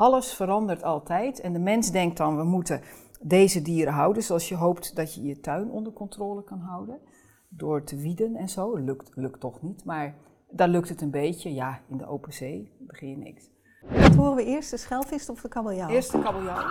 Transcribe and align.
Alles 0.00 0.34
verandert 0.34 0.82
altijd 0.82 1.40
en 1.40 1.52
de 1.52 1.58
mens 1.58 1.90
denkt 1.90 2.16
dan 2.16 2.36
we 2.36 2.44
moeten 2.44 2.80
deze 3.20 3.62
dieren 3.62 3.92
houden 3.92 4.22
zoals 4.22 4.48
je 4.48 4.54
hoopt 4.54 4.96
dat 4.96 5.14
je 5.14 5.22
je 5.22 5.40
tuin 5.40 5.70
onder 5.70 5.92
controle 5.92 6.44
kan 6.44 6.58
houden. 6.58 6.98
Door 7.48 7.84
te 7.84 7.96
wieden 7.96 8.36
en 8.36 8.48
zo. 8.48 8.76
Lukt, 8.76 9.10
lukt 9.14 9.40
toch 9.40 9.62
niet, 9.62 9.84
maar 9.84 10.14
daar 10.50 10.68
lukt 10.68 10.88
het 10.88 11.00
een 11.00 11.10
beetje. 11.10 11.54
Ja, 11.54 11.80
in 11.88 11.96
de 11.96 12.06
open 12.06 12.32
zee 12.32 12.72
begin 12.78 13.08
je 13.08 13.16
niks. 13.16 13.50
Wat 13.80 14.14
horen 14.14 14.36
we 14.36 14.44
eerst, 14.44 14.70
de 14.70 14.76
schelvis 14.76 15.30
of 15.30 15.40
de 15.40 15.48
kabeljauw? 15.48 15.88
Eerst 15.88 16.12
de 16.12 16.22
kabeljauw. 16.22 16.66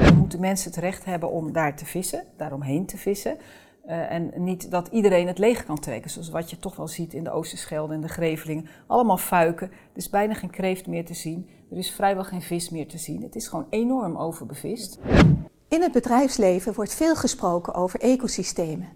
Dan 0.00 0.16
moeten 0.16 0.40
mensen 0.40 0.70
het 0.70 0.80
recht 0.80 1.04
hebben 1.04 1.30
om 1.30 1.52
daar 1.52 1.76
te 1.76 1.86
vissen, 1.86 2.24
daaromheen 2.36 2.86
te 2.86 2.96
vissen. 2.96 3.38
Uh, 3.86 4.12
en 4.12 4.30
niet 4.36 4.70
dat 4.70 4.88
iedereen 4.88 5.26
het 5.26 5.38
leeg 5.38 5.64
kan 5.64 5.78
trekken, 5.78 6.10
zoals 6.10 6.28
wat 6.28 6.50
je 6.50 6.58
toch 6.58 6.76
wel 6.76 6.88
ziet 6.88 7.14
in 7.14 7.24
de 7.24 7.30
Oosterschelde 7.30 7.94
en 7.94 8.00
de 8.00 8.08
Grevelingen. 8.08 8.66
Allemaal 8.86 9.18
fuiken, 9.18 9.66
er 9.70 9.76
is 9.94 10.10
bijna 10.10 10.34
geen 10.34 10.50
kreeft 10.50 10.86
meer 10.86 11.04
te 11.04 11.14
zien, 11.14 11.48
er 11.70 11.76
is 11.76 11.92
vrijwel 11.92 12.24
geen 12.24 12.42
vis 12.42 12.70
meer 12.70 12.88
te 12.88 12.98
zien. 12.98 13.22
Het 13.22 13.34
is 13.34 13.48
gewoon 13.48 13.66
enorm 13.70 14.16
overbevist. 14.16 14.98
In 15.68 15.82
het 15.82 15.92
bedrijfsleven 15.92 16.74
wordt 16.74 16.94
veel 16.94 17.16
gesproken 17.16 17.74
over 17.74 18.00
ecosystemen. 18.00 18.88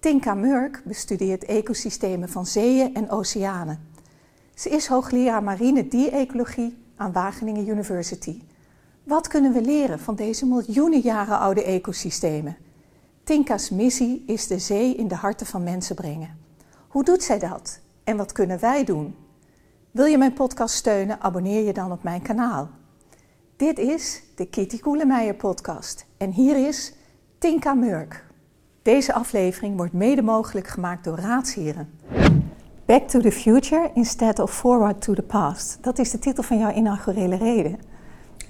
Tinka 0.00 0.34
Murk 0.34 0.82
bestudeert 0.84 1.44
ecosystemen 1.44 2.28
van 2.28 2.46
zeeën 2.46 2.94
en 2.94 3.10
oceanen. 3.10 3.80
Ze 4.54 4.68
is 4.68 4.86
hoogleraar 4.86 5.42
marine 5.42 5.88
dierecologie 5.88 6.78
aan 6.96 7.12
Wageningen 7.12 7.68
University. 7.68 8.42
Wat 9.02 9.28
kunnen 9.28 9.52
we 9.52 9.60
leren 9.60 9.98
van 9.98 10.14
deze 10.14 10.46
miljoenen 10.46 11.00
jaren 11.00 11.38
oude 11.38 11.64
ecosystemen? 11.64 12.56
Tinka's 13.28 13.70
missie 13.70 14.22
is 14.26 14.46
de 14.46 14.58
zee 14.58 14.94
in 14.94 15.08
de 15.08 15.14
harten 15.14 15.46
van 15.46 15.62
mensen 15.62 15.94
brengen. 15.94 16.38
Hoe 16.88 17.04
doet 17.04 17.22
zij 17.22 17.38
dat? 17.38 17.80
En 18.04 18.16
wat 18.16 18.32
kunnen 18.32 18.60
wij 18.60 18.84
doen? 18.84 19.14
Wil 19.90 20.04
je 20.04 20.18
mijn 20.18 20.32
podcast 20.32 20.74
steunen? 20.74 21.20
Abonneer 21.20 21.64
je 21.64 21.72
dan 21.72 21.92
op 21.92 22.02
mijn 22.02 22.22
kanaal. 22.22 22.68
Dit 23.56 23.78
is 23.78 24.22
de 24.34 24.46
Kitty 24.46 24.78
Koelemeijer 24.80 25.34
podcast 25.34 26.06
en 26.16 26.30
hier 26.30 26.66
is 26.68 26.94
Tinka 27.38 27.74
Murk. 27.74 28.24
Deze 28.82 29.12
aflevering 29.14 29.76
wordt 29.76 29.92
mede 29.92 30.22
mogelijk 30.22 30.66
gemaakt 30.66 31.04
door 31.04 31.18
raadsheren. 31.18 31.90
Back 32.84 33.08
to 33.08 33.20
the 33.20 33.32
future 33.32 33.90
instead 33.94 34.38
of 34.38 34.54
forward 34.54 35.02
to 35.02 35.14
the 35.14 35.22
past. 35.22 35.78
Dat 35.80 35.98
is 35.98 36.10
de 36.10 36.18
titel 36.18 36.42
van 36.42 36.58
jouw 36.58 36.72
inaugurele 36.72 37.36
reden. 37.36 37.78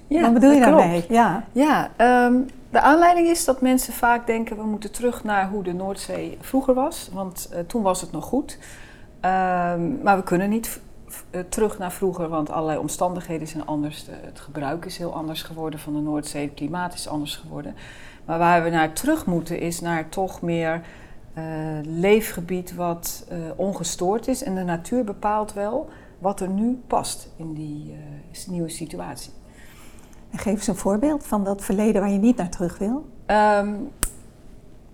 Ja, 0.07 0.21
Wat 0.21 0.33
bedoel 0.33 0.51
je 0.53 0.61
daarmee? 0.61 1.05
Ja, 1.09 1.45
ja 1.53 1.91
um, 2.27 2.47
de 2.71 2.81
aanleiding 2.81 3.29
is 3.29 3.45
dat 3.45 3.61
mensen 3.61 3.93
vaak 3.93 4.27
denken 4.27 4.57
we 4.57 4.63
moeten 4.63 4.93
terug 4.93 5.25
naar 5.25 5.49
hoe 5.49 5.63
de 5.63 5.73
Noordzee 5.73 6.39
vroeger 6.41 6.75
was. 6.75 7.11
Want 7.13 7.49
uh, 7.53 7.59
toen 7.59 7.83
was 7.83 8.01
het 8.01 8.13
nog 8.13 8.25
goed. 8.25 8.59
Um, 9.21 10.03
maar 10.03 10.17
we 10.17 10.23
kunnen 10.25 10.49
niet 10.49 10.81
uh, 11.31 11.41
terug 11.49 11.79
naar 11.79 11.93
vroeger, 11.93 12.29
want 12.29 12.51
allerlei 12.51 12.79
omstandigheden 12.79 13.49
zijn 13.49 13.67
anders. 13.67 14.05
De, 14.05 14.13
het 14.21 14.41
gebruik 14.41 14.85
is 14.85 14.99
heel 14.99 15.15
anders 15.15 15.43
geworden 15.43 15.81
van 15.81 15.93
de 15.93 16.01
Noordzee, 16.01 16.45
het 16.45 16.55
klimaat 16.55 16.95
is 16.95 17.09
anders 17.09 17.37
geworden. 17.37 17.75
Maar 18.25 18.39
waar 18.39 18.63
we 18.63 18.71
naar 18.71 18.93
terug 18.93 19.27
moeten 19.27 19.61
is 19.61 19.81
naar 19.81 20.09
toch 20.09 20.43
meer 20.43 20.83
uh, 21.39 21.45
leefgebied 21.83 22.75
wat 22.75 23.27
ongestoord 23.57 24.29
is. 24.29 24.43
En 24.43 24.55
de 24.55 24.63
natuur 24.63 25.05
bepaalt 25.05 25.53
wel 25.53 25.89
wat 26.19 26.41
er 26.41 26.49
nu 26.49 26.83
past 26.87 27.31
in 27.37 27.55
die 27.55 27.97
nieuwe 28.47 28.69
situatie. 28.69 29.33
Geef 30.39 30.53
eens 30.53 30.67
een 30.67 30.77
voorbeeld 30.77 31.27
van 31.27 31.45
dat 31.45 31.65
verleden 31.65 32.01
waar 32.01 32.11
je 32.11 32.19
niet 32.19 32.37
naar 32.37 32.49
terug 32.49 32.79
wil. 32.79 33.09
Um, 33.27 33.91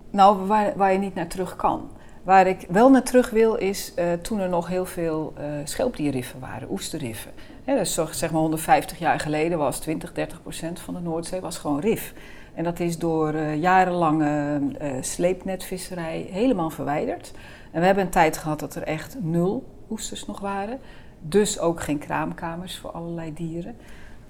nou, 0.09 0.47
waar, 0.47 0.73
waar, 0.75 0.91
je 0.91 0.97
niet 0.97 1.15
naar 1.15 1.27
terug 1.27 1.55
kan. 1.55 1.89
Waar 2.23 2.47
ik 2.47 2.65
wel 2.69 2.89
naar 2.89 3.03
terug 3.03 3.29
wil 3.29 3.55
is 3.55 3.93
uh, 3.95 4.13
toen 4.13 4.39
er 4.39 4.49
nog 4.49 4.67
heel 4.67 4.85
veel 4.85 5.33
uh, 5.37 5.45
schelpdierriffen 5.63 6.39
waren, 6.39 6.71
oesterriffen. 6.71 7.31
Dus 7.65 7.93
zeg 7.93 8.31
maar 8.31 8.41
150 8.41 8.99
jaar 8.99 9.19
geleden 9.19 9.57
was 9.57 9.79
20, 9.79 10.13
30 10.13 10.41
procent 10.41 10.79
van 10.79 10.93
de 10.93 10.99
Noordzee 10.99 11.41
was 11.41 11.57
gewoon 11.57 11.79
rif. 11.79 12.13
En 12.53 12.63
dat 12.63 12.79
is 12.79 12.97
door 12.97 13.33
uh, 13.33 13.61
jarenlange 13.61 14.61
sleepnetvisserij 15.01 16.27
helemaal 16.31 16.69
verwijderd. 16.69 17.31
En 17.71 17.79
we 17.79 17.85
hebben 17.85 18.03
een 18.03 18.09
tijd 18.09 18.37
gehad 18.37 18.59
dat 18.59 18.75
er 18.75 18.83
echt 18.83 19.17
nul 19.21 19.63
oesters 19.89 20.25
nog 20.25 20.39
waren. 20.39 20.79
Dus 21.19 21.59
ook 21.59 21.81
geen 21.81 21.97
kraamkamers 21.97 22.77
voor 22.77 22.91
allerlei 22.91 23.33
dieren. 23.33 23.75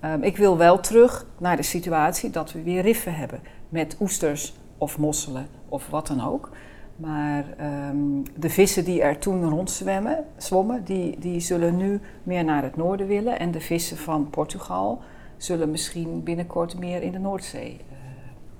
Um, 0.04 0.24
ik 0.24 0.38
wil 0.38 0.58
wel 0.58 0.80
terug 0.80 1.26
naar 1.38 1.58
de 1.58 1.64
situatie 1.64 2.30
dat 2.30 2.52
we 2.52 2.64
weer 2.64 2.82
riffen 2.82 3.16
hebben 3.16 3.40
met 3.70 3.98
oesters 4.00 4.54
of 4.78 4.98
mosselen 4.98 5.48
of 5.70 5.90
wat 5.90 6.08
dan 6.08 6.22
ook. 6.22 6.50
Maar 6.96 7.46
um, 7.90 8.24
de 8.40 8.50
vissen 8.50 8.86
die 8.86 9.02
er 9.02 9.18
toen 9.18 9.50
rondzwemmen, 9.50 10.26
zwommen, 10.38 10.84
die, 10.84 11.20
die 11.20 11.40
zullen 11.40 11.78
nu 11.78 12.00
meer 12.24 12.44
naar 12.44 12.64
het 12.64 12.76
noorden 12.76 13.08
willen. 13.08 13.40
En 13.40 13.52
de 13.52 13.62
vissen 13.62 13.98
van 13.98 14.30
Portugal 14.30 15.02
zullen 15.38 15.72
misschien 15.72 16.24
binnenkort 16.24 16.80
meer 16.80 17.02
in 17.02 17.12
de 17.12 17.20
Noordzee 17.20 17.78
uh, 17.92 17.96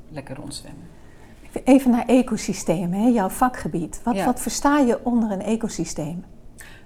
lekker 0.10 0.36
rondzwemmen. 0.36 0.84
Even 1.64 1.92
naar 1.92 2.06
ecosystemen, 2.06 3.00
hè, 3.00 3.08
jouw 3.08 3.30
vakgebied. 3.30 4.02
Wat, 4.04 4.16
ja. 4.16 4.26
wat 4.26 4.42
versta 4.42 4.80
je 4.80 5.00
onder 5.04 5.32
een 5.32 5.42
ecosysteem? 5.42 6.24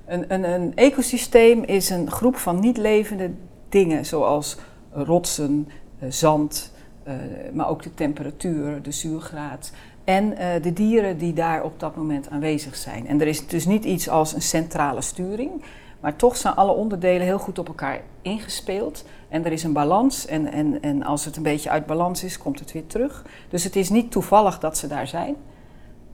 Een, 0.06 0.34
een, 0.34 0.44
een 0.44 0.76
ecosysteem 0.76 1.64
is 1.64 1.90
een 1.90 2.12
groep 2.12 2.36
van 2.36 2.60
niet 2.60 2.78
levende 2.78 3.32
dingen 3.70 4.06
zoals 4.06 4.58
rotsen, 4.92 5.68
eh, 6.00 6.10
zand, 6.10 6.74
eh, 7.04 7.14
maar 7.54 7.70
ook 7.70 7.84
de 7.84 7.94
temperatuur, 7.94 8.82
de 8.82 8.92
zuurgraad 8.92 9.72
en 10.04 10.38
eh, 10.38 10.62
de 10.62 10.74
dieren 10.74 11.18
die 11.18 11.34
daar 11.34 11.64
op 11.64 11.80
dat 11.80 11.96
moment 11.96 12.30
aanwezig 12.30 12.76
zijn. 12.76 13.08
En 13.08 13.22
er 13.22 13.28
is 13.28 13.48
dus 13.48 13.66
niet 13.66 13.86
iets 13.86 14.10
als 14.10 14.34
een 14.34 14.42
centrale 14.42 15.02
sturing, 15.02 15.52
maar 16.00 16.16
toch 16.16 16.38
zijn 16.38 16.56
alle 16.56 16.72
onderdelen 16.72 17.26
heel 17.26 17.40
goed 17.40 17.60
op 17.60 17.68
elkaar 17.68 18.02
ingespeeld. 18.22 19.06
En 19.28 19.46
er 19.46 19.52
is 19.52 19.64
een 19.64 19.74
balans 19.74 20.26
en, 20.26 20.52
en, 20.52 20.82
en 20.82 21.04
als 21.04 21.26
het 21.26 21.36
een 21.38 21.44
beetje 21.44 21.70
uit 21.70 21.86
balans 21.86 22.24
is, 22.24 22.38
komt 22.38 22.60
het 22.60 22.72
weer 22.72 22.88
terug. 22.88 23.26
Dus 23.50 23.64
het 23.64 23.76
is 23.76 23.90
niet 23.90 24.12
toevallig 24.12 24.60
dat 24.60 24.78
ze 24.78 24.88
daar 24.88 25.08
zijn. 25.08 25.36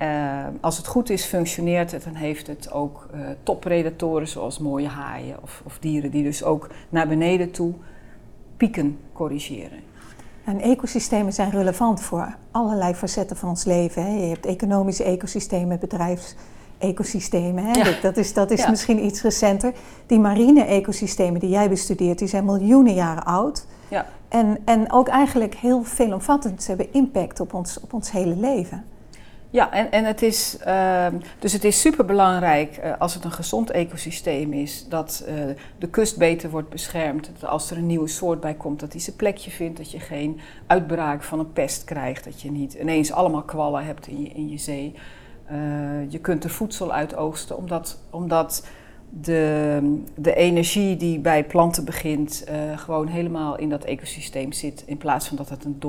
Uh, 0.01 0.45
als 0.61 0.77
het 0.77 0.87
goed 0.87 1.09
is, 1.09 1.25
functioneert 1.25 1.91
het 1.91 2.05
en 2.05 2.15
heeft 2.15 2.47
het 2.47 2.71
ook 2.71 3.07
uh, 3.13 3.19
toppredatoren 3.43 4.27
zoals 4.27 4.59
mooie 4.59 4.87
haaien 4.87 5.37
of, 5.41 5.61
of, 5.65 5.79
dieren 5.79 6.11
die 6.11 6.23
dus 6.23 6.43
ook 6.43 6.69
naar 6.89 7.07
beneden 7.07 7.51
toe 7.51 7.73
pieken 8.57 8.99
corrigeren. 9.13 9.79
En 10.43 10.61
ecosystemen 10.61 11.33
zijn 11.33 11.49
relevant 11.49 12.01
voor 12.01 12.35
allerlei 12.51 12.93
facetten 12.93 13.37
van 13.37 13.49
ons 13.49 13.63
leven. 13.63 14.03
Hè. 14.03 14.09
Je 14.09 14.29
hebt 14.29 14.45
economische 14.45 15.03
ecosystemen, 15.03 15.79
bedrijfsecosystemen. 15.79 17.63
Hè. 17.63 17.71
Ja. 17.71 18.01
Dat 18.01 18.17
is, 18.17 18.33
dat 18.33 18.51
is 18.51 18.59
ja. 18.61 18.69
misschien 18.69 19.05
iets 19.05 19.21
recenter. 19.21 19.73
Die 20.05 20.19
marine 20.19 20.63
ecosystemen 20.63 21.39
die 21.39 21.49
jij 21.49 21.69
bestudeert, 21.69 22.19
die 22.19 22.27
zijn 22.27 22.45
miljoenen 22.45 22.93
jaren 22.93 23.25
oud. 23.25 23.65
Ja. 23.87 24.05
En, 24.27 24.57
en 24.65 24.91
ook 24.91 25.07
eigenlijk 25.07 25.55
heel 25.55 25.83
veelomvattend. 25.83 26.63
Ze 26.63 26.67
hebben 26.67 26.93
impact 26.93 27.39
op 27.39 27.53
ons, 27.53 27.79
op 27.79 27.93
ons 27.93 28.11
hele 28.11 28.35
leven. 28.35 28.85
Ja, 29.55 29.71
en, 29.71 29.91
en 29.91 30.05
het 30.05 30.21
is, 30.21 30.57
uh, 30.67 31.07
dus 31.39 31.53
het 31.53 31.63
is 31.63 31.81
superbelangrijk 31.81 32.79
uh, 32.83 32.93
als 32.99 33.13
het 33.13 33.23
een 33.23 33.31
gezond 33.31 33.69
ecosysteem 33.69 34.53
is, 34.53 34.85
dat 34.89 35.25
uh, 35.27 35.33
de 35.77 35.87
kust 35.87 36.17
beter 36.17 36.49
wordt 36.49 36.69
beschermd. 36.69 37.31
Dat 37.39 37.49
als 37.49 37.71
er 37.71 37.77
een 37.77 37.85
nieuwe 37.85 38.07
soort 38.07 38.39
bij 38.39 38.53
komt, 38.53 38.79
dat 38.79 38.91
die 38.91 39.01
zijn 39.01 39.15
plekje 39.15 39.51
vindt, 39.51 39.77
dat 39.77 39.91
je 39.91 39.99
geen 39.99 40.39
uitbraak 40.67 41.23
van 41.23 41.39
een 41.39 41.53
pest 41.53 41.83
krijgt, 41.83 42.23
dat 42.23 42.41
je 42.41 42.51
niet 42.51 42.73
ineens 42.73 43.11
allemaal 43.11 43.43
kwallen 43.43 43.85
hebt 43.85 44.07
in 44.07 44.21
je, 44.21 44.29
in 44.29 44.49
je 44.49 44.57
zee. 44.57 44.93
Uh, 45.51 46.11
je 46.11 46.19
kunt 46.19 46.43
er 46.43 46.49
voedsel 46.49 46.93
uit 46.93 47.15
oogsten, 47.15 47.57
omdat, 47.57 47.99
omdat 48.09 48.67
de, 49.09 49.79
de 50.15 50.35
energie 50.35 50.97
die 50.97 51.19
bij 51.19 51.45
planten 51.45 51.85
begint, 51.85 52.45
gewoon 52.75 53.07
helemaal 53.07 53.57
in 53.57 53.69
dat 53.69 53.83
ecosysteem 53.83 54.51
zit, 54.51 54.83
in 54.85 54.97
plaats 54.97 55.27
van 55.27 55.37
dat 55.37 55.49
het 55.49 55.65
een 55.65 55.79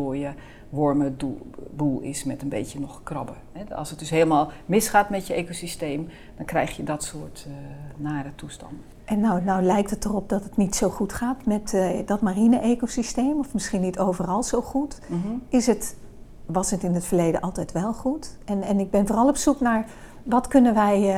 dode 0.71 0.83
wormenboel 0.83 2.01
is 2.01 2.25
met 2.25 2.43
een 2.43 2.49
beetje 2.49 2.81
nog 2.81 3.01
krabben. 3.03 3.37
Als 3.75 3.91
het 3.91 3.99
dus 3.99 4.11
helemaal 4.11 4.51
misgaat 4.67 5.11
met 5.11 5.27
je 5.27 5.35
ecosysteem, 5.35 6.09
dan 6.37 6.47
krijg 6.47 6.77
je 6.77 6.83
dat 6.83 7.05
soort 7.05 7.47
uh, 7.49 7.55
nare 7.97 8.35
toestanden. 8.35 8.81
En 9.05 9.21
nou, 9.21 9.43
nou 9.43 9.63
lijkt 9.63 9.91
het 9.91 10.05
erop 10.05 10.29
dat 10.29 10.43
het 10.43 10.57
niet 10.57 10.75
zo 10.75 10.89
goed 10.89 11.13
gaat 11.13 11.45
met 11.45 11.73
uh, 11.75 11.89
dat 12.07 12.21
marine 12.21 12.59
ecosysteem, 12.59 13.39
of 13.39 13.53
misschien 13.55 13.81
niet 13.81 13.99
overal 13.99 14.43
zo 14.43 14.61
goed. 14.61 15.01
Mm 15.07 15.23
-hmm. 15.23 15.43
Is 15.49 15.67
het, 15.67 15.97
was 16.47 16.71
het 16.71 16.83
in 16.83 16.95
het 16.95 17.05
verleden 17.05 17.41
altijd 17.41 17.73
wel 17.73 17.93
goed? 17.93 18.37
En, 18.45 18.63
en 18.63 18.81
ik 18.81 18.91
ben 18.91 19.07
vooral 19.07 19.29
op 19.29 19.37
zoek 19.37 19.61
naar 19.61 19.87
wat 20.23 20.49
kunnen 20.49 20.75
wij, 20.75 21.15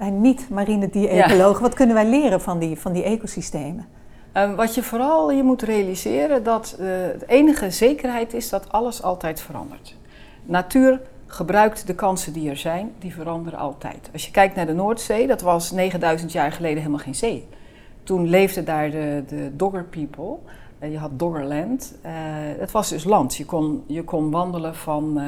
uh, 0.00 0.08
niet 0.08 0.48
marine 0.48 0.90
dierecologen, 0.90 1.56
ja. 1.56 1.60
wat 1.60 1.74
kunnen 1.74 1.94
wij 1.94 2.08
leren 2.08 2.40
van 2.40 2.58
die, 2.58 2.78
van 2.78 2.92
die 2.92 3.02
ecosystemen? 3.02 3.86
Um, 4.36 4.54
wat 4.54 4.74
je 4.74 4.82
vooral 4.82 5.30
je 5.30 5.42
moet 5.42 5.62
realiseren, 5.62 6.42
dat 6.42 6.72
uh, 6.72 6.86
de 7.18 7.24
enige 7.26 7.70
zekerheid 7.70 8.34
is 8.34 8.48
dat 8.48 8.72
alles 8.72 9.02
altijd 9.02 9.40
verandert. 9.40 9.96
Natuur 10.44 11.00
gebruikt 11.26 11.86
de 11.86 11.94
kansen 11.94 12.32
die 12.32 12.50
er 12.50 12.56
zijn, 12.56 12.92
die 12.98 13.14
veranderen 13.14 13.58
altijd. 13.58 14.08
Als 14.12 14.24
je 14.24 14.30
kijkt 14.30 14.54
naar 14.54 14.66
de 14.66 14.72
Noordzee, 14.72 15.26
dat 15.26 15.40
was 15.40 15.70
9000 15.70 16.32
jaar 16.32 16.52
geleden 16.52 16.78
helemaal 16.78 16.98
geen 16.98 17.14
zee. 17.14 17.48
Toen 18.02 18.28
leefden 18.28 18.64
daar 18.64 18.90
de, 18.90 19.24
de 19.28 19.56
Dogger 19.56 19.84
people, 19.84 20.36
uh, 20.80 20.90
je 20.90 20.98
had 20.98 21.18
Doggerland. 21.18 21.94
Uh, 22.06 22.10
het 22.58 22.70
was 22.70 22.88
dus 22.88 23.04
land. 23.04 23.36
Je 23.36 23.44
kon, 23.44 23.84
je 23.86 24.04
kon 24.04 24.30
wandelen 24.30 24.74
van, 24.74 25.20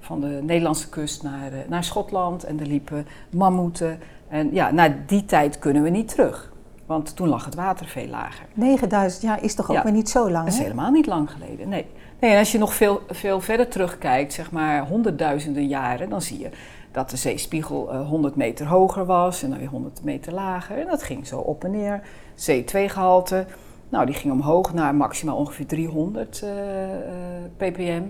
van 0.00 0.20
de 0.20 0.40
Nederlandse 0.42 0.88
kust 0.88 1.22
naar, 1.22 1.50
naar 1.68 1.84
Schotland 1.84 2.44
en 2.44 2.60
er 2.60 2.66
liepen 2.66 3.06
mammoeten. 3.30 3.98
En 4.28 4.48
ja, 4.52 4.70
naar 4.70 5.06
die 5.06 5.24
tijd 5.24 5.58
kunnen 5.58 5.82
we 5.82 5.90
niet 5.90 6.08
terug. 6.08 6.52
Want 6.86 7.16
toen 7.16 7.28
lag 7.28 7.44
het 7.44 7.54
water 7.54 7.86
veel 7.86 8.06
lager. 8.06 8.46
9000 8.54 9.22
jaar 9.22 9.42
is 9.42 9.54
toch 9.54 9.70
ook 9.70 9.76
Ja. 9.76 9.82
weer 9.82 9.92
niet 9.92 10.08
zo 10.10 10.30
lang, 10.30 10.44
Dat 10.44 10.52
is 10.52 10.58
hè? 10.58 10.64
helemaal 10.64 10.90
niet 10.90 11.06
lang 11.06 11.30
geleden, 11.30 11.68
nee. 11.68 11.86
nee 12.20 12.30
en 12.30 12.38
als 12.38 12.52
je 12.52 12.58
nog 12.58 12.74
veel, 12.74 13.00
veel 13.08 13.40
verder 13.40 13.68
terugkijkt, 13.68 14.32
zeg 14.32 14.50
maar 14.50 14.86
honderdduizenden 14.86 15.66
jaren, 15.66 16.08
dan 16.08 16.22
zie 16.22 16.38
je 16.38 16.50
dat 16.92 17.10
de 17.10 17.16
zeespiegel 17.16 17.92
eh, 17.92 18.08
100 18.08 18.36
meter 18.36 18.66
hoger 18.66 19.04
was 19.06 19.42
en 19.42 19.50
dan 19.50 19.58
weer 19.58 19.68
100 19.68 20.04
meter 20.04 20.32
lager. 20.32 20.78
En 20.78 20.86
dat 20.86 21.02
ging 21.02 21.26
zo 21.26 21.38
op 21.38 21.64
en 21.64 21.70
neer. 21.70 22.00
C2-gehalte, 22.36 23.46
nou 23.88 24.06
die 24.06 24.14
ging 24.14 24.32
omhoog 24.32 24.72
naar 24.74 24.94
maximaal 24.94 25.36
ongeveer 25.36 25.66
300 25.66 26.42
eh, 26.42 26.50
eh, 26.50 27.44
ppm. 27.56 28.02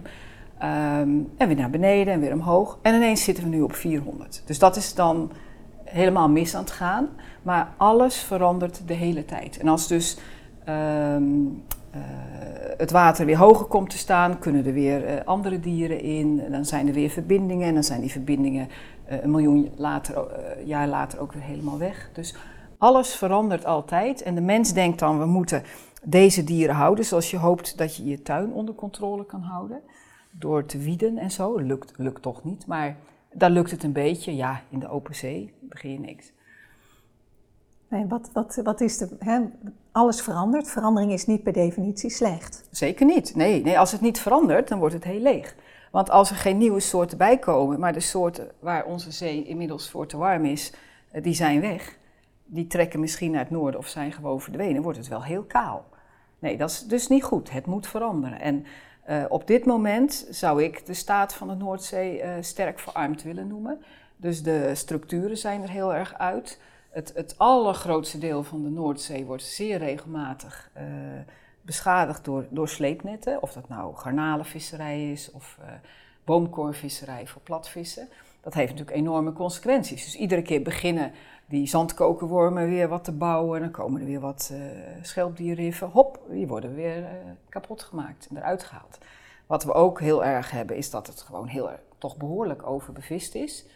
Ehm, 0.58 1.08
en 1.36 1.46
weer 1.46 1.56
naar 1.56 1.70
beneden 1.70 2.14
en 2.14 2.20
weer 2.20 2.32
omhoog. 2.32 2.78
En 2.82 2.94
ineens 2.94 3.24
zitten 3.24 3.44
we 3.44 3.50
nu 3.50 3.62
op 3.62 3.74
400. 3.74 4.42
Dus 4.46 4.58
dat 4.58 4.76
is 4.76 4.94
dan 4.94 5.30
helemaal 5.84 6.28
mis 6.28 6.54
aan 6.54 6.62
het 6.62 6.70
gaan. 6.70 7.08
Maar 7.42 7.68
alles 7.76 8.16
verandert 8.16 8.88
de 8.88 8.94
hele 8.94 9.24
tijd. 9.24 9.58
En 9.58 9.68
als 9.68 9.86
dus 9.86 10.18
ehm, 10.64 11.24
eh, 11.90 12.00
het 12.76 12.90
water 12.90 13.26
weer 13.26 13.36
hoger 13.36 13.66
komt 13.66 13.90
te 13.90 13.98
staan, 13.98 14.38
kunnen 14.38 14.66
er 14.66 14.72
weer 14.72 15.04
eh, 15.04 15.26
andere 15.26 15.60
dieren 15.60 16.00
in. 16.00 16.42
Dan 16.50 16.64
zijn 16.64 16.88
er 16.88 16.94
weer 16.94 17.10
verbindingen. 17.10 17.68
En 17.68 17.74
dan 17.74 17.84
zijn 17.84 18.00
die 18.00 18.10
verbindingen 18.10 18.68
eh, 19.04 19.22
een 19.22 19.30
miljoen 19.30 19.70
later, 19.76 20.26
jaar 20.64 20.88
later 20.88 21.20
ook 21.20 21.32
weer 21.32 21.42
helemaal 21.42 21.78
weg. 21.78 22.10
Dus 22.12 22.34
alles 22.78 23.14
verandert 23.14 23.64
altijd. 23.64 24.22
En 24.22 24.34
de 24.34 24.40
mens 24.40 24.72
denkt 24.72 24.98
dan, 24.98 25.18
we 25.18 25.26
moeten 25.26 25.62
deze 26.02 26.44
dieren 26.44 26.74
houden. 26.74 27.04
Zoals 27.04 27.30
je 27.30 27.38
hoopt 27.38 27.78
dat 27.78 27.96
je 27.96 28.04
je 28.04 28.22
tuin 28.22 28.52
onder 28.52 28.74
controle 28.74 29.26
kan 29.26 29.40
houden. 29.40 29.80
Door 30.30 30.66
te 30.66 30.78
wieden 30.78 31.18
en 31.18 31.30
zo. 31.30 31.58
Lukt, 31.58 31.92
lukt 31.96 32.22
toch 32.22 32.44
niet. 32.44 32.66
Maar 32.66 32.96
daar 33.34 33.50
lukt 33.50 33.70
het 33.70 33.82
een 33.82 33.92
beetje. 33.92 34.36
Ja, 34.36 34.62
in 34.70 34.78
de 34.78 34.88
open 34.88 35.14
zee 35.14 35.54
begin 35.60 35.92
je 35.92 35.98
niks. 35.98 36.32
Nee, 37.88 38.06
wat, 38.06 38.30
wat, 38.32 38.60
wat 38.62 38.80
is 38.80 38.98
de, 38.98 39.08
hè? 39.18 39.40
Alles 39.92 40.22
verandert. 40.22 40.70
Verandering 40.70 41.12
is 41.12 41.26
niet 41.26 41.42
per 41.42 41.52
definitie 41.52 42.10
slecht. 42.10 42.68
Zeker 42.70 43.06
niet. 43.06 43.34
Nee, 43.34 43.62
nee, 43.62 43.78
als 43.78 43.92
het 43.92 44.00
niet 44.00 44.20
verandert, 44.20 44.68
dan 44.68 44.78
wordt 44.78 44.94
het 44.94 45.04
heel 45.04 45.20
leeg. 45.20 45.56
Want 45.90 46.10
als 46.10 46.30
er 46.30 46.36
geen 46.36 46.58
nieuwe 46.58 46.80
soorten 46.80 47.18
bijkomen, 47.18 47.80
maar 47.80 47.92
de 47.92 48.00
soorten 48.00 48.50
waar 48.58 48.84
onze 48.84 49.10
zee 49.10 49.44
inmiddels 49.44 49.90
voor 49.90 50.06
te 50.06 50.16
warm 50.16 50.44
is, 50.44 50.72
eh, 51.10 51.22
die 51.22 51.34
zijn 51.34 51.60
weg. 51.60 51.98
Die 52.44 52.66
trekken 52.66 53.00
misschien 53.00 53.30
naar 53.30 53.40
het 53.40 53.50
noorden 53.50 53.80
of 53.80 53.86
zijn 53.86 54.12
gewoon 54.12 54.40
verdwenen, 54.40 54.82
wordt 54.82 54.98
het 54.98 55.08
wel 55.08 55.22
heel 55.22 55.42
kaal. 55.42 55.84
Nee, 56.38 56.56
dat 56.56 56.70
is 56.70 56.80
dus 56.80 57.08
niet 57.08 57.24
goed. 57.24 57.50
Het 57.50 57.66
moet 57.66 57.86
veranderen. 57.86 58.40
En 58.40 58.64
eh, 59.04 59.24
op 59.28 59.46
dit 59.46 59.64
moment 59.64 60.26
zou 60.30 60.62
ik 60.62 60.86
de 60.86 60.94
staat 60.94 61.34
van 61.34 61.48
de 61.48 61.54
Noordzee 61.54 62.20
eh, 62.20 62.32
sterk 62.40 62.78
verarmd 62.78 63.22
willen 63.22 63.46
noemen. 63.46 63.82
Dus 64.16 64.42
de 64.42 64.74
structuren 64.74 65.38
zijn 65.38 65.62
er 65.62 65.70
heel 65.70 65.94
erg 65.94 66.14
uit. 66.14 66.60
Het, 66.90 67.12
het 67.14 67.34
allergrootste 67.38 68.18
deel 68.18 68.42
van 68.42 68.62
de 68.62 68.68
Noordzee 68.68 69.24
wordt 69.24 69.42
zeer 69.42 69.78
regelmatig 69.78 70.70
eh, 70.72 70.84
beschadigd 71.60 72.24
door, 72.24 72.46
door 72.50 72.68
sleepnetten. 72.68 73.42
Of 73.42 73.52
dat 73.52 73.68
nou 73.68 73.94
garnalenvisserij 73.94 75.10
is 75.10 75.30
of 75.30 75.58
boomkorvisserij 76.24 77.26
voor 77.26 77.42
platvissen. 77.42 78.08
Dat 78.40 78.54
heeft 78.54 78.70
natuurlijk 78.70 78.96
enorme 78.96 79.32
consequenties. 79.32 80.04
Dus 80.04 80.16
iedere 80.16 80.42
keer 80.42 80.62
beginnen 80.62 81.12
die 81.46 81.66
zandkokerwormen 81.66 82.68
weer 82.68 82.88
wat 82.88 83.04
te 83.04 83.12
bouwen. 83.12 83.60
Dan 83.60 83.70
komen 83.70 84.00
er 84.00 84.06
weer 84.06 84.20
wat 84.20 84.50
eh 84.52 84.58
schelpdierriffen. 85.02 85.88
Hop, 85.88 86.20
die 86.30 86.46
worden 86.46 86.74
weer 86.74 87.04
eh, 87.04 87.10
kapot 87.48 87.82
gemaakt 87.82 88.26
en 88.30 88.36
eruit 88.36 88.64
gehaald. 88.64 88.98
Wat 89.46 89.64
we 89.64 89.72
ook 89.72 90.00
heel 90.00 90.24
erg 90.24 90.50
hebben 90.50 90.76
is 90.76 90.90
dat 90.90 91.06
het 91.06 91.20
gewoon 91.20 91.46
heel 91.46 91.70
erg, 91.70 91.80
toch 91.98 92.16
behoorlijk 92.16 92.66
overbevist 92.66 93.34
is. 93.34 93.66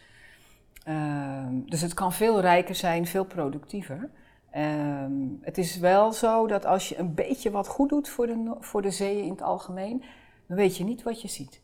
Ehm, 0.83 1.59
dus 1.65 1.81
het 1.81 1.93
kan 1.93 2.13
veel 2.13 2.41
rijker 2.41 2.75
zijn, 2.75 3.07
veel 3.07 3.25
productiever. 3.25 4.09
Ehm, 4.51 5.11
het 5.41 5.57
is 5.57 5.77
wel 5.77 6.11
zo 6.11 6.47
dat 6.47 6.65
als 6.65 6.89
je 6.89 6.97
een 6.97 7.13
beetje 7.13 7.51
wat 7.51 7.67
goed 7.67 7.89
doet 7.89 8.09
voor 8.09 8.27
de, 8.27 8.55
voor 8.59 8.81
de 8.81 8.91
zeeën 8.91 9.23
in 9.23 9.31
het 9.31 9.41
algemeen, 9.41 10.03
dan 10.47 10.57
weet 10.57 10.77
je 10.77 10.83
niet 10.83 11.03
wat 11.03 11.21
je 11.21 11.27
ziet. 11.27 11.61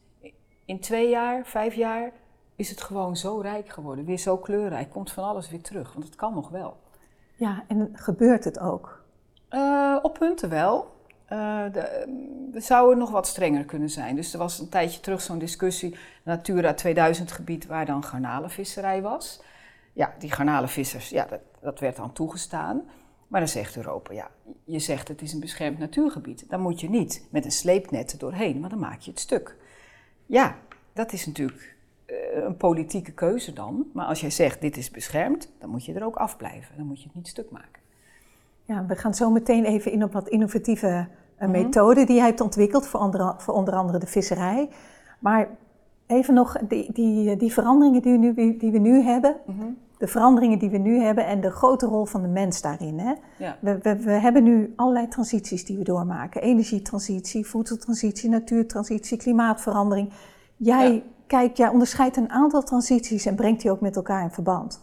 In 0.66 0.80
twee 0.80 1.10
jaar, 1.10 1.46
vijf 1.46 1.74
jaar 1.74 2.12
is 2.56 2.69
het 2.69 2.81
gewoon 2.81 3.18
zo 3.18 3.40
rijk 3.40 3.69
geworden, 3.69 4.06
weer 4.06 4.18
zo 4.18 4.38
kleurrijk, 4.38 4.90
komt 4.90 5.12
van 5.12 5.24
alles 5.24 5.50
weer 5.50 5.62
terug, 5.62 5.94
want 5.94 6.06
het 6.06 6.16
kan 6.16 6.34
nog 6.34 6.50
wel. 6.50 6.78
Ja, 7.36 7.63
en 7.68 7.90
gebeurt 7.94 8.44
het 8.44 8.60
ook? 8.60 9.04
Eh, 9.50 9.98
op 10.02 10.13
punten 10.13 10.50
wel. 10.50 10.94
Eh, 11.25 11.63
de, 11.72 12.06
we 12.52 12.60
zouden 12.60 12.98
nog 12.98 13.12
wat 13.12 13.28
strenger 13.28 13.66
kunnen 13.66 13.90
zijn. 13.90 14.16
Dus 14.16 14.34
er 14.34 14.40
was 14.40 14.60
een 14.60 14.69
tijdje 14.69 15.00
terug 15.00 15.22
zo'n 15.22 15.40
discussie, 15.40 15.98
Natura 16.24 16.74
2000 16.74 17.31
gebied, 17.31 17.66
waar 17.66 17.86
dan 17.86 18.04
garnalenvisserij 18.04 19.01
was. 19.01 19.42
Ja, 19.94 20.13
die 20.19 20.31
garnalenvissers, 20.31 21.10
ja, 21.10 21.25
dat, 21.25 21.40
dat 21.62 21.80
werd 21.80 21.96
dan 21.96 22.13
toegestaan. 22.13 22.84
Maar 23.28 23.40
dan 23.40 23.50
zegt 23.50 23.75
Europa, 23.75 24.13
ja, 24.13 24.30
je 24.63 24.80
zegt 24.80 25.08
het 25.08 25.22
is 25.22 25.34
een 25.34 25.40
beschermd 25.40 25.78
natuurgebied. 25.78 26.50
Dan 26.50 26.60
moet 26.60 26.80
je 26.80 26.90
niet 26.90 27.28
met 27.31 27.46
een 27.46 27.51
sleepnet 27.51 28.12
er 28.12 28.18
doorheen, 28.18 28.60
maar 28.60 28.69
dan 28.69 28.80
maak 28.80 29.00
je 29.00 29.12
het 29.12 29.19
stuk. 29.19 29.56
Ja, 30.25 30.56
dat 30.94 31.13
is 31.13 31.25
natuurlijk 31.25 31.75
een 32.46 32.57
politieke 32.57 33.12
keuze 33.12 33.54
dan. 33.54 33.86
Maar 33.94 34.06
als 34.06 34.22
jij 34.22 34.30
zegt 34.30 34.62
dit 34.62 34.78
is 34.78 34.92
beschermd, 34.92 35.52
dan 35.60 35.69
moet 35.69 35.86
je 35.86 35.94
er 35.94 36.06
ook 36.06 36.16
afblijven. 36.16 36.78
Dan 36.78 36.86
moet 36.86 37.00
je 37.02 37.06
het 37.07 37.16
niet 37.16 37.28
stuk 37.28 37.52
maken. 37.52 37.81
Ja, 38.63 38.86
we 38.86 38.96
gaan 38.96 39.13
zo 39.13 39.30
meteen 39.31 39.66
even 39.66 39.92
in 39.92 40.04
op 40.04 40.13
wat 40.13 40.28
innovatieve 40.30 40.88
eh, 40.88 41.48
Mhm. 41.48 41.52
methoden 41.52 42.06
die 42.06 42.18
hij 42.18 42.25
heeft 42.25 42.42
ontwikkeld 42.42 42.88
voor 42.88 43.00
onder, 43.00 43.34
voor 43.38 43.54
onder 43.54 43.74
andere 43.74 43.98
de 44.00 44.07
visserij. 44.07 44.69
Maar 45.19 45.48
even 46.07 46.34
nog 46.34 46.57
die, 46.68 46.92
die, 46.94 47.36
die 47.38 47.54
veranderingen 47.54 48.02
die 48.02 48.12
we, 48.12 48.18
nu, 48.18 48.58
die 48.58 48.72
we 48.72 48.78
nu 48.78 49.01
hebben, 49.01 49.36
de 49.98 50.08
veranderingen 50.08 50.60
die 50.60 50.69
we 50.69 50.78
nu 50.78 51.00
hebben 51.00 51.25
en 51.25 51.42
de 51.42 51.51
grote 51.51 51.86
rol 51.86 52.06
van 52.06 52.22
de 52.22 52.28
mens 52.28 52.62
daarin. 52.62 53.00
Hè? 53.00 53.13
Ja. 53.38 53.58
We, 53.62 53.78
we, 53.81 53.96
we 53.96 54.12
hebben 54.12 54.44
nu 54.44 54.74
allerlei 54.75 55.08
transities 55.08 55.66
die 55.66 55.78
we 55.78 55.84
doormaken. 55.84 56.42
Energietransitie, 56.42 57.46
voedseltransitie, 57.46 58.30
natuurtransitie, 58.30 59.18
klimaatverandering. 59.18 60.10
Jij 60.56 60.94
Ja. 60.94 61.01
Kijkt, 61.27 61.57
jij 61.57 61.68
onderscheidt 61.68 62.18
een 62.18 62.30
aantal 62.30 62.63
transities 62.63 63.25
en 63.25 63.36
brengt 63.36 63.62
die 63.62 63.72
ook 63.72 63.81
met 63.81 63.95
elkaar 63.95 64.24
in 64.24 64.31
verband. 64.31 64.80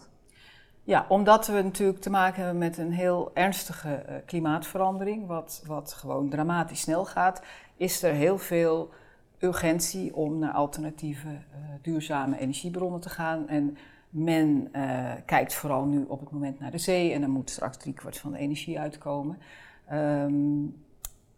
Ja, 0.85 1.07
omdat 1.09 1.47
we 1.47 1.63
natuurlijk 1.63 2.01
te 2.01 2.11
maken 2.11 2.43
hebben 2.43 2.59
met 2.59 2.79
een 2.79 2.93
heel 2.93 3.31
ernstige 3.35 3.95
eh, 3.95 4.15
klimaatverandering, 4.27 5.27
wat, 5.27 5.63
wat 5.67 5.93
gewoon 5.93 6.29
dramatisch 6.29 6.81
snel 6.81 7.05
gaat, 7.05 7.43
is 7.77 8.03
er 8.03 8.13
heel 8.13 8.39
veel 8.39 8.91
urgentie 9.39 10.15
om 10.15 10.39
naar 10.39 10.53
alternatieve 10.53 11.29
eh, 11.29 11.59
duurzame 11.83 12.39
energiebronnen 12.39 13.01
te 13.01 13.09
gaan. 13.09 13.49
En 13.49 13.77
men 14.11 14.69
eh, 14.73 15.11
kijkt 15.27 15.55
vooral 15.55 15.85
nu 15.85 16.05
op 16.09 16.21
het 16.21 16.31
moment 16.31 16.61
naar 16.61 16.71
de 16.71 16.79
zee 16.79 17.13
en 17.13 17.23
er 17.23 17.31
moet 17.31 17.51
straks 17.51 17.77
driekwart 17.77 18.19
van 18.19 18.33
de 18.33 18.39
energie 18.39 18.79
uitkomen. 18.81 19.39
Ehm, 19.87 20.65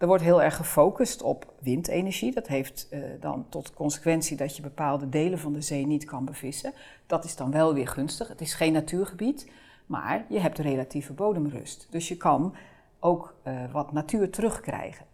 er 0.05 0.11
wordt 0.11 0.25
heel 0.25 0.43
erg 0.43 0.57
gefocust 0.57 1.23
op 1.23 1.53
windenergie. 1.59 2.33
Dat 2.33 2.47
heeft 2.47 2.87
eh, 2.91 3.01
dan 3.21 3.47
tot 3.49 3.75
consequentie 3.75 4.37
dat 4.37 4.57
je 4.57 4.63
bepaalde 4.63 5.09
delen 5.09 5.39
van 5.39 5.53
de 5.53 5.61
zee 5.61 5.87
niet 5.87 6.05
kan 6.05 6.25
bevissen. 6.25 6.73
Dat 7.07 7.25
is 7.25 7.37
dan 7.37 7.51
wel 7.51 7.75
weer 7.75 7.89
gunstig. 7.89 8.29
Het 8.29 8.41
is 8.41 8.55
geen 8.55 8.73
natuurgebied, 8.73 9.51
maar 9.87 10.25
je 10.29 10.39
hebt 10.39 10.59
relatieve 10.59 11.13
bodemrust. 11.13 11.87
Dus 11.91 12.09
je 12.09 12.17
kan 12.17 12.55
ook 13.01 13.35
eh, 13.43 13.55
wat 13.73 13.93
natuur 13.93 14.31
terugkrijgen. 14.31 15.07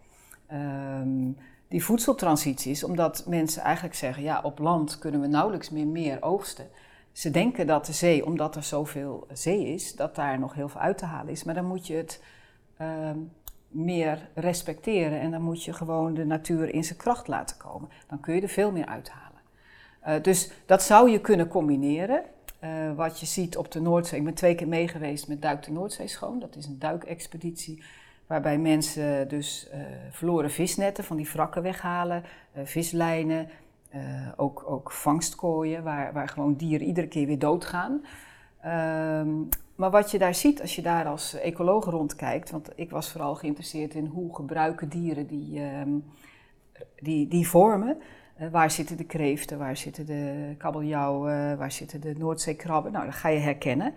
Ehm, 0.46 1.30
die 1.68 1.84
voedseltransitie 1.84 2.70
is 2.70 2.84
omdat 2.84 3.24
mensen 3.26 3.62
eigenlijk 3.62 3.94
zeggen: 3.94 4.22
ja, 4.22 4.40
op 4.42 4.58
land 4.58 4.98
kunnen 4.98 5.20
we 5.20 5.26
nauwelijks 5.26 5.70
meer 5.70 5.86
meer 5.86 6.22
oogsten. 6.22 6.66
Ze 7.12 7.30
denken 7.30 7.66
dat 7.66 7.86
de 7.86 7.92
zee, 7.92 8.26
omdat 8.26 8.56
er 8.56 8.62
zoveel 8.62 9.26
zee 9.32 9.66
is, 9.66 9.96
dat 9.96 10.14
daar 10.14 10.38
nog 10.38 10.54
heel 10.54 10.68
veel 10.68 10.80
uit 10.80 10.98
te 10.98 11.04
halen 11.04 11.32
is. 11.32 11.44
Maar 11.44 11.54
dan 11.54 11.66
moet 11.66 11.86
je 11.86 11.94
het 11.94 12.22
ehm, 12.76 13.18
meer 13.70 14.28
respecteren 14.34 15.20
en 15.20 15.30
dan 15.30 15.42
moet 15.42 15.64
je 15.64 15.72
gewoon 15.72 16.14
de 16.14 16.24
natuur 16.24 16.74
in 16.74 16.84
zijn 16.84 16.98
kracht 16.98 17.28
laten 17.28 17.56
komen. 17.56 17.88
Dan 18.06 18.20
kun 18.20 18.34
je 18.34 18.40
er 18.40 18.48
veel 18.48 18.72
meer 18.72 18.86
uithalen. 18.86 19.40
Uh, 20.06 20.22
dus 20.22 20.50
dat 20.66 20.82
zou 20.82 21.10
je 21.10 21.20
kunnen 21.20 21.48
combineren. 21.48 22.22
Uh, 22.64 22.94
wat 22.94 23.20
je 23.20 23.26
ziet 23.26 23.56
op 23.56 23.72
de 23.72 23.80
Noordzee. 23.80 24.18
Ik 24.18 24.24
ben 24.24 24.34
twee 24.34 24.54
keer 24.54 24.68
meegeweest 24.68 25.28
met 25.28 25.42
Duik 25.42 25.62
de 25.62 25.72
Noordzee 25.72 26.08
Schoon. 26.08 26.38
Dat 26.38 26.56
is 26.56 26.66
een 26.66 26.78
duikexpeditie 26.78 27.82
waarbij 28.26 28.58
mensen 28.58 29.28
dus 29.28 29.68
uh, 29.74 29.80
verloren 30.10 30.50
visnetten 30.50 31.04
van 31.04 31.16
die 31.16 31.30
wrakken 31.32 31.62
weghalen, 31.62 32.22
vislijnen, 32.64 33.48
ook, 34.36 34.64
ook 34.66 34.92
vangstkooien 34.92 35.82
waar, 35.82 36.12
waar 36.12 36.28
gewoon 36.28 36.54
dieren 36.54 36.86
iedere 36.86 37.08
keer 37.08 37.26
weer 37.26 37.38
doodgaan. 37.38 38.02
Maar 39.80 39.90
wat 39.90 40.10
je 40.10 40.18
daar 40.18 40.34
ziet 40.34 40.60
als 40.60 40.74
je 40.74 40.82
daar 40.82 41.06
als 41.06 41.34
ecoloog 41.34 41.84
rondkijkt, 41.84 42.50
want 42.50 42.68
ik 42.74 42.90
was 42.90 43.10
vooral 43.10 43.34
geïnteresseerd 43.34 43.94
in 43.94 44.06
hoe 44.06 44.34
gebruiken 44.34 44.88
dieren 44.88 45.26
die, 45.26 45.60
um, 45.60 46.04
die, 46.98 47.28
die 47.28 47.48
vormen. 47.48 47.98
Uh, 48.40 48.50
waar 48.50 48.70
zitten 48.70 48.96
de 48.96 49.04
kreeften, 49.04 49.58
waar 49.58 49.76
zitten 49.76 50.06
de 50.06 50.54
kabeljauwen, 50.58 51.58
waar 51.58 51.72
zitten 51.72 52.00
de 52.00 52.14
Noordzeekrabben? 52.18 52.92
Nou, 52.92 53.04
dat 53.04 53.14
ga 53.14 53.28
je 53.28 53.38
herkennen. 53.38 53.94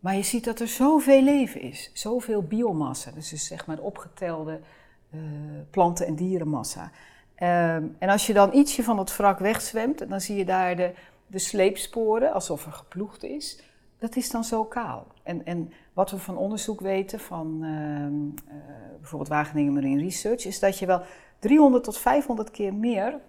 Maar 0.00 0.16
je 0.16 0.22
ziet 0.22 0.44
dat 0.44 0.60
er 0.60 0.68
zoveel 0.68 1.22
leven 1.22 1.60
is, 1.60 1.90
zoveel 1.92 2.42
biomassa, 2.42 3.10
dus, 3.10 3.28
dus 3.28 3.46
zeg 3.46 3.66
maar 3.66 3.76
de 3.76 3.82
opgetelde 3.82 4.60
uh, 5.14 5.20
planten- 5.70 6.06
en 6.06 6.14
dierenmassa. 6.14 6.82
Um, 6.82 7.96
en 7.98 8.08
als 8.08 8.26
je 8.26 8.32
dan 8.32 8.52
ietsje 8.52 8.82
van 8.82 8.98
het 8.98 9.16
wrak 9.16 9.38
wegzwemt, 9.38 10.08
dan 10.08 10.20
zie 10.20 10.36
je 10.36 10.44
daar 10.44 10.76
de, 10.76 10.92
de 11.26 11.38
sleepsporen, 11.38 12.32
alsof 12.32 12.66
er 12.66 12.72
geploegd 12.72 13.24
is 13.24 13.68
dat 14.00 14.16
is 14.16 14.30
dan 14.30 14.44
zo 14.44 14.64
kaal. 14.64 15.06
En, 15.22 15.44
en 15.44 15.72
Wat 15.92 16.10
we 16.10 16.18
van 16.18 16.36
onderzoek 16.36 16.80
weten 16.80 17.20
van 17.20 17.60
eh, 17.62 18.52
bijvoorbeeld 18.98 19.30
Wageningen 19.30 19.72
Marine 19.72 20.02
Research, 20.02 20.44
is 20.44 20.58
dat 20.58 20.78
je 20.78 20.86
wel 20.86 21.02
300 21.38 21.84
tot 21.84 21.98
500 21.98 22.50
keer 22.50 22.74
meer 22.74 23.20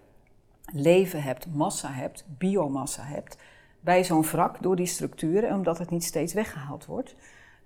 leven 0.72 1.22
hebt, 1.22 1.54
massa 1.54 1.92
hebt, 1.92 2.24
biomassa 2.38 3.02
hebt 3.02 3.36
bij 3.80 4.04
zo'n 4.04 4.22
wrak 4.22 4.62
door 4.62 4.76
die 4.76 4.86
structuren, 4.86 5.54
omdat 5.54 5.78
het 5.78 5.90
niet 5.90 6.04
steeds 6.04 6.32
weggehaald 6.32 6.86
wordt, 6.86 7.16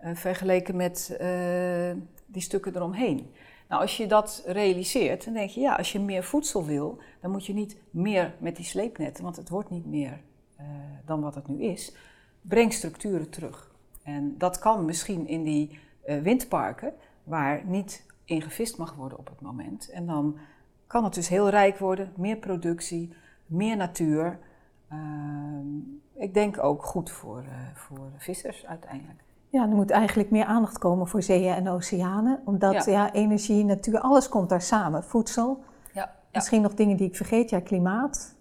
uh, 0.00 0.10
vergeleken 0.14 0.76
met 0.76 1.16
uh, 1.20 1.90
die 2.26 2.42
stukken 2.42 2.76
eromheen. 2.76 3.30
Nou, 3.68 3.82
als 3.82 3.96
je 3.96 4.06
dat 4.06 4.42
realiseert, 4.46 5.24
dan 5.24 5.34
denk 5.34 5.50
je, 5.50 5.60
ja, 5.60 5.74
als 5.74 5.92
je 5.92 6.00
meer 6.00 6.24
voedsel 6.24 6.64
wil, 6.64 6.98
dan 7.20 7.30
moet 7.30 7.46
je 7.46 7.54
niet 7.54 7.76
meer 7.90 8.34
met 8.38 8.56
die 8.56 8.64
sleepnetten, 8.64 9.24
want 9.24 9.36
het 9.36 9.48
wordt 9.48 9.70
niet 9.70 9.86
meer 9.86 10.20
uh, 10.60 10.66
dan 11.04 11.20
wat 11.20 11.34
het 11.34 11.48
nu 11.48 11.62
is. 11.62 11.92
Breng 12.48 12.72
structuren 12.72 13.30
terug. 13.30 13.74
En 14.02 14.34
dat 14.38 14.58
kan 14.58 14.84
misschien 14.84 15.28
in 15.28 15.44
die 15.44 15.78
windparken, 16.22 16.92
waar 17.24 17.62
niet 17.64 18.06
in 18.24 18.42
gevist 18.42 18.78
mag 18.78 18.94
worden 18.94 19.18
op 19.18 19.28
het 19.28 19.40
moment. 19.40 19.90
En 19.90 20.06
dan 20.06 20.38
kan 20.86 21.04
het 21.04 21.14
dus 21.14 21.28
heel 21.28 21.48
rijk 21.48 21.78
worden, 21.78 22.12
meer 22.16 22.36
productie, 22.36 23.12
meer 23.46 23.76
natuur. 23.76 24.38
Uh, 24.92 24.98
ik 26.14 26.34
denk 26.34 26.62
ook 26.62 26.84
goed 26.84 27.10
voor, 27.10 27.42
uh, 27.42 27.52
voor 27.74 28.10
vissers 28.16 28.66
uiteindelijk. 28.66 29.24
Ja, 29.48 29.62
er 29.62 29.74
moet 29.74 29.90
eigenlijk 29.90 30.30
meer 30.30 30.44
aandacht 30.44 30.78
komen 30.78 31.08
voor 31.08 31.22
zeeën 31.22 31.54
en 31.54 31.68
oceanen. 31.68 32.40
Omdat 32.44 32.84
ja. 32.84 32.92
ja 32.92 33.12
energie, 33.12 33.64
natuur, 33.64 33.98
alles 33.98 34.28
komt 34.28 34.48
daar 34.48 34.62
samen. 34.62 35.04
Voedsel, 35.04 35.64
ja, 35.92 36.00
ja. 36.02 36.12
misschien 36.32 36.62
nog 36.62 36.74
dingen 36.74 36.96
die 36.96 37.08
ik 37.08 37.16
vergeet, 37.16 37.50
ja, 37.50 37.60
klimaat. 37.60 38.35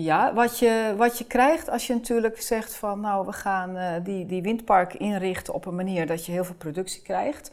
Ja, 0.00 0.34
wat 0.34 0.58
je, 0.58 0.94
wat 0.96 1.18
je 1.18 1.24
krijgt 1.24 1.70
als 1.70 1.86
je 1.86 1.94
natuurlijk 1.94 2.40
zegt 2.40 2.74
van 2.74 3.00
nou 3.00 3.26
we 3.26 3.32
gaan 3.32 3.76
uh, 3.76 3.92
die, 4.02 4.26
die 4.26 4.42
windparken 4.42 4.98
inrichten 4.98 5.54
op 5.54 5.66
een 5.66 5.74
manier 5.74 6.06
dat 6.06 6.26
je 6.26 6.32
heel 6.32 6.44
veel 6.44 6.54
productie 6.54 7.02
krijgt 7.02 7.50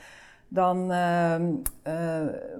dan 0.47 0.91
uh, 0.91 1.35
uh, 1.87 1.93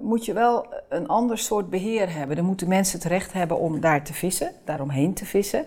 moet 0.00 0.24
je 0.24 0.32
wel 0.32 0.74
een 0.88 1.08
ander 1.08 1.38
soort 1.38 1.70
beheer 1.70 2.12
hebben. 2.12 2.36
Dan 2.36 2.44
moeten 2.44 2.68
mensen 2.68 2.98
het 2.98 3.08
recht 3.08 3.32
hebben 3.32 3.58
om 3.58 3.80
daar 3.80 4.04
te 4.04 4.14
vissen, 4.14 4.52
daaromheen 4.64 5.14
te 5.14 5.24
vissen. 5.24 5.66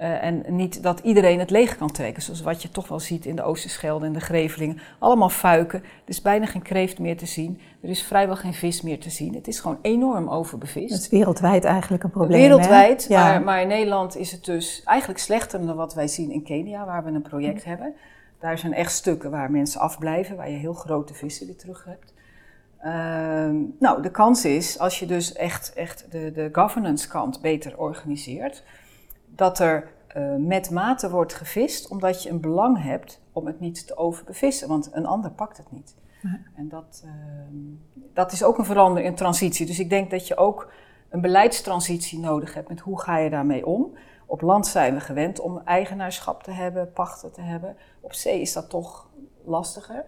Uh, 0.00 0.24
en 0.24 0.44
niet 0.48 0.82
dat 0.82 1.00
iedereen 1.00 1.38
het 1.38 1.50
leeg 1.50 1.76
kan 1.76 1.90
trekken, 1.90 2.22
zoals 2.22 2.40
wat 2.40 2.62
je 2.62 2.68
toch 2.68 2.88
wel 2.88 3.00
ziet 3.00 3.26
in 3.26 3.36
de 3.36 3.42
Oosterschelde 3.42 4.06
en 4.06 4.12
de 4.12 4.20
Grevelingen. 4.20 4.78
Allemaal 4.98 5.28
fuiken, 5.28 5.78
er 5.78 5.84
is 6.04 6.22
bijna 6.22 6.46
geen 6.46 6.62
kreeft 6.62 6.98
meer 6.98 7.16
te 7.16 7.26
zien, 7.26 7.60
er 7.82 7.88
is 7.88 8.02
vrijwel 8.02 8.36
geen 8.36 8.54
vis 8.54 8.82
meer 8.82 9.00
te 9.00 9.10
zien. 9.10 9.34
Het 9.34 9.48
is 9.48 9.60
gewoon 9.60 9.78
enorm 9.82 10.28
overbevist. 10.28 10.92
Het 10.92 11.00
is 11.00 11.08
wereldwijd 11.08 11.64
eigenlijk 11.64 12.02
een 12.02 12.10
probleem. 12.10 12.40
Wereldwijd, 12.40 13.06
ja. 13.08 13.24
maar, 13.24 13.42
maar, 13.42 13.60
in 13.60 13.68
Nederland 13.68 14.16
is 14.16 14.32
het 14.32 14.44
dus 14.44 14.82
eigenlijk 14.84 15.20
slechter 15.20 15.66
dan 15.66 15.76
wat 15.76 15.94
wij 15.94 16.08
zien 16.08 16.30
in 16.30 16.42
Kenia, 16.42 16.84
waar 16.84 17.04
we 17.04 17.10
een 17.10 17.22
project 17.22 17.64
hebben. 17.64 17.94
Daar 18.38 18.58
zijn 18.58 18.74
echt 18.74 18.92
stukken 18.92 19.30
waar 19.30 19.50
mensen 19.50 19.80
afblijven, 19.80 20.36
waar 20.36 20.50
je 20.50 20.56
heel 20.56 20.74
grote 20.74 21.14
vissen 21.14 21.46
weer 21.46 21.56
terug 21.56 21.84
hebt. 21.84 22.12
Uh, 22.84 23.64
nou, 23.78 24.02
de 24.02 24.10
kans 24.10 24.44
is, 24.44 24.78
als 24.78 24.98
je 24.98 25.06
dus 25.06 25.32
echt, 25.32 25.72
echt 25.72 26.06
de, 26.10 26.32
de 26.32 26.48
governance 26.52 27.08
kant 27.08 27.40
beter 27.40 27.78
organiseert, 27.78 28.62
dat 29.40 29.58
er 29.58 29.90
uh, 30.16 30.34
met 30.36 30.70
mate 30.70 31.10
wordt 31.10 31.34
gevist, 31.34 31.88
omdat 31.88 32.22
je 32.22 32.30
een 32.30 32.40
belang 32.40 32.82
hebt 32.82 33.20
om 33.32 33.46
het 33.46 33.60
niet 33.60 33.86
te 33.86 33.96
overbevissen, 33.96 34.68
want 34.68 34.88
een 34.92 35.06
ander 35.06 35.30
pakt 35.30 35.56
het 35.56 35.70
niet. 35.72 35.96
En 36.56 36.68
dat, 36.68 37.02
uh, 37.04 37.10
dat 38.14 38.32
is 38.32 38.42
ook 38.42 38.58
een 38.58 38.64
verandering, 38.64 39.10
een 39.10 39.16
transitie. 39.16 39.66
Dus 39.66 39.78
ik 39.78 39.90
denk 39.90 40.10
dat 40.10 40.26
je 40.26 40.36
ook 40.36 40.72
een 41.08 41.20
beleidstransitie 41.20 42.18
nodig 42.18 42.54
hebt 42.54 42.68
met 42.68 42.80
hoe 42.80 43.00
ga 43.00 43.18
je 43.18 43.30
daarmee 43.30 43.66
om. 43.66 43.96
Op 44.26 44.40
land 44.40 44.66
zijn 44.66 44.94
we 44.94 45.00
gewend 45.00 45.40
om 45.40 45.60
eigenaarschap 45.64 46.42
te 46.42 46.50
hebben, 46.50 46.92
pachten 46.92 47.32
te 47.32 47.40
hebben. 47.40 47.76
Op 48.00 48.12
zee 48.12 48.40
is 48.40 48.52
dat 48.52 48.70
toch 48.70 49.10
lastiger, 49.44 50.04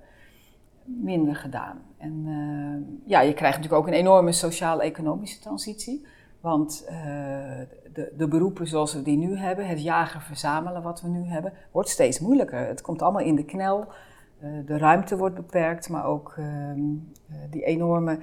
minder 0.85 1.37
gedaan. 1.37 1.83
En 1.99 2.25
uh, 2.27 3.11
ja, 3.11 3.21
je 3.21 3.35
krijgt 3.35 3.57
natuurlijk 3.57 3.83
ook 3.83 3.89
een 3.89 4.01
enorme 4.01 4.33
sociaal-economische 4.33 5.41
transitie. 5.41 6.07
Want 6.43 6.85
uh, 6.85 6.95
de, 7.93 8.13
de, 8.17 8.29
beroepen 8.29 8.67
zoals 8.67 8.95
we 8.95 9.03
die 9.03 9.17
nu 9.17 9.37
hebben, 9.37 9.67
het 9.67 9.83
jagen-verzamelen 9.83 10.83
wat 10.83 11.01
we 11.01 11.09
nu 11.09 11.25
hebben, 11.25 11.53
wordt 11.71 11.89
steeds 11.89 12.21
moeilijker. 12.21 12.67
Het 12.67 12.81
komt 12.81 13.03
allemaal 13.03 13.23
in 13.23 13.37
de 13.37 13.45
knel. 13.45 13.87
Uh, 14.43 14.67
de 14.67 14.79
ruimte 14.79 15.17
wordt 15.17 15.35
beperkt, 15.35 15.89
maar 15.89 16.05
ook 16.05 16.35
ehm, 16.37 16.81
die 17.51 17.65
enorme 17.65 18.19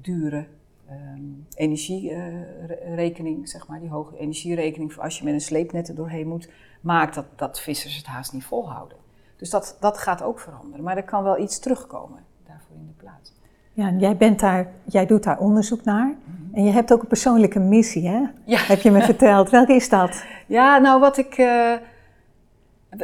dure 0.00 0.46
um, 0.90 1.46
energierekening, 1.54 3.48
zeg 3.48 3.66
maar, 3.66 3.80
die 3.80 3.90
hoge 3.90 4.16
energierekening, 4.18 4.96
als 4.96 5.18
je 5.18 5.24
met 5.24 5.34
een 5.34 5.40
sleepnet 5.40 5.88
er 5.88 5.94
doorheen 5.94 6.28
moet, 6.28 6.50
maakt 6.80 7.14
dat, 7.14 7.26
dat 7.36 7.60
vissers 7.60 7.96
het 7.96 8.06
haast 8.06 8.32
niet 8.32 8.44
volhouden. 8.44 8.96
Dus 9.36 9.50
dat, 9.50 9.76
dat 9.80 9.98
gaat 9.98 10.22
ook 10.22 10.40
veranderen. 10.40 10.84
Maar 10.84 10.96
er 10.96 11.04
kan 11.04 11.22
wel 11.22 11.38
iets 11.38 11.58
terugkomen 11.58 12.24
daarvoor 12.46 12.76
in 12.76 12.86
de 12.86 12.92
plaats. 12.92 13.39
Ja, 13.72 13.92
jij, 13.98 14.16
bent 14.16 14.40
daar, 14.40 14.66
jij 14.84 15.06
doet 15.06 15.22
daar 15.22 15.38
onderzoek 15.38 15.84
naar. 15.84 16.14
-hmm. 16.24 16.40
En 16.52 16.64
je 16.64 16.70
hebt 16.70 16.92
ook 16.92 17.02
een 17.02 17.08
persoonlijke 17.08 17.58
missie, 17.58 18.08
hè? 18.08 18.20
Ja. 18.44 18.58
Heb 18.58 18.80
je 18.80 18.90
me 18.90 19.02
verteld. 19.12 19.50
Welke 19.50 19.74
is 19.74 19.88
dat? 19.88 20.24
Ja, 20.46 20.78
nou 20.78 21.00
wat 21.00 21.18
ik... 21.18 21.38
Uh, 21.38 21.72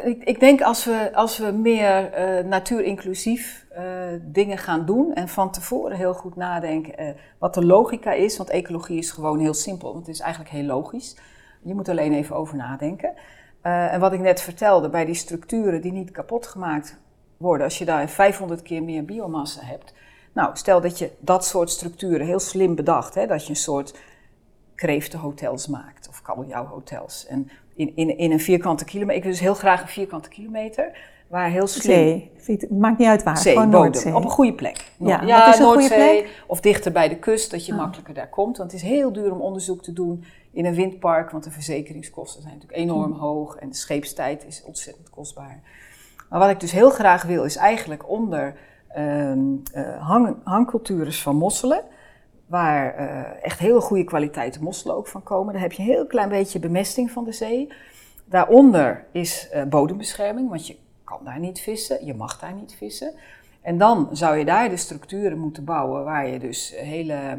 ik, 0.05 0.25
ik, 0.25 0.41
denk 0.41 0.61
als 0.61 0.85
we, 0.85 1.11
als 1.15 1.39
we 1.39 1.51
meer 1.51 2.19
uh, 2.19 2.45
natuurinclusief 2.45 3.67
uh, 3.73 3.83
dingen 4.23 4.59
gaan 4.59 4.87
doen 4.87 5.15
en 5.15 5.29
van 5.29 5.51
tevoren 5.51 5.97
heel 5.97 6.15
goed 6.15 6.37
nadenken 6.37 7.17
wat 7.39 7.55
de 7.55 7.67
logica 7.67 8.13
is, 8.13 8.37
want 8.37 8.51
ecologie 8.51 8.99
is 8.99 9.11
gewoon 9.11 9.39
heel 9.39 9.55
simpel, 9.55 9.93
want 9.93 10.07
het 10.07 10.15
is 10.15 10.21
eigenlijk 10.21 10.51
heel 10.51 10.65
logisch. 10.65 11.17
Je 11.63 11.75
moet 11.75 11.89
alleen 11.89 12.13
even 12.13 12.37
over 12.37 12.57
nadenken. 12.57 13.13
en 13.63 14.01
wat 14.01 14.13
ik 14.13 14.21
net 14.21 14.41
vertelde, 14.41 14.89
bij 14.89 15.05
die 15.05 15.15
structuren 15.15 15.81
die 15.81 15.93
niet 15.93 16.11
kapot 16.11 16.47
gemaakt 16.47 16.99
worden, 17.37 17.65
als 17.65 17.79
je 17.79 17.85
daar 17.85 18.09
500 18.09 18.63
keer 18.63 18.83
meer 18.83 19.05
biomassa 19.05 19.61
hebt. 19.65 19.95
Nou, 20.37 20.51
stel 20.57 20.81
dat 20.81 20.99
je 20.99 21.11
dat 21.19 21.45
soort 21.45 21.71
structuren 21.71 22.27
heel 22.27 22.39
slim 22.39 22.75
bedacht, 22.75 23.15
hè, 23.15 23.27
dat 23.27 23.45
je 23.45 23.51
een 23.51 23.57
soort 23.57 23.95
kreeftenhotels 24.75 25.67
maakt 25.67 26.09
of 26.09 26.23
kabeljauwhotels. 26.23 27.27
En 27.27 27.51
in, 27.75 27.93
in, 27.95 28.19
in 28.19 28.33
een 28.33 28.41
vierkante 28.41 28.85
kilometer. 28.85 29.17
Ik 29.17 29.23
wil 29.23 29.33
dus 29.33 29.41
heel 29.41 29.55
graag 29.55 29.83
een 29.83 29.89
vierkante 29.89 30.29
kilometer. 30.29 30.99
Waar 31.29 31.51
heel 31.51 31.67
slim... 31.67 32.31
Zee. 32.39 32.69
Maakt 32.71 32.99
niet 32.99 33.09
uit 33.09 33.23
waar. 33.23 33.39
Zee, 33.39 33.53
gewoon 33.53 33.71
bodem. 33.71 34.15
Op 34.15 34.25
een 34.25 34.31
goede 34.31 34.55
plek. 34.55 34.93
Ja, 34.99 35.23
ja 35.23 35.49
is 35.49 35.59
een 35.59 35.73
goede 35.73 35.89
plek? 35.89 36.45
Of 36.47 36.61
dichter 36.61 36.93
bij 36.93 37.09
de 37.09 37.19
kust, 37.19 37.51
dat 37.51 37.67
je 37.67 37.73
oh. 37.73 37.79
makkelijker 37.79 38.15
daar 38.15 38.29
komt. 38.29 38.57
Want 38.57 38.73
het 38.73 38.83
is 38.83 38.89
heel 38.89 39.13
duur 39.13 39.33
om 39.33 39.41
onderzoek 39.41 39.83
te 39.83 39.93
doen 39.93 40.25
in 40.53 40.65
een 40.65 40.75
windpark. 40.75 41.31
Want 41.31 41.45
de 41.45 41.51
verzekeringskosten 41.51 42.43
zijn 42.43 42.55
natuurlijk 42.55 42.81
enorm 42.81 43.13
hm. 43.13 43.19
hoog. 43.19 43.57
En 43.57 43.69
de 43.69 43.77
scheepstijd 43.77 44.45
is 44.47 44.63
ontzettend 44.65 45.11
kostbaar. 45.11 45.61
Maar 46.29 46.39
wat 46.39 46.51
ik 46.51 46.61
dus 46.61 46.73
heel 46.73 46.91
graag 46.91 47.23
wil, 47.23 47.45
is 47.45 47.57
eigenlijk 47.57 48.09
onder 48.09 48.57
um, 48.97 49.63
uh, 49.75 50.09
hang, 50.09 50.37
hangcultures 50.45 51.23
van 51.23 51.37
mosselen 51.37 51.83
waar 52.47 53.01
uh, 53.01 53.45
echt 53.45 53.59
heel 53.59 53.81
goede 53.81 54.05
kwaliteiten 54.05 54.63
mosselen 54.63 54.97
ook 54.97 55.07
van 55.07 55.23
komen. 55.23 55.53
Daar 55.53 55.63
heb 55.63 55.73
je 55.73 55.83
een 55.83 55.89
heel 55.89 56.07
klein 56.07 56.29
beetje 56.29 56.59
bemesting 56.59 57.11
van 57.11 57.25
de 57.25 57.33
zee. 57.33 57.73
Daaronder 58.25 59.05
is 59.13 59.49
uh, 59.55 59.63
bodembescherming, 59.63 60.49
want 60.49 60.67
je 60.67 60.77
kan 61.05 61.21
daar 61.25 61.39
niet 61.39 61.61
vissen, 61.61 62.07
je 62.07 62.15
mag 62.15 62.39
daar 62.39 62.55
niet 62.55 62.75
vissen. 62.75 63.13
En 63.63 63.79
dan 63.79 64.09
zou 64.13 64.37
je 64.37 64.45
daar 64.45 64.69
de 64.69 64.77
structuren 64.77 65.39
moeten 65.39 65.65
bouwen 65.65 66.05
waar 66.05 66.29
je 66.29 66.39
dus 66.39 66.75
hele 66.77 67.39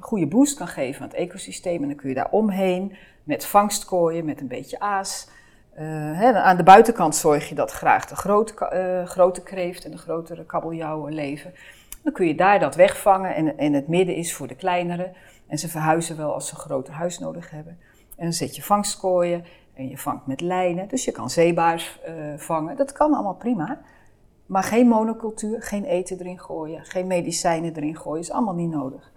goede 0.00 0.26
boost 0.26 0.56
kan 0.56 0.68
geven 0.68 1.02
aan 1.02 1.08
het 1.08 1.16
ecosysteem. 1.16 1.82
En 1.82 1.88
dan 1.88 1.96
kun 1.96 2.08
je 2.08 2.14
daar 2.14 2.30
omheen 2.30 2.96
met 3.24 3.44
vangstkooien, 3.44 4.24
met 4.24 4.40
een 4.40 4.48
beetje 4.48 4.80
aas. 4.80 5.28
Hè, 5.72 6.32
aan 6.32 6.56
de 6.56 6.62
buitenkant 6.62 7.16
zorg 7.16 7.48
je 7.48 7.54
dat 7.54 7.70
graag 7.70 8.06
de 8.06 8.16
grote, 8.16 9.04
grote 9.06 9.42
kreeft 9.42 9.84
en 9.84 9.90
de 9.90 9.98
grotere 9.98 10.46
kabeljauwen 10.46 11.14
leven. 11.14 11.52
Dan 12.02 12.12
kun 12.12 12.26
je 12.26 12.34
daar 12.34 12.58
dat 12.58 12.74
wegvangen 12.74 13.34
en, 13.34 13.58
en 13.58 13.72
het 13.72 13.88
midden 13.88 14.14
is 14.14 14.34
voor 14.34 14.46
de 14.46 14.54
kleinere. 14.54 15.12
En 15.46 15.58
ze 15.58 15.68
verhuizen 15.68 16.16
wel 16.16 16.34
als 16.34 16.48
ze 16.48 16.54
een 16.54 16.60
groter 16.60 16.94
huis 16.94 17.18
nodig 17.18 17.50
hebben. 17.50 17.78
En 18.16 18.24
dan 18.24 18.32
zet 18.32 18.56
je 18.56 18.62
vangstkooien 18.62 19.44
en 19.74 19.88
je 19.88 19.98
vangt 19.98 20.26
met 20.26 20.40
lijnen. 20.40 20.88
Dus 20.88 21.04
je 21.04 21.12
kan 21.12 21.30
zeebaars 21.30 22.00
uh, 22.08 22.38
vangen. 22.38 22.76
Dat 22.76 22.92
kan 22.92 23.14
allemaal 23.14 23.34
prima. 23.34 23.80
Maar 24.46 24.62
geen 24.62 24.88
monocultuur, 24.88 25.62
geen 25.62 25.84
eten 25.84 26.18
erin 26.18 26.40
gooien, 26.40 26.84
geen 26.84 27.06
medicijnen 27.06 27.74
erin 27.76 27.96
gooien. 27.96 28.20
is 28.20 28.30
allemaal 28.30 28.54
niet 28.54 28.70
nodig. 28.70 29.12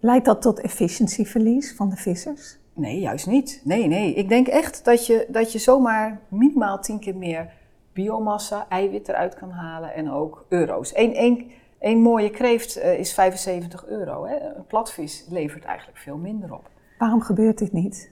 Leidt 0.00 0.24
dat 0.24 0.42
tot 0.42 0.60
efficiëntieverlies 0.60 1.74
van 1.74 1.88
de 1.88 1.96
vissers? 1.96 2.57
Nee, 2.78 3.00
juist 3.00 3.26
niet. 3.26 3.60
Nee, 3.64 3.86
nee. 3.86 4.14
Ik 4.14 4.28
denk 4.28 4.46
echt 4.46 4.84
dat 4.84 5.06
je, 5.06 5.26
dat 5.28 5.52
je 5.52 5.58
zomaar 5.58 6.20
minimaal 6.28 6.80
tien 6.80 6.98
keer 6.98 7.16
meer 7.16 7.52
biomassa, 7.92 8.66
eiwit 8.68 9.08
eruit 9.08 9.34
kan 9.34 9.50
halen 9.50 9.94
en 9.94 10.10
ook 10.10 10.44
euro's. 10.48 10.96
Eén, 10.96 11.46
één, 11.78 11.98
mooie 11.98 12.30
kreeft 12.30 12.78
uh, 12.78 12.98
is 12.98 13.14
75 13.14 13.86
euro. 13.86 14.26
Hè? 14.26 14.56
Een 14.56 14.66
platvis 14.66 15.26
levert 15.30 15.64
eigenlijk 15.64 15.98
veel 15.98 16.16
minder 16.16 16.52
op. 16.52 16.70
Waarom 16.98 17.20
gebeurt 17.20 17.58
dit 17.58 17.72
niet? 17.72 18.10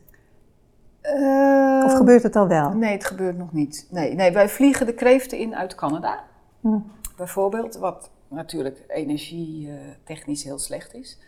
Uh, 1.02 1.82
of 1.84 1.92
gebeurt 1.92 2.22
het 2.22 2.36
al 2.36 2.48
wel? 2.48 2.70
Nee, 2.70 2.92
het 2.92 3.04
gebeurt 3.04 3.36
nog 3.36 3.52
niet. 3.52 3.86
Nee, 3.90 4.14
nee 4.14 4.32
wij 4.32 4.48
vliegen 4.48 4.86
de 4.86 4.94
kreeften 4.94 5.38
in 5.38 5.56
uit 5.56 5.74
Canada. 5.74 6.24
Hm. 6.60 6.78
Bijvoorbeeld, 7.16 7.76
wat 7.76 8.10
natuurlijk 8.28 8.84
energietechnisch 8.88 10.44
heel 10.44 10.58
slecht 10.58 10.94
is. 10.94 11.18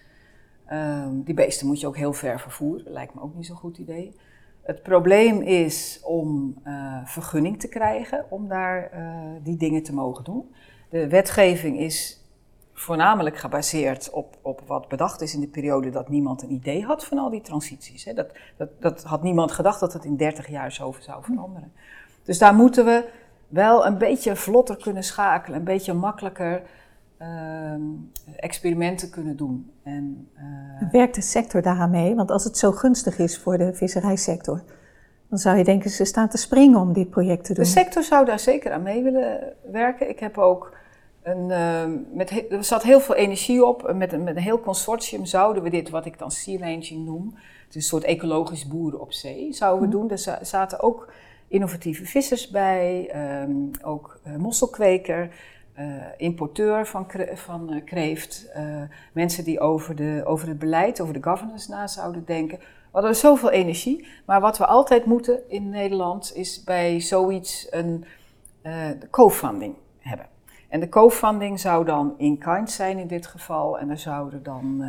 Uh, 0.72 1.06
die 1.10 1.34
beesten 1.34 1.66
moet 1.66 1.80
je 1.80 1.86
ook 1.86 1.96
heel 1.96 2.12
ver 2.12 2.40
vervoeren. 2.40 2.92
Lijkt 2.92 3.14
me 3.14 3.20
ook 3.20 3.34
niet 3.34 3.46
zo'n 3.46 3.56
goed 3.56 3.78
idee. 3.78 4.16
Het 4.62 4.82
probleem 4.82 5.42
is 5.42 6.00
om 6.04 6.54
uh, 6.64 6.96
vergunning 7.04 7.60
te 7.60 7.68
krijgen 7.68 8.24
om 8.28 8.48
daar 8.48 8.90
uh, 8.94 9.10
die 9.42 9.56
dingen 9.56 9.82
te 9.82 9.94
mogen 9.94 10.24
doen. 10.24 10.54
De 10.90 11.08
wetgeving 11.08 11.78
is 11.78 12.22
voornamelijk 12.72 13.36
gebaseerd 13.36 14.10
op, 14.10 14.38
op 14.42 14.62
wat 14.66 14.88
bedacht 14.88 15.20
is 15.20 15.34
in 15.34 15.40
de 15.40 15.48
periode 15.48 15.90
dat 15.90 16.08
niemand 16.08 16.42
een 16.42 16.52
idee 16.52 16.84
had 16.84 17.04
van 17.04 17.18
al 17.18 17.30
die 17.30 17.40
transities. 17.40 18.04
Hè. 18.04 18.14
Dat, 18.14 18.32
dat, 18.56 18.68
dat 18.80 19.02
had 19.02 19.22
niemand 19.22 19.52
gedacht 19.52 19.80
dat 19.80 19.92
het 19.92 20.04
in 20.04 20.16
30 20.16 20.48
jaar 20.48 20.72
zo 20.72 20.94
zou 20.98 21.24
veranderen. 21.24 21.72
Dus 22.22 22.38
daar 22.38 22.54
moeten 22.54 22.84
we 22.84 23.08
wel 23.48 23.86
een 23.86 23.98
beetje 23.98 24.36
vlotter 24.36 24.76
kunnen 24.76 25.04
schakelen, 25.04 25.58
een 25.58 25.64
beetje 25.64 25.92
makkelijker 25.92 26.62
experimenten 28.36 29.10
kunnen 29.10 29.36
doen. 29.36 29.70
En, 29.82 30.28
uh, 30.82 30.90
Werkt 30.92 31.14
de 31.14 31.20
sector 31.20 31.62
daaraan 31.62 31.90
mee? 31.90 32.14
Want 32.14 32.30
als 32.30 32.44
het 32.44 32.58
zo 32.58 32.72
gunstig 32.72 33.18
is 33.18 33.38
voor 33.38 33.58
de 33.58 33.74
visserijsector, 33.74 34.62
dan 35.28 35.38
zou 35.38 35.56
je 35.56 35.64
denken 35.64 35.90
ze 35.90 36.04
staan 36.04 36.28
te 36.28 36.38
springen 36.38 36.80
om 36.80 36.92
dit 36.92 37.10
project 37.10 37.44
te 37.44 37.54
doen. 37.54 37.64
De 37.64 37.70
sector 37.70 38.02
zou 38.02 38.24
daar 38.24 38.38
zeker 38.38 38.72
aan 38.72 38.82
mee 38.82 39.02
willen 39.02 39.52
werken. 39.70 40.08
Ik 40.08 40.18
heb 40.18 40.38
ook 40.38 40.76
een, 41.22 41.48
uh, 41.48 41.84
met, 42.12 42.44
er 42.50 42.64
zat 42.64 42.82
heel 42.82 43.00
veel 43.00 43.14
energie 43.14 43.64
op. 43.64 43.92
Met 43.94 44.12
een, 44.12 44.22
met 44.22 44.36
een 44.36 44.42
heel 44.42 44.60
consortium 44.60 45.26
zouden 45.26 45.62
we 45.62 45.70
dit, 45.70 45.90
wat 45.90 46.06
ik 46.06 46.18
dan 46.18 46.30
sea 46.30 46.58
ranging 46.58 47.04
noem, 47.04 47.34
het 47.34 47.68
is 47.68 47.74
een 47.74 47.82
soort 47.82 48.04
ecologisch 48.04 48.66
boeren 48.66 49.00
op 49.00 49.12
zee, 49.12 49.52
zouden 49.52 49.80
we 49.80 49.96
mhm. 49.96 49.96
doen. 49.96 50.10
Er 50.10 50.46
zaten 50.46 50.80
ook 50.80 51.12
innovatieve 51.48 52.04
vissers 52.04 52.48
bij, 52.48 53.10
um, 53.42 53.70
ook 53.82 54.20
uh, 54.26 54.36
mosselkweker, 54.36 55.30
uh, 55.78 56.02
importeur 56.16 56.86
van, 56.86 57.06
kre 57.06 57.36
van 57.36 57.72
uh, 57.72 57.84
kreeft, 57.84 58.50
mensen 59.12 59.44
die 59.44 59.60
over, 59.60 59.96
de, 59.96 60.22
over 60.24 60.48
het 60.48 60.58
beleid, 60.58 61.00
over 61.00 61.14
de 61.14 61.22
governance 61.22 61.70
na 61.70 61.86
zouden 61.86 62.24
denken. 62.24 62.58
We 62.58 62.64
hadden 62.90 63.16
zoveel 63.16 63.50
energie, 63.50 64.06
maar 64.26 64.40
wat 64.40 64.58
we 64.58 64.66
altijd 64.66 65.04
moeten 65.04 65.50
in 65.50 65.68
Nederland 65.68 66.32
is 66.34 66.64
bij 66.64 67.00
zoiets 67.00 67.66
een 67.70 68.04
co-funding 69.10 69.74
hebben. 69.98 70.26
En 70.68 70.80
de 70.80 70.88
co-funding 70.88 71.60
zou 71.60 71.84
dan 71.84 72.14
in 72.16 72.38
kind 72.38 72.70
zijn 72.70 72.98
in 72.98 73.06
dit 73.06 73.26
geval. 73.26 73.78
En 73.78 73.90
er 73.90 73.98
zouden 73.98 74.42
dan. 74.42 74.84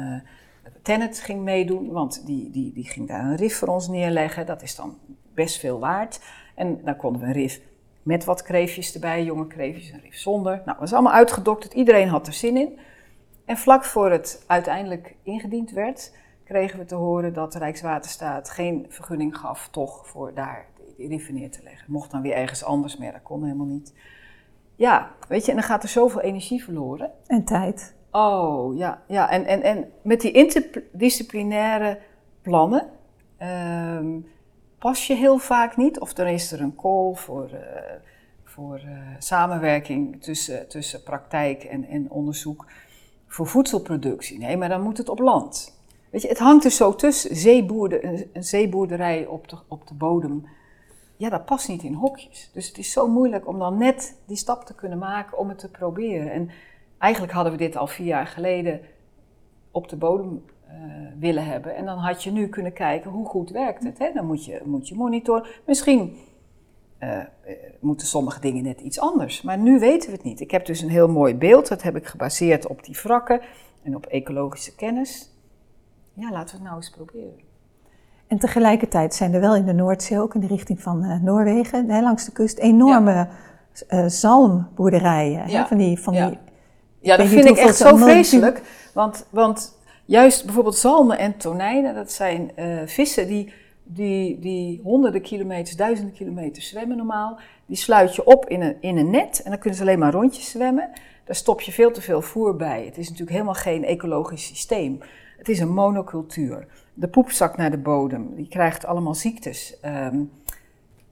Tenet 0.81 1.19
ging 1.19 1.43
meedoen, 1.43 1.91
want 1.91 2.25
die, 2.25 2.49
die, 2.49 2.73
die 2.73 2.85
ging 2.85 3.07
daar 3.07 3.23
een 3.23 3.35
RIF 3.35 3.57
voor 3.57 3.67
ons 3.67 3.87
neerleggen. 3.87 4.45
Dat 4.45 4.61
is 4.61 4.75
dan 4.75 4.97
best 5.33 5.59
veel 5.59 5.79
waard. 5.79 6.19
En 6.55 6.81
dan 6.83 6.95
konden 6.95 7.21
we 7.21 7.27
een 7.27 7.33
RIF 7.33 7.61
met 8.03 8.25
wat 8.25 8.41
kreefjes 8.41 8.93
erbij, 8.93 9.23
jonge 9.23 9.47
kreefjes, 9.47 9.91
een 9.91 10.01
RIF 10.01 10.17
zonder. 10.17 10.53
Nou, 10.53 10.65
dat 10.65 10.79
was 10.79 10.93
allemaal 10.93 11.13
uitgedokterd. 11.13 11.73
Iedereen 11.73 12.07
had 12.07 12.27
er 12.27 12.33
zin 12.33 12.57
in. 12.57 12.79
En 13.45 13.57
vlak 13.57 13.85
voor 13.85 14.11
het 14.11 14.43
uiteindelijk 14.47 15.15
ingediend 15.23 15.71
werd, 15.71 16.13
kregen 16.43 16.79
we 16.79 16.85
te 16.85 16.95
horen 16.95 17.33
dat 17.33 17.51
de 17.51 17.59
Rijkswaterstaat 17.59 18.49
geen 18.49 18.85
vergunning 18.89 19.37
gaf, 19.37 19.67
toch, 19.71 20.07
voor 20.07 20.33
daar 20.33 20.65
die 20.97 21.07
RIF 21.07 21.31
neer 21.31 21.51
te 21.51 21.63
leggen. 21.63 21.91
Mocht 21.91 22.11
dan 22.11 22.21
weer 22.21 22.33
ergens 22.33 22.63
anders, 22.63 22.97
maar 22.97 23.11
dat 23.11 23.21
kon 23.21 23.43
helemaal 23.43 23.65
niet. 23.65 23.93
Ja, 24.75 25.11
weet 25.27 25.45
je, 25.45 25.51
en 25.51 25.57
dan 25.57 25.65
gaat 25.65 25.83
er 25.83 25.89
zoveel 25.89 26.21
energie 26.21 26.63
verloren. 26.63 27.11
En 27.27 27.43
tijd. 27.43 27.95
Oh, 28.11 28.77
ja. 28.77 29.01
ja. 29.07 29.29
En, 29.29 29.45
en, 29.45 29.61
en 29.61 29.91
met 30.01 30.21
die 30.21 30.31
interdisciplinaire 30.31 31.99
plannen 32.41 32.89
um, 33.97 34.25
pas 34.79 35.07
je 35.07 35.13
heel 35.13 35.37
vaak 35.37 35.77
niet. 35.77 35.99
Of 35.99 36.13
dan 36.13 36.27
is 36.27 36.51
er 36.51 36.61
een 36.61 36.75
call 36.75 37.13
voor, 37.15 37.49
uh, 37.53 37.59
voor 38.43 38.81
uh, 38.85 38.97
samenwerking 39.19 40.21
tussen, 40.21 40.67
tussen 40.67 41.03
praktijk 41.03 41.63
en, 41.63 41.85
en 41.85 42.09
onderzoek 42.09 42.65
voor 43.27 43.47
voedselproductie. 43.47 44.37
Nee, 44.37 44.57
maar 44.57 44.69
dan 44.69 44.81
moet 44.81 44.97
het 44.97 45.09
op 45.09 45.19
land. 45.19 45.77
Weet 46.09 46.21
je, 46.21 46.27
het 46.27 46.39
hangt 46.39 46.65
er 46.65 46.71
zo 46.71 46.95
tussen. 46.95 47.35
Zeeboerde, 47.35 48.27
een, 48.33 48.43
zeeboerderij 48.43 49.25
op 49.25 49.47
de, 49.47 49.57
op 49.67 49.87
de 49.87 49.93
bodem 49.93 50.45
ja, 51.19 51.29
dat 51.29 51.45
past 51.45 51.67
niet 51.67 51.83
in 51.83 51.93
hokjes. 51.93 52.49
Dus 52.53 52.67
het 52.67 52.77
is 52.77 52.91
zo 52.91 53.07
moeilijk 53.07 53.47
om 53.47 53.59
dan 53.59 53.77
net 53.77 54.17
die 54.25 54.37
stap 54.37 54.65
te 54.65 54.75
kunnen 54.75 54.97
maken 54.97 55.37
om 55.37 55.49
het 55.49 55.59
te 55.59 55.69
proberen. 55.69 56.31
En 56.31 56.49
eigenlijk 56.97 57.33
hadden 57.33 57.51
we 57.51 57.57
dit 57.57 57.75
al 57.75 57.87
vier 57.87 58.05
jaar 58.05 58.27
geleden 58.27 58.81
op 59.71 59.89
de 59.89 59.95
bodem 59.95 60.45
willen 61.19 61.45
hebben. 61.45 61.75
En 61.75 61.85
dan 61.85 61.97
had 61.97 62.23
je 62.23 62.31
nu 62.31 62.47
kunnen 62.47 62.73
kijken 62.73 63.11
hoe 63.11 63.25
goed 63.25 63.49
werkt 63.49 63.83
het. 63.83 63.99
Hè? 63.99 64.11
Dan 64.13 64.25
moet 64.25 64.45
je, 64.45 64.61
moet 64.65 64.87
je 64.87 64.95
monitoren. 64.95 65.45
Misschien 65.65 66.17
uh, 66.99 67.17
moeten 67.79 68.07
sommige 68.07 68.39
dingen 68.39 68.63
net 68.63 68.81
iets 68.81 68.99
anders. 68.99 69.41
Maar 69.41 69.57
nu 69.57 69.79
weten 69.79 70.09
we 70.09 70.15
het 70.15 70.25
niet. 70.25 70.39
Ik 70.39 70.51
heb 70.51 70.65
dus 70.65 70.81
een 70.81 70.89
heel 70.89 71.07
mooi 71.07 71.35
beeld. 71.35 71.67
Dat 71.67 71.81
heb 71.81 71.95
ik 71.95 72.05
gebaseerd 72.05 72.67
op 72.67 72.83
die 72.83 72.97
wrakken 73.03 73.41
en 73.83 73.95
op 73.95 74.05
ecologische 74.05 74.75
kennis. 74.75 75.29
Ja, 76.13 76.31
laten 76.31 76.49
we 76.49 76.61
het 76.61 76.63
nou 76.63 76.75
eens 76.75 76.89
proberen. 76.89 77.39
En 78.27 78.37
tegelijkertijd 78.37 79.13
zijn 79.13 79.33
er 79.33 79.39
wel 79.39 79.55
in 79.55 79.65
de 79.65 79.73
Noordzee, 79.73 80.19
ook 80.19 80.33
in 80.33 80.39
de 80.39 80.47
richting 80.47 80.81
van 80.81 81.05
uh, 81.05 81.21
Noorwegen, 81.21 81.89
hè, 81.89 82.01
langs 82.01 82.25
de 82.25 82.31
kust, 82.31 82.57
enorme 82.57 83.11
ja. 83.11 83.29
uh, 83.89 84.05
zalmboerderijen. 84.07 85.49
Ja. 85.49 85.61
Hè, 85.61 85.67
van 85.67 85.77
die, 85.77 85.99
van 85.99 86.13
ja. 86.13 86.27
die, 86.27 86.37
ja, 86.99 87.17
dat 87.17 87.27
vind 87.27 87.45
ik 87.45 87.57
echt 87.57 87.75
zo 87.75 87.95
vreselijk. 87.95 88.61
Want, 88.93 89.27
want 89.29 89.78
juist 90.09 90.45
bijvoorbeeld 90.45 90.77
zalmen 90.77 91.17
en 91.17 91.37
tonijnen, 91.37 91.95
dat 91.95 92.11
zijn 92.11 92.51
uh, 92.55 92.81
vissen 92.85 93.27
die, 93.27 93.53
die, 93.83 94.39
die 94.39 94.81
honderden 94.83 95.21
kilometers, 95.21 95.75
duizenden 95.75 96.13
kilometers 96.13 96.69
zwemmen 96.69 96.97
normaal. 96.97 97.39
Die 97.65 97.77
sluit 97.77 98.15
je 98.15 98.23
op 98.23 98.45
in 98.45 98.61
een, 98.61 98.77
in 98.79 98.97
een 98.97 99.09
net 99.09 99.41
en 99.43 99.49
dan 99.51 99.59
kunnen 99.59 99.77
ze 99.77 99.83
alleen 99.85 99.99
maar 99.99 100.11
rondjes 100.11 100.49
zwemmen. 100.49 100.89
Daar 101.25 101.35
stop 101.35 101.61
je 101.61 101.71
veel 101.71 101.91
te 101.91 102.01
veel 102.01 102.21
voer 102.21 102.55
bij. 102.55 102.85
Het 102.85 102.97
is 102.97 103.05
natuurlijk 103.05 103.31
helemaal 103.31 103.53
geen 103.53 103.85
ecologisch 103.85 104.45
systeem. 104.45 104.99
Het 105.37 105.49
is 105.49 105.59
een 105.59 105.73
monocultuur 105.73 106.67
de 106.99 107.07
poep 107.07 107.31
zakt 107.31 107.57
naar 107.57 107.71
de 107.71 107.77
bodem. 107.77 108.35
Die 108.35 108.47
krijgt 108.47 108.85
allemaal 108.85 109.15
ziektes. 109.15 109.77
Um, 109.85 110.31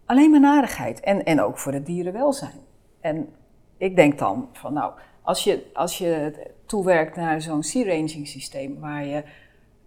alleen 0.06 0.32
maar 0.32 0.40
narigheid. 0.40 1.00
En, 1.00 1.24
en 1.24 1.42
ook 1.42 1.58
voor 1.58 1.74
het 1.74 1.86
dierenwelzijn. 1.86 2.60
En 3.02 3.30
ik 3.78 3.96
denk 3.96 4.18
dan 4.18 4.50
van 4.54 4.74
nou, 4.74 4.94
als 5.28 5.44
je, 5.44 5.64
als 5.74 5.98
je 5.98 6.34
toewerkt 6.66 7.16
naar 7.16 7.42
zo'n 7.42 7.64
sea 7.64 7.86
ranging 7.86 8.28
systeem 8.28 8.80
waar 8.80 9.06
je 9.06 9.24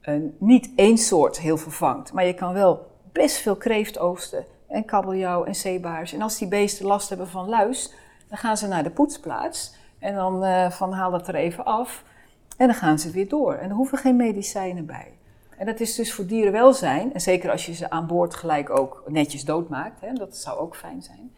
uh, 0.03 0.15
niet 0.39 0.71
één 0.77 0.99
soort 0.99 1.39
heel 1.39 1.57
vervangt, 1.57 2.13
maar 2.13 2.27
je 2.27 2.35
kan 2.35 2.53
wel 2.53 2.87
best 3.13 3.37
veel 3.37 3.57
kreeft 3.57 3.99
oogsten 3.99 4.45
en 4.69 4.85
kabeljauw 4.85 5.45
en 5.45 5.55
zeebaars. 5.55 6.13
En 6.13 6.23
als 6.23 6.39
die 6.39 6.49
beesten 6.49 6.87
last 6.87 7.09
hebben 7.09 7.29
van 7.29 7.49
luis, 7.49 7.93
dan 8.29 8.39
gaan 8.39 8.57
ze 8.57 8.69
naar 8.69 8.83
de 8.83 8.91
poetsplaats 8.91 9.75
en 9.99 10.15
dan 10.15 10.45
uh, 10.45 10.71
van 10.71 10.93
haal 10.93 11.11
dat 11.11 11.29
er 11.29 11.35
even 11.35 11.65
af 11.65 12.05
en 12.57 12.67
dan 12.67 12.77
gaan 12.77 12.99
ze 12.99 13.11
weer 13.11 13.29
door. 13.29 13.55
En 13.55 13.69
er 13.69 13.77
hoeven 13.77 13.99
geen 13.99 14.17
medicijnen 14.17 14.87
bij. 14.87 15.13
En 15.57 15.67
dat 15.67 15.81
is 15.81 15.95
dus 15.95 16.13
voor 16.13 16.27
dierenwelzijn, 16.27 17.15
en 17.15 17.21
zeker 17.21 17.51
als 17.51 17.67
je 17.67 17.75
ze 17.75 17.91
aan 17.91 18.07
boord 18.07 18.35
gelijk 18.35 18.71
ook 18.71 19.03
netjes 19.07 19.45
doodmaakt, 19.45 20.01
hè, 20.01 20.13
dat 20.13 20.37
zou 20.37 20.59
ook 20.59 20.77
fijn 20.77 21.03
zijn, 21.03 21.33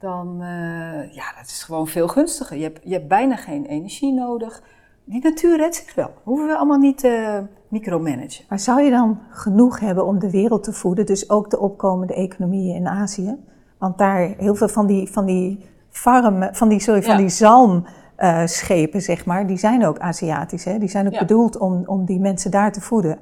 dan 0.00 0.36
uh, 0.40 1.12
ja, 1.12 1.32
dat 1.36 1.46
is 1.46 1.62
gewoon 1.62 1.86
veel 1.86 2.08
gunstiger. 2.08 2.56
Je 2.56 2.62
hebt, 2.62 2.80
je 2.84 2.92
hebt 2.92 3.08
bijna 3.08 3.36
geen 3.36 3.66
energie 3.66 4.12
nodig. 4.12 4.62
Die 5.04 5.22
natuur 5.22 5.56
redt 5.56 5.74
zich 5.74 5.94
wel. 5.94 6.10
Hoeven 6.22 6.46
we 6.46 6.56
allemaal 6.56 6.78
niet 6.78 7.04
uh, 7.04 7.38
micromanagen. 7.68 8.44
Maar 8.48 8.58
zou 8.58 8.82
je 8.82 8.90
dan 8.90 9.18
genoeg 9.30 9.80
hebben 9.80 10.06
om 10.06 10.18
de 10.18 10.30
wereld 10.30 10.64
te 10.64 10.72
voeden, 10.72 11.06
dus 11.06 11.30
ook 11.30 11.50
de 11.50 11.58
opkomende 11.58 12.14
economieën 12.14 12.74
in 12.74 12.88
Azië? 12.88 13.36
Want 13.78 13.98
daar 13.98 14.34
heel 14.38 14.54
veel 14.54 14.68
van 14.68 14.86
die, 14.86 15.10
van 15.10 15.24
die 15.24 15.64
farmen, 15.90 16.54
van 16.54 16.68
die, 16.68 16.80
sorry, 16.80 17.02
van 17.02 17.14
ja. 17.14 17.20
die 17.20 17.28
zalm 17.28 17.86
uh, 18.18 18.46
schepen, 18.46 19.02
zeg 19.02 19.24
maar, 19.24 19.46
die 19.46 19.58
zijn 19.58 19.86
ook 19.86 19.98
Aziatisch. 19.98 20.64
Hè? 20.64 20.78
Die 20.78 20.88
zijn 20.88 21.06
ook 21.06 21.12
ja. 21.12 21.18
bedoeld 21.18 21.58
om, 21.58 21.82
om 21.86 22.04
die 22.04 22.20
mensen 22.20 22.50
daar 22.50 22.72
te 22.72 22.80
voeden 22.80 23.18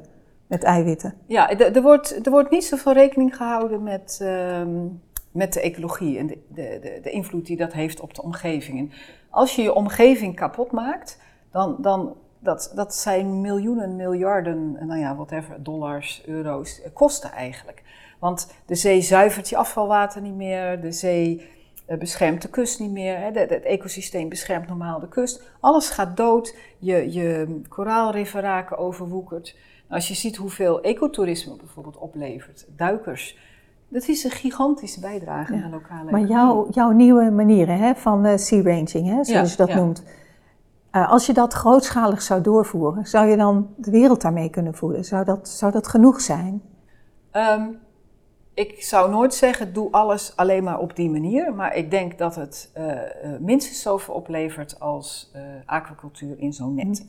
met 0.47 0.63
eiwitten. 0.63 1.15
Ja, 1.27 1.51
er 1.59 1.83
wordt, 1.83 2.27
er 2.27 2.31
wordt 2.31 2.51
niet 2.51 2.65
zoveel 2.65 2.93
rekening 2.93 3.37
gehouden 3.37 3.83
met, 3.83 4.21
um, 4.23 5.01
met 5.39 5.53
de 5.53 5.61
ecologie 5.61 6.19
en 6.19 6.27
de, 6.27 6.39
de, 6.49 6.99
de, 7.03 7.11
invloed 7.11 7.47
die 7.47 7.57
dat 7.57 7.73
heeft 7.73 8.01
op 8.01 8.15
de 8.15 8.23
omgeving. 8.23 8.79
En 8.79 8.93
als 9.31 9.57
je 9.57 9.63
je 9.63 9.75
omgeving 9.75 10.37
kapot 10.37 10.73
maakt, 10.73 11.21
dan, 11.51 11.77
dan 11.81 12.17
dat, 12.39 12.73
dat 12.75 12.95
zijn 12.95 13.41
miljoenen, 13.41 13.97
miljarden, 13.97 14.73
nou 14.87 15.01
ja, 15.01 15.15
whatever, 15.15 15.63
dollars, 15.63 16.23
euro's, 16.27 16.83
eh, 16.83 16.91
kosten 16.93 17.33
eigenlijk. 17.33 17.83
Want 18.19 18.55
de 18.67 18.75
zee 18.75 19.01
zuivert 19.01 19.49
je 19.49 19.57
afvalwater 19.57 20.23
niet 20.23 20.35
meer, 20.35 20.81
de 20.81 20.93
zee 20.93 21.43
uh, 21.89 21.99
beschermt 21.99 22.43
de 22.43 22.49
kust 22.49 22.81
niet 22.81 22.91
meer. 22.91 23.21
Het 23.21 23.63
ecosysteem 23.63 24.29
beschermt 24.29 24.69
normaal 24.69 25.01
de 25.01 25.09
kust. 25.09 25.51
Alles 25.61 25.91
gaat 25.91 26.17
dood. 26.17 26.57
Je, 26.79 27.13
je 27.13 27.61
koraalriffen 27.69 28.41
raken 28.41 28.79
overwoekerd. 28.79 29.57
Als 29.89 30.09
je 30.09 30.15
ziet 30.15 30.37
hoeveel 30.37 30.81
ecotourisme 30.81 31.57
bijvoorbeeld 31.57 31.97
oplevert, 31.97 32.67
duikers. 32.77 33.37
Dat 33.89 34.09
is 34.09 34.25
een 34.25 34.31
gigantische 34.31 35.01
bijdrage 35.01 35.55
aan 35.55 35.61
de 35.61 35.69
lokale 35.69 36.11
Maar 36.11 36.27
jouw, 36.27 36.69
jouw 36.71 36.91
nieuwe 36.91 37.31
manieren 37.31 37.79
hè, 37.79 37.95
van 37.95 38.27
uh, 38.27 38.37
sea 38.37 38.63
ranging, 38.63 39.07
hè, 39.07 39.25
zoals 39.25 39.51
je 39.51 39.57
dat 39.57 39.75
noemt. 39.75 40.03
Uh, 40.93 41.11
als 41.11 41.27
je 41.27 41.33
dat 41.33 41.53
grootschalig 41.53 42.23
zou 42.23 42.41
doorvoeren, 42.43 43.07
zou 43.07 43.27
je 43.27 43.37
dan 43.37 43.69
de 43.77 43.91
wereld 43.91 44.21
daarmee 44.21 44.51
kunnen 44.51 44.75
voeden? 44.75 45.05
Zou 45.05 45.25
dat, 45.25 45.49
zou 45.49 45.73
dat 45.73 45.89
genoeg 45.89 46.21
zijn? 46.21 46.63
Um, 47.33 47.79
ik 48.59 48.83
zou 48.83 49.11
nooit 49.11 49.35
zeggen, 49.35 49.73
doe 49.73 49.91
alles 49.91 50.37
alleen 50.37 50.65
maar 50.65 50.79
op 50.79 50.97
die 50.97 51.11
manier. 51.11 51.55
Maar 51.55 51.77
ik 51.77 51.91
denk 51.91 52.19
dat 52.19 52.35
het 52.35 52.71
uh, 52.79 52.93
minstens 53.41 53.83
zoveel 53.83 54.15
oplevert 54.15 54.81
als 54.81 55.33
uh, 55.37 55.43
aquacultuur 55.65 56.39
in 56.39 56.53
zo'n 56.53 56.75
net. 56.75 57.07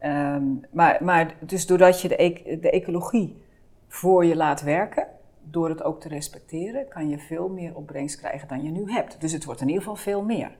Mm. 0.00 0.10
Um, 0.10 0.60
maar, 0.70 0.98
maar 1.04 1.34
dus 1.40 1.66
doordat 1.66 2.00
je 2.00 2.08
de, 2.08 2.22
e 2.22 2.58
de, 2.60 2.70
ecologie 2.70 3.42
voor 3.88 4.24
je 4.24 4.36
laat 4.36 4.62
werken, 4.62 5.06
door 5.50 5.68
het 5.68 5.82
ook 5.82 6.00
te 6.00 6.08
respecteren, 6.08 6.88
kan 6.88 7.08
je 7.08 7.18
veel 7.18 7.48
meer 7.48 7.76
opbrengst 7.76 8.18
krijgen 8.18 8.48
dan 8.48 8.62
je 8.62 8.70
nu 8.70 8.92
hebt. 8.92 9.20
Dus 9.20 9.32
het 9.32 9.44
wordt 9.44 9.60
in 9.60 9.66
ieder 9.66 9.82
geval 9.82 9.96
veel 9.96 10.22
meer. 10.22 10.50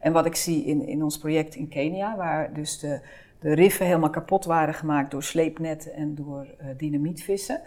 En 0.00 0.12
wat 0.12 0.26
ik 0.26 0.34
zie 0.34 0.64
in, 0.64 0.86
in 0.86 1.02
ons 1.02 1.18
project 1.18 1.54
in 1.54 1.68
Kenia, 1.68 2.16
waar 2.16 2.54
dus 2.54 2.78
de, 2.78 3.00
de 3.38 3.54
riffen 3.54 3.86
helemaal 3.86 4.10
kapot 4.10 4.44
waren 4.44 4.74
gemaakt 4.74 5.10
door 5.10 5.22
sleepnetten 5.22 5.92
en 5.94 6.14
door 6.14 6.46
uh, 6.60 6.66
dynamietvissen. 6.76 7.60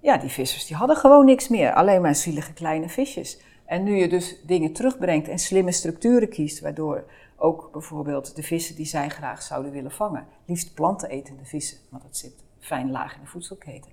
Ja, 0.00 0.16
die 0.16 0.30
vissers 0.30 0.66
die 0.66 0.76
hadden 0.76 0.96
gewoon 0.96 1.24
niks 1.24 1.48
meer, 1.48 1.72
alleen 1.72 2.02
maar 2.02 2.14
zielige 2.14 2.52
kleine 2.52 2.88
visjes. 2.88 3.40
En 3.64 3.82
nu 3.82 3.96
je 3.96 4.08
dus 4.08 4.36
dingen 4.46 4.72
terugbrengt 4.72 5.28
en 5.28 5.38
slimme 5.38 5.72
structuren 5.72 6.28
kiest, 6.28 6.60
waardoor 6.60 7.04
ook 7.36 7.68
bijvoorbeeld 7.72 8.36
de 8.36 8.42
vissen 8.42 8.76
die 8.76 8.86
zij 8.86 9.08
graag 9.08 9.42
zouden 9.42 9.72
willen 9.72 9.90
vangen, 9.90 10.26
liefst 10.44 10.74
plantenetende 10.74 11.44
vissen, 11.44 11.78
want 11.90 12.02
dat 12.02 12.16
zit 12.16 12.44
fijn 12.58 12.90
laag 12.90 13.14
in 13.14 13.20
de 13.20 13.26
voedselketen. 13.26 13.90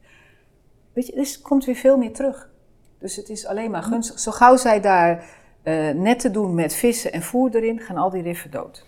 Weet 0.93 1.07
je, 1.07 1.15
dus 1.15 1.41
komt 1.41 1.65
weer 1.65 1.75
veel 1.75 1.97
meer 1.97 2.13
terug. 2.13 2.49
Dus 2.99 3.15
het 3.15 3.29
is 3.29 3.45
alleen 3.45 3.71
maar 3.71 3.83
gunstig. 3.83 4.19
Zo 4.19 4.31
gauw 4.31 4.57
zij 4.57 4.81
daar 4.81 5.25
uh, 5.63 5.89
netten 5.89 6.33
doen 6.33 6.53
met 6.53 6.73
vissen 6.73 7.11
en 7.11 7.21
voer 7.21 7.55
erin, 7.55 7.79
gaan 7.79 7.97
al 7.97 8.09
die 8.09 8.21
riffen 8.21 8.51
dood. 8.51 8.85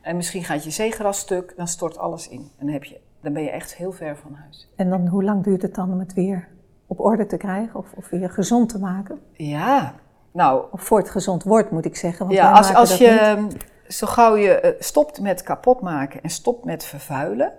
En 0.00 0.16
misschien 0.16 0.44
gaat 0.44 0.64
je 0.64 0.70
zeegras 0.70 1.18
stuk, 1.18 1.54
dan 1.56 1.68
stort 1.68 1.98
alles 1.98 2.28
in. 2.28 2.40
En 2.40 2.66
dan, 2.66 2.74
heb 2.74 2.84
je, 2.84 3.00
dan 3.20 3.32
ben 3.32 3.42
je 3.42 3.50
echt 3.50 3.74
heel 3.74 3.92
ver 3.92 4.16
van 4.16 4.34
huis. 4.34 4.68
En 4.76 4.90
dan, 4.90 5.06
hoe 5.06 5.24
lang 5.24 5.44
duurt 5.44 5.62
het 5.62 5.74
dan 5.74 5.92
om 5.92 5.98
het 5.98 6.14
weer 6.14 6.48
op 6.86 7.00
orde 7.00 7.26
te 7.26 7.36
krijgen 7.36 7.78
of, 7.78 7.92
of 7.94 8.08
weer 8.08 8.30
gezond 8.30 8.68
te 8.68 8.78
maken? 8.78 9.20
Ja, 9.32 9.94
nou... 10.32 10.64
Of 10.70 10.82
voor 10.82 10.98
het 10.98 11.10
gezond 11.10 11.42
wordt, 11.42 11.70
moet 11.70 11.84
ik 11.84 11.96
zeggen. 11.96 12.26
Want 12.26 12.38
ja, 12.38 12.52
als, 12.52 12.74
als 12.74 12.96
je 12.96 13.46
zo 13.88 14.06
gauw 14.06 14.36
je 14.36 14.60
eh, 14.60 14.80
stopt 14.80 15.20
met 15.20 15.42
kapot 15.42 15.80
maken 15.80 16.22
en 16.22 16.30
stopt 16.30 16.64
met 16.64 16.84
vervuilen, 16.84 17.52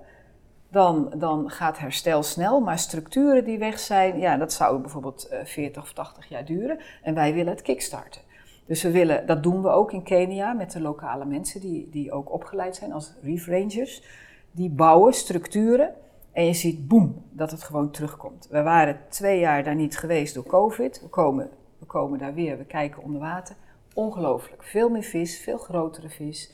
dan, 0.76 1.14
dan 1.18 1.50
gaat 1.50 1.78
herstel 1.80 2.24
snel. 2.24 2.60
Maar 2.60 2.80
structuren 2.80 3.44
die 3.44 3.58
weg 3.58 3.80
zijn, 3.80 4.20
ja, 4.20 4.38
dat 4.38 4.54
zou 4.54 4.80
bijvoorbeeld 4.80 5.28
40 5.44 5.76
eh, 5.76 5.84
of 5.84 5.94
80 5.94 6.30
jaar 6.30 6.46
duren. 6.46 6.80
En 7.02 7.14
wij 7.14 7.34
willen 7.34 7.54
het 7.54 7.62
kickstarten. 7.62 8.22
Dus 8.66 8.84
we 8.84 8.92
willen, 8.92 9.26
dat 9.26 9.44
doen 9.44 9.62
we 9.62 9.70
ook 9.70 9.92
in 9.92 10.04
Kenia 10.04 10.54
met 10.54 10.72
de 10.72 10.82
lokale 10.82 11.26
mensen 11.26 11.62
die, 11.62 11.90
die 11.90 12.12
ook 12.12 12.32
opgeleid 12.32 12.76
zijn 12.76 12.94
als 12.94 13.14
reef 13.22 13.48
rangers. 13.48 14.04
Die 14.52 14.70
bouwen 14.70 15.14
structuren 15.14 15.94
en 16.32 16.46
je 16.46 16.54
ziet, 16.54 16.88
boem, 16.88 17.26
dat 17.32 17.52
het 17.52 17.64
gewoon 17.64 17.92
terugkomt. 17.92 18.48
We 18.50 18.62
waren 18.62 19.00
twee 19.10 19.40
jaar 19.40 19.64
daar 19.64 19.76
niet 19.76 19.98
geweest 19.98 20.34
door 20.34 20.46
COVID. 20.46 21.02
We 21.02 21.08
komen, 21.08 21.50
we 21.78 21.86
komen 21.86 22.20
daar 22.20 22.34
weer, 22.34 22.58
we 22.58 22.66
kijken 22.66 23.04
onder 23.04 23.22
water. 23.22 23.56
Ongelooflijk. 23.94 24.64
Veel 24.64 24.90
meer 24.90 25.04
vis, 25.04 25.40
veel 25.40 25.58
grotere 25.58 26.10
vis. 26.10 26.54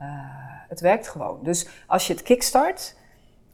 Uh, 0.00 0.06
het 0.68 0.80
werkt 0.80 1.08
gewoon. 1.08 1.38
Dus 1.42 1.68
als 1.86 2.06
je 2.06 2.12
het 2.12 2.22
kickstart, 2.22 2.97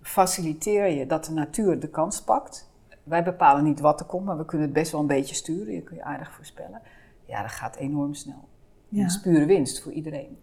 faciliteer 0.07 0.87
je 0.87 1.07
dat 1.07 1.25
de 1.25 1.33
natuur 1.33 1.81
de 1.81 1.89
kans 1.89 2.23
pakt. 2.23 2.71
Wij 3.03 3.25
bepalen 3.25 3.65
niet 3.65 3.81
wat 3.81 4.01
er 4.01 4.07
komt, 4.07 4.25
maar 4.25 4.37
we 4.37 4.45
kunnen 4.45 4.67
het 4.67 4.77
best 4.77 4.93
wel 4.93 5.01
een 5.01 5.07
beetje 5.07 5.35
sturen. 5.35 5.75
Je 5.75 5.83
kun 5.83 5.97
je 5.97 6.03
aardig 6.03 6.33
voorspellen. 6.33 6.81
Ja, 7.27 7.43
dat 7.43 7.51
gaat 7.51 7.77
enorm 7.77 8.15
snel. 8.15 8.49
Ja. 8.89 9.03
Dat 9.03 9.11
is 9.11 9.21
pure 9.21 9.47
winst 9.47 9.83
voor 9.83 9.93
iedereen. 9.93 10.39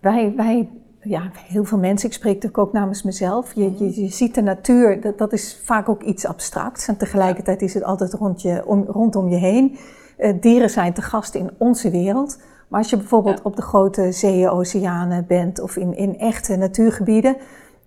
Wij, 0.00 0.32
wij, 0.36 0.68
ja, 1.00 1.30
heel 1.34 1.64
veel 1.64 1.78
mensen, 1.78 2.08
ik 2.08 2.14
spreek 2.14 2.34
natuurlijk 2.34 2.62
ook 2.62 2.72
namens 2.72 3.02
mezelf. 3.02 3.54
Je, 3.54 3.78
je, 3.78 4.02
je 4.02 4.08
ziet 4.08 4.34
de 4.34 4.42
natuur, 4.42 5.00
dat, 5.00 5.18
dat 5.18 5.32
is 5.32 5.60
vaak 5.64 5.88
ook 5.88 6.02
iets 6.02 6.26
abstracts. 6.26 6.88
En 6.88 6.96
tegelijkertijd 6.96 7.62
is 7.62 7.74
het 7.74 7.82
altijd 7.82 8.12
rond 8.12 8.42
je, 8.42 8.66
om, 8.66 8.84
rondom 8.84 9.28
je 9.28 9.36
heen. 9.36 9.78
Uh, 10.18 10.40
dieren 10.40 10.70
zijn 10.70 10.92
te 10.92 11.02
gast 11.02 11.34
in 11.34 11.50
onze 11.58 11.90
wereld. 11.90 12.42
Maar 12.68 12.80
als 12.80 12.90
je 12.90 12.96
bijvoorbeeld 12.96 13.42
op 13.42 13.56
de 13.56 13.62
grote 13.62 14.12
zeeën, 14.12 14.48
oceanen 14.48 15.26
bent 15.26 15.60
of 15.60 15.76
in, 15.76 15.96
in 15.96 16.18
echte 16.18 16.56
natuurgebieden, 16.56 17.36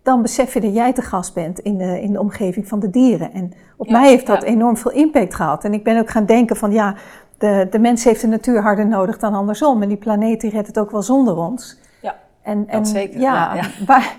dan 0.06 0.22
besef 0.22 0.54
je 0.54 0.62
dat 0.62 0.74
jij 0.74 0.94
te 0.94 1.02
gast 1.02 1.34
bent 1.34 1.60
in 1.60 1.78
de, 1.78 2.02
in 2.02 2.12
de 2.12 2.20
omgeving 2.20 2.68
van 2.68 2.80
de 2.80 2.90
dieren. 2.90 3.34
En 3.34 3.54
op 3.78 3.90
mij 3.90 4.08
heeft 4.08 4.28
dat 4.28 4.44
enorm 4.44 4.78
veel 4.78 4.92
impact 4.92 5.36
gehad. 5.36 5.64
En 5.64 5.74
ik 5.74 5.84
ben 5.84 6.00
ook 6.00 6.10
gaan 6.10 6.26
denken 6.26 6.56
van 6.56 6.72
ja, 6.72 6.96
de, 7.38 7.68
de 7.70 7.80
mens 7.80 8.04
heeft 8.04 8.22
de 8.22 8.28
natuur 8.28 8.62
harder 8.62 8.88
nodig 8.88 9.18
dan 9.18 9.34
andersom. 9.34 9.82
En 9.82 9.88
die 9.88 9.98
planeet 9.98 10.42
die 10.42 10.50
redt 10.50 10.68
het 10.68 10.80
ook 10.80 10.92
wel 10.92 11.02
zonder 11.02 11.38
ons. 11.38 11.80
Ja, 12.02 12.16
en, 12.42 12.68
en, 12.68 12.86
zeker. 12.86 13.20
Ja, 13.20 13.56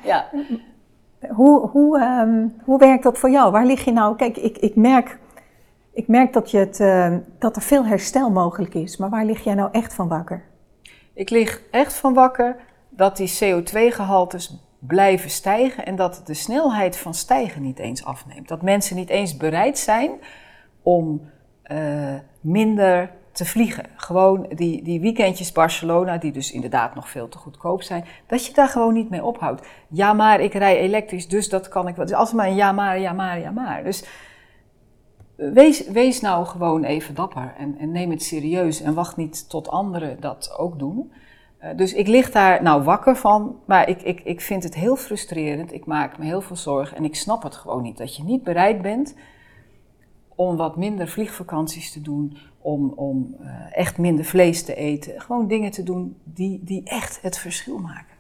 ja. 0.05 0.27
hoe, 1.39 1.69
hoe, 1.69 2.01
um, 2.01 2.55
hoe 2.65 2.79
werkt 2.79 3.03
dat 3.03 3.19
voor 3.19 3.31
jou? 3.31 3.53
Waar 3.53 3.67
lig 3.67 3.85
je 3.85 3.93
nou? 3.93 4.17
Kijk, 4.17 4.37
ik, 4.37 4.59
ik 4.59 4.77
merk, 4.77 5.19
ik 5.93 6.09
merk 6.09 6.33
dat, 6.33 6.51
je 6.51 6.59
het, 6.59 6.81
uh, 6.81 7.15
dat 7.39 7.57
er 7.57 7.63
veel 7.63 7.85
herstel 7.85 8.31
mogelijk 8.31 8.75
is. 8.75 8.97
Maar 8.97 9.11
waar 9.11 9.25
lig 9.25 9.45
jij 9.45 9.55
nou 9.55 9.69
echt 9.73 9.95
van 9.95 10.09
wakker? 10.09 10.43
Ik 11.15 11.31
lig 11.31 11.63
echt 11.71 11.95
van 11.95 12.15
wakker 12.15 12.57
dat 12.89 13.17
die 13.17 13.31
CO2-gehaltes 13.45 14.66
blijven 14.87 15.31
stijgen 15.31 15.87
en 15.87 15.97
dat 15.97 16.23
de 16.25 16.35
snelheid 16.35 16.97
van 16.97 17.15
stijgen 17.15 17.63
niet 17.63 17.79
eens 17.79 18.05
afneemt. 18.05 18.49
Dat 18.49 18.63
mensen 18.63 18.97
niet 18.97 19.09
eens 19.09 19.37
bereid 19.37 19.79
zijn 19.79 20.11
om 20.83 21.31
uh, 21.73 22.15
minder 22.41 23.11
te 23.33 23.45
vliegen. 23.45 23.85
Gewoon 23.97 24.47
die, 24.55 24.83
die 24.83 25.01
weekendjes 25.01 25.53
Barcelona, 25.53 26.19
die 26.19 26.33
dus 26.33 26.53
inderdaad 26.53 26.95
nog 26.95 27.09
veel 27.09 27.29
te 27.29 27.39
goedkoop 27.39 27.83
zijn, 27.83 28.05
dat 28.27 28.47
je 28.47 28.53
daar 28.53 28.69
gewoon 28.69 28.95
niet 28.95 29.11
mee 29.11 29.25
ophoudt. 29.25 29.67
Ja, 29.89 30.13
maar 30.13 30.41
ik 30.41 30.55
rij 30.55 30.79
elektrisch, 30.79 31.29
dus 31.29 31.49
dat 31.49 31.69
kan 31.69 31.89
ik 31.89 31.97
wel. 31.97 32.07
Dus 32.07 32.15
als 32.15 32.33
maar 32.33 32.47
een 32.47 32.55
ja, 32.55 32.73
maar, 32.73 33.01
ja, 33.01 33.13
maar, 33.13 33.41
ja, 33.41 33.51
maar. 33.51 33.85
Dus 33.85 34.05
wees, 35.37 35.89
wees 35.89 36.21
nou 36.21 36.47
gewoon 36.47 36.85
even 36.85 37.15
dapper 37.15 37.55
en, 37.59 37.79
en 37.79 37.93
neem 37.93 38.11
het 38.11 38.23
serieus 38.23 38.81
en 38.81 38.95
wacht 38.95 39.17
niet 39.17 39.49
tot 39.49 39.69
anderen 39.69 40.21
dat 40.21 40.55
ook 40.59 40.79
doen. 40.79 41.13
Uh, 41.63 41.71
dus 41.77 41.95
ik 41.95 42.07
lig 42.07 42.31
daar 42.31 42.63
nou 42.63 42.83
wakker 42.83 43.17
van, 43.17 43.61
maar 43.65 43.89
ik, 43.89 44.03
ik, 44.03 44.21
ik 44.21 44.41
vind 44.41 44.63
het 44.63 44.75
heel 44.75 44.97
frustrerend. 44.97 45.73
Ik 45.73 45.87
maak 45.87 46.19
me 46.19 46.25
heel 46.25 46.41
veel 46.41 46.57
zorgen 46.57 46.97
en 46.97 47.05
ik 47.05 47.15
snap 47.15 47.43
het 47.43 47.55
gewoon 47.55 47.83
niet. 47.83 47.99
Dat 47.99 48.17
je 48.17 48.23
niet 48.23 48.43
bereid 48.43 48.83
bent 48.83 49.15
om 50.35 50.57
wat 50.57 50.77
minder 50.77 51.09
vliegvakanties 51.09 51.93
te 51.93 52.01
doen, 52.01 52.37
om, 52.59 52.93
om 52.97 53.37
uh, 53.41 53.49
echt 53.71 53.99
minder 53.99 54.25
vlees 54.25 54.65
te 54.65 54.75
eten. 54.75 55.21
Gewoon 55.21 55.49
dingen 55.49 55.71
te 55.71 55.83
doen 55.83 56.17
die, 56.25 56.61
die 56.63 56.83
echt 56.85 57.19
het 57.23 57.39
verschil 57.39 57.79
maken. 57.79 58.17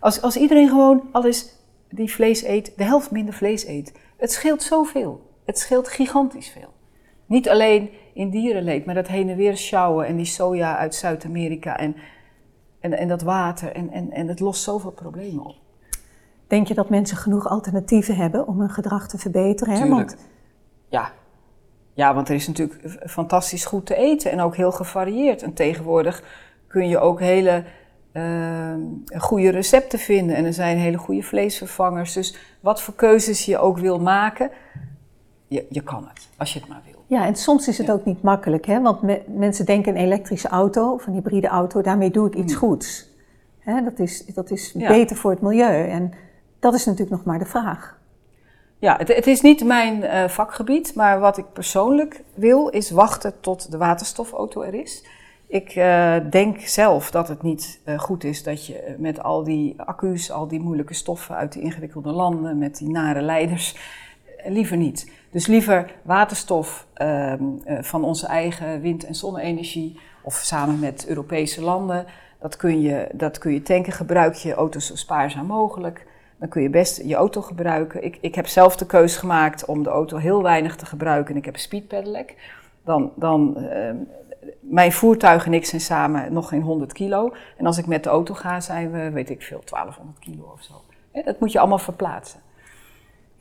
Als, 0.00 0.22
als 0.22 0.36
iedereen 0.36 0.68
gewoon 0.68 1.02
alles 1.12 1.56
die 1.88 2.12
vlees 2.12 2.44
eet, 2.44 2.72
de 2.76 2.84
helft 2.84 3.10
minder 3.10 3.34
vlees 3.34 3.66
eet, 3.66 3.92
het 4.16 4.32
scheelt 4.32 4.62
zoveel. 4.62 5.32
Het 5.44 5.58
scheelt 5.58 5.88
gigantisch 5.88 6.48
veel. 6.48 6.72
Niet 7.26 7.48
alleen 7.48 7.90
in 8.14 8.30
dierenleed, 8.30 8.84
maar 8.84 8.94
dat 8.94 9.08
heen 9.08 9.28
en 9.28 9.36
weer 9.36 9.56
sjouwen 9.56 10.06
en 10.06 10.16
die 10.16 10.26
soja 10.26 10.76
uit 10.76 10.94
Zuid-Amerika 10.94 11.78
en, 11.78 11.96
en, 12.84 12.98
en 12.98 13.08
dat 13.08 13.22
water. 13.22 13.72
En, 13.72 13.90
en, 13.90 14.10
en 14.10 14.28
het 14.28 14.40
lost 14.40 14.62
zoveel 14.62 14.90
problemen 14.90 15.44
op. 15.44 15.56
Denk 16.46 16.68
je 16.68 16.74
dat 16.74 16.88
mensen 16.88 17.16
genoeg 17.16 17.48
alternatieven 17.48 18.16
hebben 18.16 18.46
om 18.46 18.60
hun 18.60 18.70
gedrag 18.70 19.08
te 19.08 19.18
verbeteren? 19.18 19.74
Hè? 19.74 19.88
Want... 19.88 20.16
Ja, 20.88 21.12
ja, 21.92 22.14
want 22.14 22.28
er 22.28 22.34
is 22.34 22.46
natuurlijk 22.46 22.98
fantastisch 23.06 23.64
goed 23.64 23.86
te 23.86 23.94
eten 23.94 24.30
en 24.30 24.40
ook 24.40 24.56
heel 24.56 24.72
gevarieerd. 24.72 25.42
En 25.42 25.52
tegenwoordig 25.52 26.22
kun 26.66 26.88
je 26.88 26.98
ook 26.98 27.20
hele 27.20 27.64
uh, 28.12 28.74
goede 29.16 29.50
recepten 29.50 29.98
vinden. 29.98 30.36
En 30.36 30.44
er 30.44 30.52
zijn 30.52 30.78
hele 30.78 30.98
goede 30.98 31.22
vleesvervangers. 31.22 32.12
Dus 32.12 32.36
wat 32.60 32.82
voor 32.82 32.94
keuzes 32.94 33.44
je 33.44 33.58
ook 33.58 33.78
wil 33.78 34.00
maken, 34.00 34.50
je, 35.46 35.66
je 35.70 35.82
kan 35.82 36.08
het, 36.08 36.28
als 36.36 36.52
je 36.52 36.58
het 36.58 36.68
maar 36.68 36.82
wil. 36.84 36.93
Ja, 37.06 37.26
en 37.26 37.36
soms 37.36 37.68
is 37.68 37.78
het 37.78 37.90
ook 37.90 38.04
niet 38.04 38.22
makkelijk, 38.22 38.66
hè? 38.66 38.80
want 38.80 39.00
mensen 39.36 39.66
denken 39.66 39.96
een 39.96 40.04
elektrische 40.04 40.48
auto 40.48 40.92
of 40.92 41.06
een 41.06 41.12
hybride 41.12 41.48
auto, 41.48 41.80
daarmee 41.80 42.10
doe 42.10 42.26
ik 42.26 42.34
iets 42.34 42.52
mm. 42.52 42.58
goeds. 42.58 43.12
Hè, 43.58 43.82
dat 43.82 43.98
is, 43.98 44.24
dat 44.26 44.50
is 44.50 44.72
beter 44.72 45.16
voor 45.16 45.30
het 45.30 45.40
milieu. 45.40 45.88
En 45.88 46.12
dat 46.58 46.74
is 46.74 46.84
natuurlijk 46.84 47.16
nog 47.16 47.24
maar 47.24 47.38
de 47.38 47.44
vraag. 47.44 47.98
Ja, 48.78 48.96
het, 48.96 49.08
het 49.08 49.26
is 49.26 49.40
niet 49.40 49.64
mijn 49.64 50.02
uh, 50.02 50.28
vakgebied, 50.28 50.94
maar 50.94 51.20
wat 51.20 51.38
ik 51.38 51.52
persoonlijk 51.52 52.22
wil 52.34 52.68
is 52.68 52.90
wachten 52.90 53.40
tot 53.40 53.70
de 53.70 53.76
waterstofauto 53.76 54.62
er 54.62 54.74
is. 54.74 55.04
Ik 55.46 55.76
uh, 55.76 56.16
denk 56.30 56.60
zelf 56.60 57.10
dat 57.10 57.28
het 57.28 57.42
niet 57.42 57.80
uh, 57.86 57.98
goed 57.98 58.24
is 58.24 58.42
dat 58.42 58.66
je 58.66 58.94
met 58.98 59.22
al 59.22 59.44
die 59.44 59.74
accu's, 59.76 60.30
al 60.30 60.48
die 60.48 60.60
moeilijke 60.60 60.94
stoffen 60.94 61.36
uit 61.36 61.52
die 61.52 61.62
ingewikkelde 61.62 62.12
landen, 62.12 62.58
met 62.58 62.76
die 62.76 62.88
nare 62.88 63.20
leiders, 63.20 63.76
liever 64.44 64.76
niet. 64.76 65.10
Dus 65.34 65.46
liever 65.46 65.94
waterstof 66.02 66.86
ehm, 66.94 67.44
van 67.80 68.04
onze 68.04 68.26
eigen 68.26 68.80
wind- 68.80 69.04
en 69.04 69.14
zonne-energie 69.14 70.00
of 70.22 70.34
samen 70.34 70.78
met 70.78 71.06
Europese 71.08 71.62
landen. 71.62 72.06
Dat 72.40 72.56
kun, 72.56 72.80
je, 72.80 73.08
dat 73.12 73.38
kun 73.38 73.52
je 73.52 73.62
tanken, 73.62 73.92
gebruik 73.92 74.34
je 74.34 74.54
auto's 74.54 74.86
zo 74.86 74.96
spaarzaam 74.96 75.46
mogelijk 75.46 76.06
dan 76.44 76.48
kun 76.48 76.62
je 76.62 76.70
best 76.70 77.02
je 77.02 77.14
auto 77.14 77.40
gebruiken. 77.40 78.04
Ik, 78.04 78.18
ik 78.20 78.34
heb 78.34 78.46
zelf 78.46 78.76
de 78.76 78.86
keus 78.86 79.16
gemaakt 79.16 79.64
om 79.64 79.82
de 79.82 79.90
auto 79.90 80.16
heel 80.16 80.42
weinig 80.42 80.76
te 80.76 80.86
gebruiken 80.86 81.30
en 81.30 81.38
ik 81.38 81.44
heb 81.44 81.56
speed 81.56 81.88
pedelec. 81.88 82.36
Dan, 82.84 83.12
dan 83.16 83.54
uh, 83.58 83.90
mijn 84.60 84.92
voertuig 84.92 85.46
en 85.46 85.54
ik 85.54 85.64
zijn 85.64 85.80
samen 85.80 86.32
nog 86.32 86.48
geen 86.48 86.62
100 86.62 86.92
kilo. 86.92 87.34
En 87.56 87.66
als 87.66 87.78
ik 87.78 87.86
met 87.86 88.04
de 88.04 88.10
auto 88.10 88.34
ga, 88.34 88.60
zijn 88.60 88.90
we, 88.90 89.10
weet 89.10 89.30
ik 89.30 89.42
veel, 89.42 89.62
1200 89.70 90.18
kilo 90.18 90.50
of 90.52 90.62
zo. 90.62 90.72
dat 91.24 91.40
moet 91.40 91.52
je 91.52 91.58
allemaal 91.58 91.78
verplaatsen. 91.78 92.40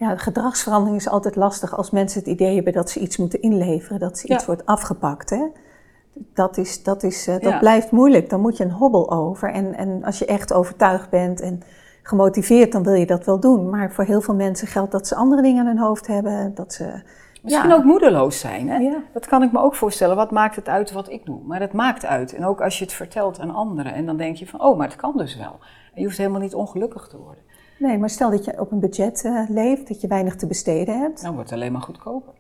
Ja, 0.03 0.17
gedragsverandering 0.17 0.97
is 0.97 1.07
altijd 1.09 1.35
lastig 1.35 1.77
als 1.77 1.91
mensen 1.91 2.19
het 2.19 2.29
idee 2.29 2.55
hebben 2.55 2.73
dat 2.73 2.89
ze 2.89 2.99
iets 2.99 3.17
moeten 3.17 3.41
inleveren, 3.41 3.99
dat 3.99 4.17
ze 4.17 4.27
iets 4.27 4.45
wordt 4.45 4.65
afgepakt. 4.65 5.29
Hè? 5.29 5.45
Dat, 6.33 6.57
is, 6.57 6.83
dat, 6.83 7.03
is, 7.03 7.27
uh, 7.27 7.39
dat 7.39 7.59
blijft 7.59 7.91
moeilijk, 7.91 8.29
dan 8.29 8.41
moet 8.41 8.57
je 8.57 8.63
een 8.63 8.71
hobbel 8.71 9.11
over. 9.11 9.51
En, 9.51 9.75
en 9.75 10.03
als 10.03 10.19
je 10.19 10.25
echt 10.25 10.53
overtuigd 10.53 11.09
bent 11.09 11.41
en 11.41 11.61
gemotiveerd, 12.03 12.71
dan 12.71 12.83
wil 12.83 12.93
je 12.93 13.05
dat 13.05 13.25
wel 13.25 13.39
doen. 13.39 13.69
Maar 13.69 13.91
voor 13.91 14.03
heel 14.03 14.21
veel 14.21 14.35
mensen 14.35 14.67
geldt 14.67 14.91
dat 14.91 15.07
ze 15.07 15.15
andere 15.15 15.41
dingen 15.41 15.59
aan 15.59 15.67
hun 15.67 15.85
hoofd 15.85 16.07
hebben. 16.07 16.55
Dat 16.55 16.73
ze 16.73 17.01
Misschien 17.43 17.69
Ja. 17.69 17.75
ook 17.75 17.83
moedeloos 17.83 18.39
zijn. 18.39 18.69
Hè? 18.69 18.77
Ja. 18.77 19.03
Dat 19.13 19.25
kan 19.25 19.43
ik 19.43 19.51
me 19.51 19.59
ook 19.59 19.75
voorstellen. 19.75 20.15
Wat 20.15 20.31
maakt 20.31 20.55
het 20.55 20.67
uit 20.69 20.91
wat 20.91 21.09
ik 21.09 21.25
doe? 21.25 21.39
Maar 21.45 21.59
het 21.59 21.73
maakt 21.73 22.05
uit. 22.05 22.33
En 22.33 22.45
ook 22.45 22.61
als 22.61 22.77
je 22.77 22.83
het 22.83 22.93
vertelt 22.93 23.39
aan 23.39 23.53
anderen. 23.53 23.93
En 23.93 24.05
dan 24.05 24.17
denk 24.17 24.35
je 24.35 24.47
van, 24.47 24.61
oh, 24.61 24.77
maar 24.77 24.87
het 24.87 24.95
kan 24.95 25.17
dus 25.17 25.35
wel. 25.37 25.59
En 25.93 26.01
je 26.01 26.03
hoeft 26.03 26.17
helemaal 26.17 26.41
niet 26.41 26.53
ongelukkig 26.53 27.07
te 27.07 27.17
worden. 27.17 27.43
Nee, 27.79 27.97
maar 27.97 28.09
stel 28.09 28.31
dat 28.31 28.45
je 28.45 28.59
op 28.59 28.71
een 28.71 28.79
budget 28.79 29.23
eh, 29.25 29.43
leeft, 29.49 29.88
dat 29.88 30.01
je 30.01 30.07
weinig 30.07 30.36
te 30.36 30.47
besteden 30.47 30.99
hebt. 30.99 31.21
Dan 31.21 31.33
wordt 31.33 31.49
het 31.49 31.59
alleen 31.59 31.71
maar 31.71 31.81
goedkoper. 31.81 32.33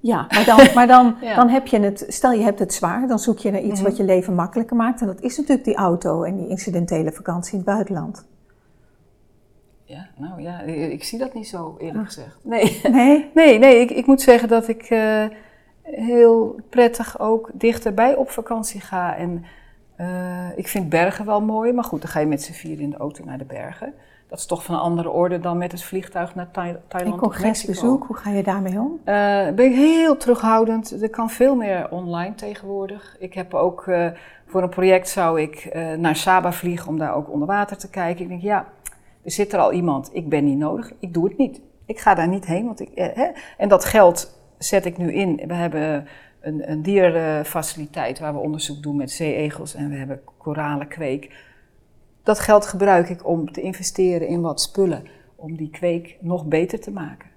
Ja, 0.00 0.26
maar 0.28 0.44
dan, 0.44 0.74
maar 0.74 0.86
dan, 0.86 1.14
Ja. 1.20 1.34
dan 1.34 1.48
heb 1.48 1.66
je 1.66 1.80
het, 1.80 2.04
stel 2.08 2.32
je 2.32 2.42
hebt 2.42 2.58
het 2.58 2.74
zwaar, 2.74 3.06
dan 3.08 3.18
zoek 3.18 3.38
je 3.38 3.50
naar 3.50 3.60
iets 3.60 3.80
Mhm. 3.80 3.88
wat 3.88 3.96
je 3.96 4.04
leven 4.04 4.34
makkelijker 4.34 4.76
maakt. 4.76 5.00
En 5.00 5.06
dat 5.06 5.20
is 5.20 5.36
natuurlijk 5.36 5.64
die 5.64 5.74
auto 5.76 6.22
en 6.22 6.36
die 6.36 6.48
incidentele 6.48 7.12
vakantie 7.12 7.52
in 7.52 7.58
het 7.58 7.66
buitenland. 7.66 8.24
Ja, 9.84 10.08
nou 10.16 10.40
ja, 10.42 10.60
ik, 10.60 10.92
ik 10.92 11.04
zie 11.04 11.18
dat 11.18 11.34
niet 11.34 11.48
zo 11.48 11.76
eerlijk 11.78 12.06
gezegd. 12.06 12.38
Nee, 12.42 12.80
Nee? 12.90 13.30
nee, 13.34 13.58
nee 13.58 13.80
ik, 13.80 13.90
ik 13.90 14.06
moet 14.06 14.20
zeggen 14.20 14.48
dat 14.48 14.68
ik 14.68 14.82
eh, 14.82 15.24
heel 15.82 16.60
prettig 16.70 17.20
ook 17.20 17.50
dichterbij 17.54 18.14
op 18.14 18.30
vakantie 18.30 18.80
ga. 18.80 19.16
En 19.16 19.44
eh, 19.96 20.48
ik 20.58 20.68
vind 20.68 20.88
bergen 20.88 21.26
wel 21.26 21.40
mooi, 21.40 21.72
maar 21.72 21.84
goed, 21.84 22.00
dan 22.00 22.10
ga 22.10 22.20
je 22.20 22.26
met 22.26 22.42
z'n 22.42 22.52
vier 22.52 22.80
in 22.80 22.90
de 22.90 22.96
auto 22.96 23.24
naar 23.24 23.38
de 23.38 23.44
bergen. 23.44 23.94
Dat 24.32 24.40
is 24.40 24.46
toch 24.46 24.64
van 24.64 24.74
een 24.74 24.80
andere 24.80 25.10
orde 25.10 25.40
dan 25.40 25.58
met 25.58 25.72
het 25.72 25.82
vliegtuig 25.82 26.34
naar 26.34 26.44
Een 26.46 26.52
Thailand 26.52 26.92
Mexico. 26.92 27.16
congresbezoek, 27.16 28.04
hoe 28.06 28.16
ga 28.16 28.30
je 28.30 28.42
daarmee 28.42 28.78
om? 28.80 29.00
Eh, 29.04 29.14
ben 29.54 29.64
ik 29.64 29.74
heel 29.74 30.16
terughoudend. 30.16 31.02
Er 31.02 31.10
kan 31.10 31.30
veel 31.30 31.54
meer 31.54 31.90
online 31.90 32.34
tegenwoordig. 32.34 33.16
Ik 33.18 33.34
heb 33.34 33.54
ook 33.54 33.86
eh, 33.86 34.06
voor 34.46 34.62
een 34.62 34.68
project 34.68 35.08
zou 35.08 35.40
ik 35.40 35.54
eh, 35.54 35.92
naar 35.92 36.16
Saba 36.16 36.52
vliegen 36.52 36.88
om 36.88 36.98
daar 36.98 37.14
ook 37.14 37.30
onder 37.30 37.48
water 37.48 37.76
te 37.76 37.90
kijken. 37.90 38.22
Ik 38.22 38.28
denk, 38.28 38.42
ja, 38.42 38.66
er 39.24 39.30
zit 39.30 39.52
er 39.52 39.58
al 39.58 39.72
iemand. 39.72 40.10
Ik 40.12 40.28
ben 40.28 40.44
niet 40.44 40.58
nodig. 40.58 40.92
Ik 40.98 41.14
doe 41.14 41.28
het 41.28 41.38
niet. 41.38 41.60
Ik 41.86 41.98
ga 41.98 42.14
daar 42.14 42.28
niet 42.28 42.46
heen. 42.46 42.64
Want 42.66 42.80
ik, 42.80 42.88
eh, 42.88 43.06
hè? 43.14 43.30
En 43.56 43.68
dat 43.68 43.84
geld 43.84 44.38
zet 44.58 44.84
ik 44.84 44.98
nu 44.98 45.12
in. 45.12 45.40
We 45.46 45.54
hebben 45.54 46.06
een, 46.40 46.70
een 46.70 46.82
dierenfaciliteit 46.82 48.18
waar 48.18 48.32
we 48.32 48.40
onderzoek 48.40 48.82
doen 48.82 48.96
met 48.96 49.10
zeeegels 49.10 49.74
en 49.74 49.88
we 49.90 49.96
hebben 49.96 50.20
koralenkweek. 50.38 51.50
Dat 52.22 52.38
geld 52.38 52.66
gebruik 52.66 53.08
ik 53.08 53.26
om 53.26 53.52
te 53.52 53.60
investeren 53.60 54.28
in 54.28 54.40
wat 54.40 54.60
spullen 54.60 55.04
om 55.36 55.56
die 55.56 55.70
kweek 55.70 56.16
nog 56.20 56.44
beter 56.44 56.80
te 56.80 56.90
maken. 56.90 57.30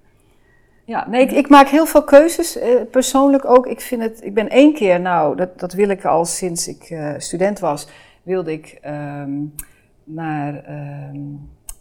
Ja, 0.84 1.08
nee, 1.08 1.26
ik, 1.26 1.48
maak 1.48 1.68
heel 1.68 1.86
veel 1.86 2.04
keuzes, 2.04 2.58
eh, 2.58 2.80
persoonlijk 2.90 3.44
ook. 3.44 3.66
Ik, 3.66 3.80
vind 3.80 4.02
het, 4.02 4.24
ik 4.24 4.34
ben 4.34 4.48
één 4.48 4.74
keer, 4.74 5.00
nou, 5.00 5.36
dat, 5.36 5.58
dat 5.58 5.72
wil 5.72 5.88
ik 5.88 6.04
al 6.04 6.24
sinds 6.24 6.68
ik 6.68 6.82
eh, 6.82 7.14
student 7.16 7.58
was, 7.58 7.88
wilde 8.22 8.52
ik 8.52 8.78
ehm, 8.82 9.44
naar 10.04 10.64
ehm, 10.64 11.20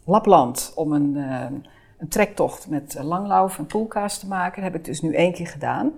Lapland 0.05 0.71
om 0.75 0.91
een, 0.91 1.17
ehm, 1.17 1.53
een 1.97 2.07
trektocht 2.07 2.69
met 2.69 2.95
eh, 2.95 3.03
langlauf 3.03 3.57
en 3.57 3.65
poolkaas 3.65 4.19
te 4.19 4.27
maken. 4.27 4.61
Dat 4.61 4.71
heb 4.71 4.79
ik 4.79 4.85
dus 4.85 5.01
nu 5.01 5.13
één 5.13 5.33
keer 5.33 5.47
gedaan. 5.47 5.93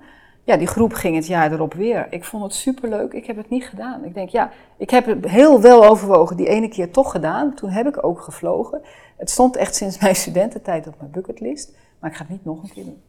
Ja, 0.47 0.57
die 0.57 0.67
groep 0.67 0.93
ging 0.93 1.15
het 1.15 1.27
jaar 1.27 1.51
erop 1.51 1.73
weer. 1.73 2.07
Ik 2.09 2.23
vond 2.23 2.43
het 2.43 2.53
superleuk, 2.53 3.13
ik 3.13 3.25
heb 3.25 3.37
het 3.37 3.49
niet 3.49 3.65
gedaan. 3.65 4.03
Ik 4.03 4.13
denk, 4.13 4.29
ja, 4.29 4.51
ik 4.77 4.89
heb 4.89 5.05
het 5.05 5.25
heel 5.27 5.61
wel 5.61 5.85
overwogen, 5.85 6.37
die 6.37 6.47
ene 6.47 6.67
keer 6.67 6.91
toch 6.91 7.11
gedaan. 7.11 7.53
Toen 7.55 7.69
heb 7.69 7.87
ik 7.87 8.03
ook 8.03 8.21
gevlogen. 8.21 8.81
Het 9.17 9.29
stond 9.29 9.55
echt 9.55 9.75
sinds 9.75 9.99
mijn 9.99 10.15
studententijd 10.15 10.87
op 10.87 10.93
mijn 10.99 11.11
bucketlist. 11.11 11.75
Maar 11.99 12.09
ik 12.09 12.15
ga 12.15 12.21
het 12.23 12.31
niet 12.31 12.45
nog 12.45 12.63
een 12.63 12.69
keer 12.69 12.83
doen. 12.83 13.01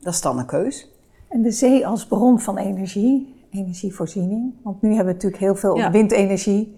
Dat 0.00 0.14
is 0.14 0.20
dan 0.20 0.38
een 0.38 0.46
keus. 0.46 0.88
En 1.28 1.42
de 1.42 1.50
zee 1.50 1.86
als 1.86 2.06
bron 2.06 2.40
van 2.40 2.58
energie, 2.58 3.44
energievoorziening. 3.52 4.52
Want 4.62 4.82
nu 4.82 4.88
hebben 4.88 5.06
we 5.06 5.12
natuurlijk 5.12 5.42
heel 5.42 5.56
veel 5.56 5.76
Ja. 5.76 5.90
windenergie. 5.90 6.76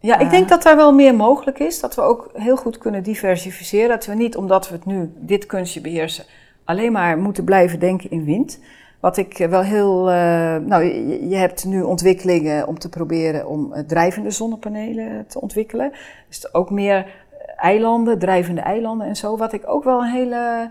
Ja, 0.00 0.18
ik 0.18 0.24
Ah. 0.26 0.30
denk 0.30 0.48
dat 0.48 0.62
daar 0.62 0.76
wel 0.76 0.92
meer 0.92 1.14
mogelijk 1.14 1.58
is. 1.58 1.80
Dat 1.80 1.94
we 1.94 2.00
ook 2.00 2.30
heel 2.32 2.56
goed 2.56 2.78
kunnen 2.78 3.02
diversificeren. 3.02 3.88
Dat 3.88 4.06
we 4.06 4.14
niet, 4.14 4.36
omdat 4.36 4.68
we 4.68 4.74
het 4.74 4.84
nu, 4.84 5.12
dit 5.16 5.46
kunstje 5.46 5.80
beheersen, 5.80 6.24
alleen 6.64 6.92
maar 6.92 7.18
moeten 7.18 7.44
blijven 7.44 7.78
denken 7.78 8.10
in 8.10 8.24
wind. 8.24 8.58
Wat 9.00 9.16
ik 9.16 9.38
eh, 9.38 9.48
wel 9.48 9.62
heel. 9.62 10.10
eh, 10.10 10.56
nou, 10.56 10.84
je, 11.28 11.36
hebt 11.36 11.64
nu 11.64 11.82
ontwikkelingen 11.82 12.66
om 12.66 12.78
te 12.78 12.88
proberen 12.88 13.46
om 13.46 13.72
eh, 13.72 13.82
drijvende 13.84 14.30
zonnepanelen 14.30 15.26
te 15.26 15.40
ontwikkelen. 15.40 15.92
Dus 16.28 16.54
ook 16.54 16.70
meer 16.70 17.06
eilanden, 17.56 18.18
drijvende 18.18 18.60
eilanden 18.60 19.06
en 19.06 19.16
zo. 19.16 19.36
Wat 19.36 19.52
ik 19.52 19.68
ook 19.68 19.84
wel 19.84 20.00
een 20.00 20.10
hele. 20.10 20.70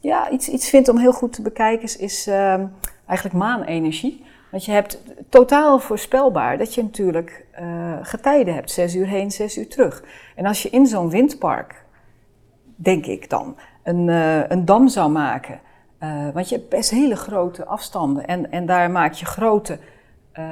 Ja, 0.00 0.30
iets, 0.30 0.48
iets 0.48 0.68
vind 0.68 0.88
om 0.88 0.98
heel 0.98 1.12
goed 1.12 1.32
te 1.32 1.42
bekijken 1.42 2.00
is, 2.00 2.26
ehm, 2.26 2.66
eigenlijk 3.06 3.38
maanenergie. 3.38 4.24
Want 4.50 4.64
je 4.64 4.72
hebt 4.72 5.02
totaal 5.28 5.78
voorspelbaar 5.78 6.58
dat 6.58 6.74
je 6.74 6.82
natuurlijk 6.82 7.46
eh, 7.52 7.92
getijden 8.02 8.54
hebt. 8.54 8.70
Zes 8.70 8.94
uur 8.94 9.06
heen, 9.06 9.30
zes 9.30 9.58
uur 9.58 9.68
terug. 9.68 10.04
En 10.36 10.46
als 10.46 10.62
je 10.62 10.70
in 10.70 10.86
zo'n 10.86 11.10
windpark, 11.10 11.84
denk 12.76 13.06
ik 13.06 13.30
dan, 13.30 13.56
een, 13.82 14.08
eh, 14.08 14.48
een 14.48 14.64
dam 14.64 14.88
zou 14.88 15.10
maken. 15.10 15.60
Eh, 15.98 16.28
want 16.32 16.48
je 16.48 16.54
hebt 16.56 16.68
best 16.68 16.90
hele 16.90 17.16
grote 17.16 17.66
afstanden. 17.66 18.26
En, 18.26 18.50
en 18.50 18.66
daar 18.66 18.90
maak 18.90 19.12
je 19.12 19.26
grote, 19.26 19.78
ehm, 20.32 20.46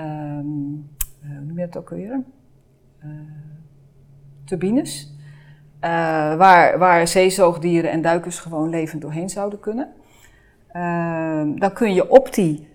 eh, 1.23 1.29
hoe 1.29 1.45
noem 1.47 1.59
je 1.59 1.67
dat 1.67 1.77
ook 1.77 1.91
alweer? 1.91 2.23
Eh, 2.99 3.09
turbines. 4.45 5.15
waar, 6.37 6.79
waar 6.79 7.09
zeezoogdieren 7.09 7.91
en 7.91 8.03
duikers 8.03 8.39
gewoon 8.39 8.69
levend 8.69 9.03
doorheen 9.03 9.29
zouden 9.29 9.61
kunnen. 9.61 9.93
Ehm, 10.69 11.59
dan 11.59 11.73
kun 11.73 11.95
je 11.95 12.11
op 12.11 12.35
die 12.35 12.69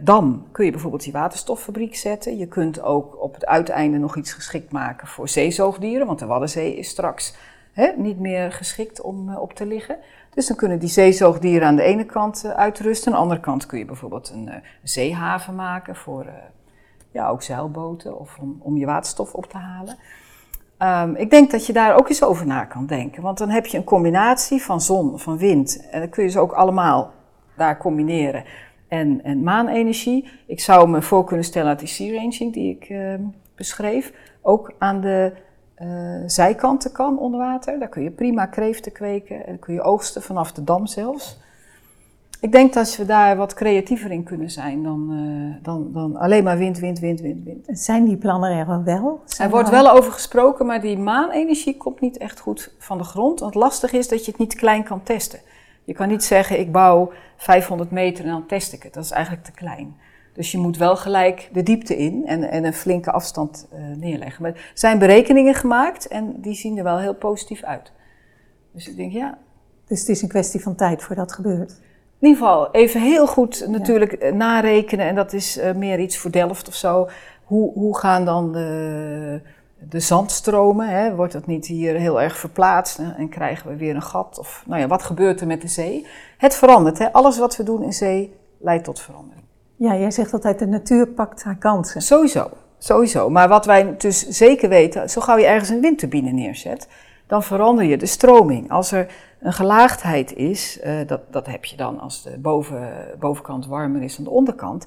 dam 0.00 0.46
kun 0.52 0.64
je 0.64 0.70
bijvoorbeeld 0.70 1.04
je 1.04 1.12
waterstoffabriek 1.12 1.96
zetten. 1.96 2.36
Je 2.36 2.46
kunt 2.46 2.82
ook 2.82 3.22
op 3.22 3.34
het 3.34 3.46
uiteinde 3.46 3.98
nog 3.98 4.16
iets 4.16 4.32
geschikt 4.32 4.72
maken 4.72 5.06
voor 5.06 5.28
zeezoogdieren, 5.28 6.06
want 6.06 6.18
de 6.18 6.26
Waddenzee 6.26 6.76
is 6.76 6.88
straks 6.88 7.36
hè, 7.72 7.92
niet 7.96 8.18
meer 8.18 8.52
geschikt 8.52 9.00
om 9.00 9.34
op 9.34 9.52
te 9.52 9.66
liggen. 9.66 9.96
Dus 10.34 10.46
dan 10.46 10.56
kunnen 10.56 10.78
die 10.78 10.88
zeezoogdieren 10.88 11.68
aan 11.68 11.76
de 11.76 11.82
ene 11.82 12.04
kant 12.04 12.44
eh, 12.44 12.50
uitrusten. 12.50 13.06
Aan 13.06 13.18
de 13.18 13.22
andere 13.22 13.40
kant 13.40 13.66
kun 13.66 13.78
je 13.78 13.84
bijvoorbeeld 13.84 14.30
een 14.34 14.48
eh, 14.48 14.56
zeehaven 14.82 15.54
maken 15.54 15.96
voor 15.96 16.24
eh, 16.24 16.32
ja, 17.10 17.28
ook 17.28 17.42
zeilboten 17.42 18.18
of 18.18 18.36
om, 18.40 18.56
om 18.60 18.76
je 18.76 18.86
waterstof 18.86 19.34
op 19.34 19.46
te 19.46 19.56
halen. 19.56 19.96
Ehm, 20.78 21.14
ik 21.14 21.30
denk 21.30 21.50
dat 21.50 21.66
je 21.66 21.72
daar 21.72 21.98
ook 21.98 22.08
eens 22.08 22.22
over 22.22 22.46
na 22.46 22.64
kan 22.64 22.86
denken. 22.86 23.22
Want 23.22 23.38
dan 23.38 23.48
heb 23.48 23.66
je 23.66 23.76
een 23.76 23.84
combinatie 23.84 24.62
van 24.62 24.80
zon, 24.80 25.18
van 25.18 25.38
wind. 25.38 25.88
En 25.90 26.00
dan 26.00 26.08
kun 26.08 26.24
je 26.24 26.30
ze 26.30 26.38
ook 26.38 26.52
allemaal 26.52 27.12
daar 27.56 27.78
combineren. 27.78 28.44
En, 28.88 29.24
en 29.24 29.42
maanenergie. 29.42 30.28
Ik 30.46 30.60
zou 30.60 30.88
me 30.88 31.02
voor 31.02 31.24
kunnen 31.24 31.44
stellen 31.44 31.68
dat 31.68 31.78
die 31.78 31.88
sea 31.88 32.14
ranging 32.14 32.52
die 32.52 32.76
ik 32.76 32.84
ehm, 32.88 33.22
beschreef, 33.54 34.12
ook 34.42 34.72
aan 34.78 35.00
de 35.00 35.32
eh, 35.74 35.88
zijkanten 36.26 36.92
kan 36.92 37.18
onder 37.18 37.40
water. 37.40 37.78
Daar 37.78 37.88
kun 37.88 38.02
je 38.02 38.10
prima 38.10 38.46
kreeften 38.46 38.92
kweken 38.92 39.46
en 39.46 39.58
kun 39.58 39.74
je 39.74 39.82
oogsten 39.82 40.22
vanaf 40.22 40.52
de 40.52 40.64
dam 40.64 40.86
zelfs. 40.86 41.42
Ik 42.40 42.52
denk 42.52 42.72
dat 42.72 42.96
we 42.96 43.04
daar 43.04 43.36
wat 43.36 43.54
creatiever 43.54 44.10
in 44.10 44.22
kunnen 44.22 44.50
zijn 44.50 44.82
dan, 44.82 45.10
eh, 45.10 45.64
dan, 45.64 45.92
dan 45.92 46.16
alleen 46.16 46.44
maar 46.44 46.58
wind, 46.58 46.78
wind, 46.78 46.98
wind, 46.98 47.20
wind, 47.20 47.44
wind. 47.44 47.66
Zijn 47.66 48.04
die 48.04 48.16
plannen 48.16 48.50
er 48.50 48.84
wel? 48.84 49.22
Er 49.38 49.50
wordt 49.50 49.70
wel 49.70 49.90
over 49.90 50.12
gesproken, 50.12 50.66
maar 50.66 50.80
die 50.80 50.98
maanenergie 50.98 51.76
komt 51.76 52.00
niet 52.00 52.16
echt 52.16 52.40
goed 52.40 52.74
van 52.78 52.98
de 52.98 53.04
grond. 53.04 53.40
Want 53.40 53.54
lastig 53.54 53.92
is 53.92 54.08
dat 54.08 54.24
je 54.24 54.30
het 54.30 54.40
niet 54.40 54.54
klein 54.54 54.82
kan 54.82 55.02
testen. 55.02 55.40
Je 55.84 55.92
kan 55.92 56.08
niet 56.08 56.24
zeggen, 56.24 56.60
ik 56.60 56.72
bouw 56.72 57.12
500 57.36 57.90
meter 57.90 58.24
en 58.24 58.30
dan 58.30 58.46
test 58.46 58.72
ik 58.72 58.82
het. 58.82 58.94
Dat 58.94 59.04
is 59.04 59.10
eigenlijk 59.10 59.44
te 59.44 59.52
klein. 59.52 59.96
Dus 60.34 60.52
je 60.52 60.58
moet 60.58 60.76
wel 60.76 60.96
gelijk 60.96 61.48
de 61.52 61.62
diepte 61.62 61.96
in 61.96 62.26
en, 62.26 62.50
en 62.50 62.64
een 62.64 62.74
flinke 62.74 63.10
afstand 63.10 63.68
eh, 63.72 63.80
neerleggen. 63.96 64.42
Maar 64.42 64.52
er 64.52 64.70
zijn 64.74 64.98
berekeningen 64.98 65.54
gemaakt 65.54 66.08
en 66.08 66.34
die 66.40 66.54
zien 66.54 66.78
er 66.78 66.84
wel 66.84 66.98
heel 66.98 67.14
positief 67.14 67.62
uit. 67.62 67.92
Dus 68.72 68.88
ik 68.88 68.96
denk, 68.96 69.12
ja, 69.12 69.38
Dus 69.86 70.00
het 70.00 70.08
is 70.08 70.22
een 70.22 70.28
kwestie 70.28 70.62
van 70.62 70.74
tijd 70.74 71.02
voordat 71.02 71.28
dat 71.28 71.36
gebeurt. 71.36 71.70
in 72.18 72.28
ieder 72.28 72.42
geval 72.42 72.70
even 72.70 73.00
heel 73.00 73.26
goed 73.26 73.66
natuurlijk 73.68 74.12
eh, 74.12 74.32
narekenen. 74.32 75.06
En 75.06 75.14
dat 75.14 75.32
is 75.32 75.58
eh, 75.58 75.74
meer 75.74 75.98
iets 75.98 76.18
voor 76.18 76.30
Delft 76.30 76.68
of 76.68 76.74
zo. 76.74 77.08
Hoe, 77.44 77.72
hoe 77.72 77.98
gaan 77.98 78.24
dan 78.24 78.52
de, 78.52 79.40
de 79.88 80.00
zandstromen? 80.00 80.88
Hè? 80.88 81.14
Wordt 81.14 81.32
dat 81.32 81.46
niet 81.46 81.66
hier 81.66 81.94
heel 81.94 82.22
erg 82.22 82.36
verplaatst 82.36 82.98
en, 82.98 83.14
en 83.16 83.28
krijgen 83.28 83.70
we 83.70 83.76
weer 83.76 83.94
een 83.94 84.02
gat? 84.02 84.38
Of 84.38 84.64
nou 84.66 84.80
ja, 84.80 84.86
wat 84.86 85.02
gebeurt 85.02 85.40
er 85.40 85.46
met 85.46 85.60
de 85.60 85.68
zee? 85.68 86.06
Het 86.38 86.54
verandert. 86.54 86.98
Hè? 86.98 87.12
Alles 87.12 87.38
wat 87.38 87.56
we 87.56 87.62
doen 87.62 87.82
in 87.82 87.92
zee 87.92 88.34
leidt 88.58 88.84
tot 88.84 89.00
verandering. 89.00 89.43
Ja, 89.84 89.96
jij 89.96 90.10
zegt 90.10 90.32
altijd 90.32 90.58
de 90.58 90.66
natuur 90.66 91.06
pakt 91.06 91.42
haar 91.42 91.56
kansen. 91.56 92.02
Sowieso, 92.02 92.50
sowieso. 92.78 93.30
Maar 93.30 93.48
wat 93.48 93.66
wij 93.66 93.96
dus 93.96 94.28
zeker 94.28 94.68
weten, 94.68 95.10
zo 95.10 95.20
gauw 95.20 95.36
je 95.36 95.46
ergens 95.46 95.68
een 95.68 95.80
windturbine 95.80 96.30
neerzet, 96.30 96.88
dan 97.26 97.42
verander 97.42 97.84
je 97.84 97.96
de 97.96 98.06
stroming. 98.06 98.70
Als 98.70 98.92
er 98.92 99.14
een 99.40 99.52
gelaagdheid 99.52 100.32
is, 100.32 100.80
eh, 100.80 101.06
dat, 101.06 101.20
dat 101.30 101.46
heb 101.46 101.64
je 101.64 101.76
dan 101.76 102.00
als 102.00 102.22
de 102.22 102.38
boven, 102.38 102.92
bovenkant 103.18 103.66
warmer 103.66 104.02
is 104.02 104.16
dan 104.16 104.24
de 104.24 104.30
onderkant, 104.30 104.86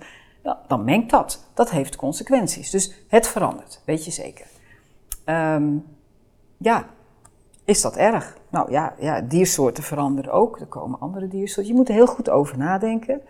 dan 0.67 0.83
mengt 0.83 1.09
dat. 1.09 1.45
Dat 1.53 1.69
heeft 1.69 1.95
consequenties. 1.95 2.69
Dus 2.69 2.93
het 3.07 3.27
verandert, 3.27 3.81
weet 3.85 4.05
je 4.05 4.11
zeker. 4.11 4.45
Ehm, 5.25 5.67
ja, 6.57 6.85
is 7.65 7.81
dat 7.81 7.95
erg? 7.95 8.37
Nou 8.49 8.71
ja, 8.71 8.93
ja, 8.99 9.21
diersoorten 9.21 9.83
veranderen 9.83 10.31
ook. 10.31 10.59
Er 10.59 10.65
komen 10.65 10.99
andere 10.99 11.27
diersoorten. 11.27 11.71
Je 11.71 11.77
moet 11.77 11.89
er 11.89 11.95
heel 11.95 12.07
goed 12.07 12.29
over 12.29 12.57
nadenken. 12.57 13.21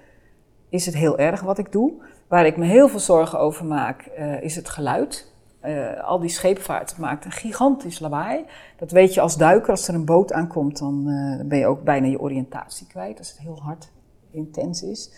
Is 0.70 0.86
het 0.86 0.96
heel 0.96 1.18
erg 1.18 1.42
wat 1.42 1.58
ik 1.58 1.72
doe? 1.72 1.94
Waar 2.28 2.46
ik 2.46 2.58
me 2.58 2.66
heel 2.66 2.90
veel 2.90 3.00
zorgen 3.00 3.40
over 3.40 3.66
maak, 3.66 4.02
eh, 4.02 4.42
is 4.42 4.56
het 4.56 4.70
geluid. 4.70 5.36
Eh, 5.60 6.04
al 6.04 6.20
die 6.20 6.30
scheepvaart 6.30 6.98
maakt 6.98 7.26
een 7.26 7.32
gigantisch 7.32 8.00
lawaai. 8.00 8.46
Dat 8.78 8.92
weet 8.92 9.14
je 9.14 9.22
als 9.22 9.38
duiker. 9.38 9.70
Als 9.70 9.88
er 9.88 9.94
een 9.94 10.06
boot 10.06 10.34
aankomt, 10.34 10.78
dan, 10.78 11.08
eh, 11.08 11.46
ben 11.46 11.58
je 11.58 11.68
ook 11.68 11.84
bijna 11.84 12.08
je 12.08 12.20
oriëntatie 12.20 12.88
kwijt. 12.88 13.18
Als 13.18 13.30
het 13.30 13.40
heel 13.40 13.60
hard 13.62 13.92
intens 14.32 14.84
is. 14.84 15.12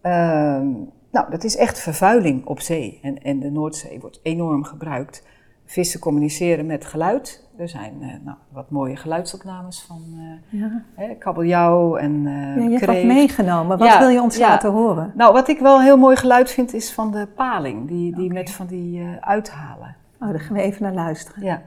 Ehm, 0.00 0.72
nou, 1.10 1.30
dat 1.30 1.44
is 1.44 1.56
echt 1.56 1.78
vervuiling 1.78 2.46
op 2.46 2.60
zee. 2.60 2.98
En, 3.02 3.22
en 3.22 3.40
de 3.40 3.50
Noordzee 3.50 4.00
wordt 4.00 4.20
enorm 4.22 4.64
gebruikt. 4.64 5.22
Vissen 5.64 6.00
communiceren 6.00 6.66
met 6.66 6.84
geluid. 6.84 7.47
Er 7.58 7.68
zijn 7.68 7.94
uh, 8.00 8.08
nou, 8.24 8.36
wat 8.52 8.70
mooie 8.70 8.96
geluidsopnames 8.96 9.82
van 9.82 10.02
uh, 10.14 10.60
ja. 10.60 10.82
hè, 10.94 11.14
kabeljauw 11.14 11.96
en 11.96 12.12
uh, 12.12 12.56
ja, 12.56 12.62
Je 12.62 12.70
hebt 12.70 12.84
wat 12.84 13.02
meegenomen. 13.02 13.78
Wat 13.78 13.98
wil 13.98 14.08
je 14.08 14.22
ons 14.22 14.38
laten 14.38 14.70
horen? 14.70 15.12
Nou, 15.14 15.32
wat 15.32 15.48
ik 15.48 15.58
wel 15.58 15.80
heel 15.80 15.96
mooi 15.96 16.16
geluid 16.16 16.50
vind 16.50 16.74
is 16.74 16.92
van 16.92 17.10
de 17.12 17.26
paling. 17.34 17.88
Die, 17.88 18.14
die 18.14 18.24
okay. 18.24 18.36
met 18.36 18.50
van 18.50 18.66
die 18.66 19.02
uithalen. 19.20 19.96
Oh, 20.20 20.28
daar 20.28 20.40
gaan 20.40 20.56
we 20.56 20.62
even 20.62 20.82
naar 20.82 20.94
luisteren. 20.94 21.42
Ja. 21.42 21.62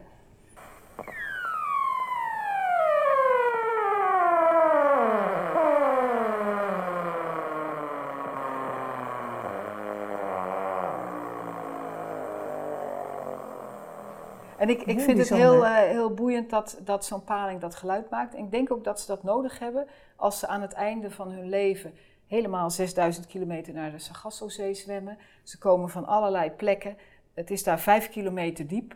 En 14.62 14.69
ik, 14.69 14.82
ik 14.82 15.00
vind 15.00 15.17
het 15.17 15.30
heel, 15.30 15.63
uh, 15.63 15.76
heel 15.78 16.13
boeiend 16.13 16.50
dat, 16.50 16.80
dat 16.84 17.06
zo'n 17.06 17.24
paling 17.24 17.60
dat 17.60 17.76
geluid 17.76 18.10
maakt. 18.10 18.34
En 18.36 18.43
ik 18.43 18.52
denk 18.52 18.71
ook 18.71 18.84
dat 18.84 19.00
ze 19.00 19.08
dat 19.08 19.24
nodig 19.24 19.60
hebben 19.60 19.88
als 20.15 20.39
ze 20.39 20.47
aan 20.47 20.62
het 20.62 20.74
einde 20.74 21.12
van 21.12 21.32
hun 21.32 21.50
leven 21.50 21.93
helemaal 22.28 22.69
6000 22.69 23.28
kilometer 23.28 23.74
naar 23.74 23.91
de 23.91 24.00
Sargassozee 24.00 24.74
zwemmen. 24.74 25.17
Ze 25.43 25.58
komen 25.58 25.89
van 25.89 26.06
allerlei 26.06 26.52
plekken. 26.52 26.97
Het 27.34 27.52
is 27.52 27.63
daar 27.63 27.80
vijf 27.80 28.10
kilometer 28.10 28.67
diep. 28.67 28.95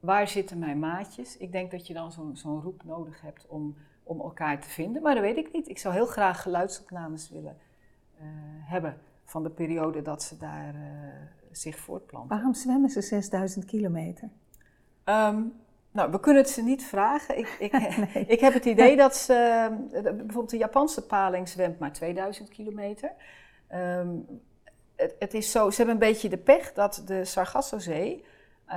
Waar 0.00 0.28
zitten 0.28 0.58
mijn 0.58 0.78
maatjes? 0.78 1.36
Ik 1.36 1.52
denk 1.52 1.70
dat 1.70 1.86
je 1.86 1.94
dan 1.94 2.12
zo'n 2.12 2.36
zo'n 2.36 2.62
roep 2.62 2.84
nodig 2.84 3.20
hebt 3.20 3.46
om, 3.46 3.76
om 4.02 4.20
elkaar 4.20 4.60
te 4.60 4.68
vinden. 4.68 5.02
Maar 5.02 5.14
dat 5.14 5.22
weet 5.22 5.36
ik 5.36 5.52
niet. 5.52 5.68
Ik 5.68 5.78
zou 5.78 5.94
heel 5.94 6.06
graag 6.06 6.42
geluidsopnames 6.42 7.30
willen 7.30 7.56
uh, 8.16 8.24
hebben 8.70 8.96
van 9.24 9.42
de 9.42 9.50
periode 9.50 10.02
dat 10.02 10.22
ze 10.22 10.36
daar 10.36 10.74
uh, 10.74 10.80
zich 11.50 11.78
voortplanten. 11.78 12.30
Waarom 12.30 12.54
zwemmen 12.54 12.90
ze 12.90 13.00
6000 13.00 13.64
kilometer? 13.64 14.30
Um, 15.08 15.52
nou, 15.90 16.10
we 16.10 16.20
kunnen 16.20 16.42
het 16.42 16.50
ze 16.50 16.62
niet 16.62 16.84
vragen. 16.84 17.38
Ik, 17.38 17.56
ik, 17.58 17.72
nee. 18.14 18.26
ik 18.26 18.40
heb 18.40 18.52
het 18.52 18.64
idee 18.64 18.96
dat 19.06 19.16
ze, 19.16 19.68
bijvoorbeeld 19.90 20.50
de 20.50 20.56
Japanse 20.56 21.06
paling 21.06 21.48
zwemt 21.48 21.78
maar 21.78 21.92
2000 21.92 22.48
kilometer. 22.48 23.12
Um, 23.74 24.26
het, 24.96 25.14
het, 25.18 25.34
is 25.34 25.50
zo, 25.50 25.70
ze 25.70 25.76
hebben 25.76 25.94
een 25.94 26.10
beetje 26.10 26.28
de 26.28 26.38
pech 26.38 26.72
dat 26.72 27.02
de 27.06 27.24
Sargassozee 27.24 28.24
uh, 28.68 28.74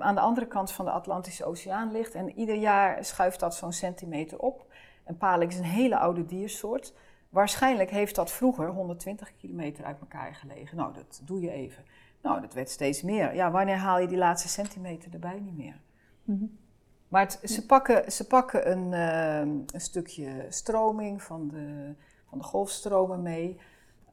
aan 0.00 0.14
de 0.14 0.20
andere 0.20 0.46
kant 0.46 0.72
van 0.72 0.84
de 0.84 0.90
Atlantische 0.90 1.44
Oceaan 1.44 1.92
ligt. 1.92 2.14
En 2.14 2.38
ieder 2.38 2.54
jaar 2.54 3.04
schuift 3.04 3.40
dat 3.40 3.54
zo'n 3.54 3.72
centimeter 3.72 4.38
op. 4.38 4.66
En 5.04 5.16
paling 5.16 5.50
is 5.50 5.58
een 5.58 5.64
hele 5.64 5.98
oude 5.98 6.26
diersoort. 6.26 6.94
Waarschijnlijk 7.28 7.90
heeft 7.90 8.14
dat 8.14 8.32
vroeger 8.32 8.68
120 8.68 9.32
kilometer 9.36 9.84
uit 9.84 10.00
elkaar 10.00 10.34
gelegen. 10.34 10.76
Nou, 10.76 10.94
dat 10.94 11.20
doe 11.24 11.40
je 11.40 11.50
even. 11.50 11.84
Nou, 12.22 12.40
dat 12.40 12.54
werd 12.54 12.70
steeds 12.70 13.02
meer. 13.02 13.34
Ja, 13.34 13.50
wanneer 13.50 13.76
haal 13.76 13.98
je 13.98 14.06
die 14.06 14.18
laatste 14.18 14.48
centimeter 14.48 15.12
erbij 15.12 15.40
niet 15.40 15.56
meer? 15.56 15.80
Mm 16.24 16.38
-hmm. 16.38 16.58
Maar 17.08 17.22
het, 17.22 17.40
ze, 17.50 17.66
pakken, 17.66 18.12
ze 18.12 18.26
pakken 18.26 18.70
een, 18.70 18.92
uh, 18.92 19.38
een, 19.72 19.80
stukje 19.80 20.46
stroming 20.48 21.22
van 21.22 21.48
de, 21.48 21.94
van 22.28 22.38
de 22.38 22.44
golfstromen 22.44 23.22
mee. 23.22 23.58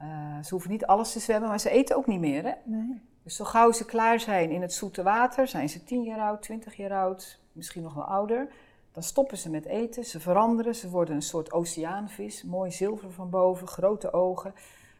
Uh, 0.02 0.44
ze 0.44 0.50
hoeven 0.50 0.72
niet 0.72 0.86
alles 0.86 1.12
te 1.12 1.20
zwemmen, 1.20 1.50
maar 1.50 1.60
ze 1.60 1.70
eten 1.70 1.96
ook 1.96 2.08
niet 2.08 2.20
meer. 2.20 2.44
Hè? 2.44 2.54
Nee. 2.64 3.02
Dus 3.24 3.36
zo 3.36 3.46
gauw 3.46 3.72
ze 3.72 3.86
klaar 3.86 4.20
zijn 4.20 4.50
in 4.50 4.62
het 4.62 4.74
zoete 4.74 5.04
water, 5.04 5.48
zijn 5.48 5.70
ze 5.70 5.84
10 5.84 6.04
jaar 6.04 6.20
oud, 6.20 6.42
20 6.42 6.76
jaar 6.76 6.92
oud, 6.92 7.40
misschien 7.52 7.84
nog 7.84 7.94
wel 7.94 8.04
ouder. 8.04 8.48
Dan 8.92 9.04
stoppen 9.04 9.38
ze 9.38 9.50
met 9.50 9.66
eten, 9.66 10.06
ze 10.06 10.20
veranderen, 10.20 10.76
ze 10.76 10.90
worden 10.90 11.16
een 11.16 11.22
soort 11.22 11.52
oceaanvis. 11.52 12.44
Mooi 12.44 12.72
zilver 12.72 13.12
van 13.12 13.30
boven, 13.30 13.68
grote 13.68 14.14
ogen, 14.14 14.54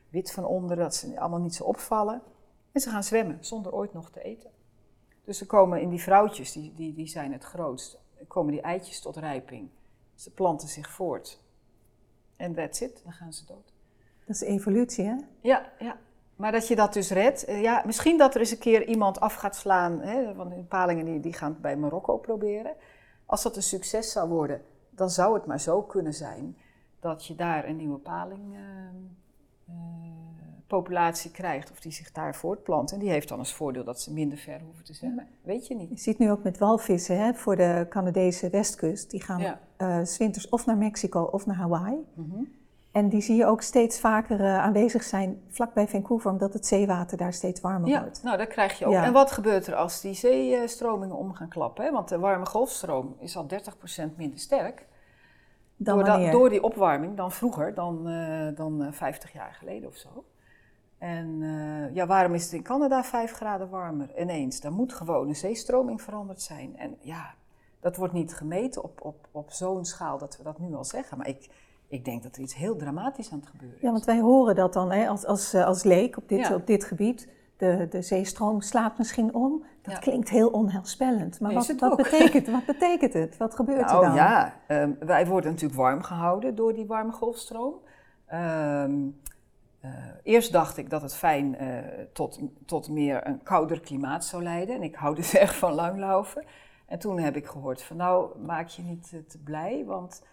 wit 0.10 0.32
van 0.32 0.46
onder, 0.46 0.78
dat 0.78 0.96
ze 0.96 1.20
allemaal 1.20 1.40
niet 1.40 1.56
zo 1.56 1.64
opvallen. 1.64 2.22
En 2.72 2.82
ze 2.82 2.90
gaan 2.90 3.04
zwemmen 3.04 3.38
zonder 3.40 3.74
ooit 3.74 3.94
nog 3.94 4.12
te 4.12 4.24
eten. 4.24 4.50
Dus 5.24 5.38
ze 5.38 5.46
komen 5.46 5.82
in 5.82 5.90
die 5.90 6.02
vrouwtjes, 6.02 6.52
die, 6.52 6.74
die, 6.74 6.94
die 6.94 7.08
zijn 7.08 7.32
het 7.32 7.44
grootst, 7.44 7.98
komen 8.28 8.52
die 8.52 8.62
eitjes 8.62 9.02
tot 9.02 9.18
rijping. 9.18 9.70
Ze 10.16 10.32
planten 10.32 10.68
zich 10.68 10.90
voort. 10.92 11.42
En 12.36 12.54
that's 12.54 12.82
it, 12.82 13.02
dan 13.04 13.14
gaan 13.14 13.34
ze 13.34 13.46
dood. 13.46 13.74
Dat 14.26 14.36
is 14.36 14.42
evolutie, 14.42 15.06
hè? 15.06 15.16
Ja, 15.42 15.72
ja. 15.80 15.98
Maar 16.36 16.52
dat 16.52 16.68
je 16.68 16.76
dat 16.76 16.94
dus 16.94 17.10
redt. 17.10 17.46
Ja, 17.48 17.84
misschien 17.86 18.18
dat 18.18 18.34
er 18.34 18.40
eens 18.40 18.52
een 18.52 18.58
keer 18.58 18.88
iemand 18.88 19.20
af 19.20 19.34
gaat 19.34 19.56
slaan. 19.56 20.02
Hè, 20.02 20.36
want 20.36 20.50
de 20.50 20.64
palingen 20.64 21.06
die, 21.06 21.20
die 21.20 21.34
gaan 21.34 21.52
het 21.52 21.62
bij 21.62 21.78
Marokko 21.78 22.18
proberen. 22.18 22.76
Als 23.26 23.44
dat 23.44 23.56
een 23.56 23.64
succes 23.64 24.12
zou 24.12 24.30
worden, 24.30 24.62
dan 24.90 25.10
zou 25.10 25.34
het 25.34 25.46
maar 25.46 25.60
zo 25.60 25.82
kunnen 25.82 26.14
zijn 26.14 26.58
dat 27.00 27.26
je 27.26 27.36
daar 27.36 27.68
een 27.68 27.76
nieuwe 27.76 27.98
paling. 27.98 28.54
Uh, 28.54 28.60
uh, 29.70 30.39
populatie 30.70 31.32
krijgt 31.32 31.72
of 31.72 31.80
die 31.80 31.92
zich 31.92 32.12
daar 32.12 32.36
voortplant. 32.36 32.92
En 32.92 33.00
die 33.00 33.10
heeft 33.10 33.28
dan 33.28 33.40
als 33.40 33.54
voordeel 33.54 33.84
dat 33.84 34.02
ze 34.02 34.14
minder 34.14 34.38
ver 34.38 34.62
hoeven 34.62 34.84
te 34.84 34.94
zwemmen. 34.94 35.28
Weet 35.42 35.68
je 35.68 35.76
niet. 35.76 35.90
Je 35.90 35.98
ziet 35.98 36.18
nu 36.18 36.32
ook 36.32 36.44
met 36.44 36.58
walvissen 36.58 37.18
hè, 37.18 37.34
voor 37.34 37.56
de 37.56 37.86
Canadese 37.90 38.50
westkust. 38.50 39.12
Die 39.12 39.24
gaan 39.24 39.40
ja. 39.40 39.60
uh, 39.78 40.06
winters 40.18 40.50
of 40.50 40.66
naar 40.66 40.78
Mexico 40.78 41.22
of 41.22 41.46
naar 41.46 41.56
Hawaii. 41.56 42.06
Mm 42.14 42.32
-hmm. 42.32 42.58
En 42.92 43.10
die 43.10 43.22
zie 43.22 43.36
je 43.36 43.46
ook 43.46 43.62
steeds 43.62 44.00
vaker 44.00 44.40
uh, 44.40 44.58
aanwezig 44.60 45.04
zijn 45.04 45.42
vlakbij 45.50 45.88
Vancouver, 45.88 46.32
omdat 46.32 46.54
het 46.54 46.66
zeewater 46.66 47.18
daar 47.18 47.34
steeds 47.34 47.62
warmer 47.62 47.90
ja, 47.90 48.02
wordt. 48.02 48.24
Nou, 48.24 48.38
dat 48.38 48.48
krijg 48.48 48.80
je 48.80 48.86
ook. 48.86 48.92
Ja. 48.92 49.04
En 49.04 49.14
wat 49.14 49.32
gebeurt 49.32 49.68
er 49.68 49.76
als 49.76 50.02
die 50.02 50.14
zeestromingen 50.14 51.16
om 51.16 51.34
gaan 51.34 51.50
klappen? 51.50 51.84
Hè? 51.84 51.92
Want 51.92 52.10
de 52.10 52.20
warme 52.20 52.46
golfstroom 52.46 53.16
is 53.20 53.38
al 53.38 53.48
30% 54.12 54.16
minder 54.16 54.40
sterk. 54.40 54.88
Dan 55.76 55.96
door, 55.96 56.06
dat, 56.06 56.32
door 56.32 56.50
die 56.50 56.64
opwarming 56.64 57.18
dan 57.18 57.32
vroeger, 57.32 57.74
dan, 57.74 58.10
uh, 58.10 58.56
dan 58.56 58.88
50 58.92 59.34
jaar 59.34 59.54
geleden 59.54 59.90
of 59.90 59.96
zo. 59.96 60.24
En 61.00 61.42
uh, 61.42 61.96
ja, 61.96 62.06
waarom 62.06 62.34
is 62.34 62.44
het 62.44 62.54
in 62.54 62.64
Canada 62.64 63.04
5 63.04 63.32
graden 63.32 63.70
warmer 63.70 64.20
ineens? 64.20 64.62
Dan 64.62 64.74
moet 64.74 64.94
gewoon 64.94 65.28
een 65.28 65.36
zeestroming 65.36 66.02
veranderd 66.02 66.42
zijn. 66.42 66.78
En 66.78 66.98
ja, 67.02 67.34
dat 67.80 67.96
wordt 67.96 68.14
niet 68.14 68.34
gemeten 68.34 68.84
op, 68.84 69.00
op, 69.02 69.28
op 69.32 69.52
zo'n 69.52 69.86
schaal 69.86 70.18
dat 70.18 70.38
we 70.38 70.44
dat 70.44 70.60
nu 70.60 70.76
al 70.76 70.86
zeggen. 70.86 71.18
Maar 71.18 71.28
ik, 71.28 71.50
ik 71.88 72.06
denk 72.06 72.24
dat 72.24 72.36
er 72.36 72.42
iets 72.42 72.56
heel 72.56 72.76
dramatisch 72.76 73.32
aan 73.32 73.40
het 73.40 73.48
gebeuren 73.48 73.78
is. 73.78 73.84
Ja, 73.84 73.92
want 73.92 74.06
wij 74.06 74.20
horen 74.20 74.56
dat 74.56 74.74
dan 74.74 74.92
hè, 74.92 75.08
als, 75.08 75.26
als, 75.26 75.54
als 75.54 75.84
leek 75.84 76.18
op 76.18 76.30
dit, 76.30 76.48
ja. 76.48 76.56
op 76.56 76.68
dit 76.68 76.84
gebied. 76.84 77.28
De, 77.58 77.88
de 77.90 78.02
zeestroom 78.02 78.62
slaat 78.62 78.98
misschien 78.98 79.34
om. 79.34 79.64
Dat 79.82 79.94
ja. 79.94 80.00
klinkt 80.00 80.30
heel 80.30 80.50
onheilspellend. 80.50 81.40
Maar 81.40 81.54
wat, 81.54 81.76
wat, 81.80 81.96
betekent, 82.04 82.48
wat 82.48 82.66
betekent 82.66 83.14
het? 83.14 83.38
Wat 83.38 83.56
gebeurt 83.56 83.86
nou, 83.86 84.04
er 84.04 84.08
dan? 84.08 84.16
Ja, 84.16 84.54
um, 84.68 84.98
wij 85.00 85.28
worden 85.28 85.52
natuurlijk 85.52 85.80
warm 85.80 86.02
gehouden 86.02 86.56
door 86.56 86.74
die 86.74 86.86
warme 86.86 87.12
golfstroom. 87.12 87.74
Um, 88.34 89.20
Uh, 89.86 89.92
eerst 90.24 90.52
dacht 90.52 90.78
ik 90.78 90.90
dat 90.90 91.02
het 91.02 91.16
fijn 91.16 91.64
uh, 91.64 91.78
tot, 92.14 92.40
tot 92.66 92.90
meer 92.90 93.28
een 93.28 93.44
kouder 93.44 93.80
klimaat 93.80 94.26
zou 94.26 94.44
leiden. 94.44 94.76
En 94.76 94.84
ik 94.84 94.96
hou 94.96 95.16
dus 95.16 95.34
erg 95.44 95.58
van 95.58 95.74
langlaufen. 95.74 96.46
En 96.86 97.00
toen 97.00 97.20
heb 97.20 97.36
ik 97.36 97.46
gehoord 97.46 97.84
van 97.84 97.98
nou, 97.98 98.40
maak 98.40 98.68
je 98.68 98.82
niet 98.82 99.12
uh, 99.14 99.20
te 99.20 99.38
blij, 99.38 99.86
want 99.86 100.24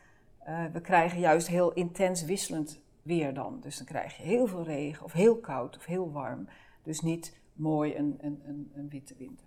we 0.73 0.81
krijgen 0.81 1.19
juist 1.19 1.49
heel 1.49 1.73
intens 1.73 2.25
wisselend 2.25 2.81
weer 3.03 3.35
dan. 3.35 3.61
Dus 3.61 3.77
dan 3.77 3.87
krijg 3.87 4.17
je 4.17 4.23
heel 4.23 4.47
veel 4.47 4.63
regen 4.63 5.05
of 5.05 5.13
heel 5.13 5.37
koud 5.37 5.77
of 5.77 5.85
heel 5.85 6.13
warm. 6.13 6.49
Dus 6.83 7.01
niet 7.01 7.41
mooi 7.53 7.97
een, 7.97 8.19
een, 8.21 8.43
een, 8.45 8.73
een 8.75 8.89
witte 8.89 9.15
winter. 9.19 9.47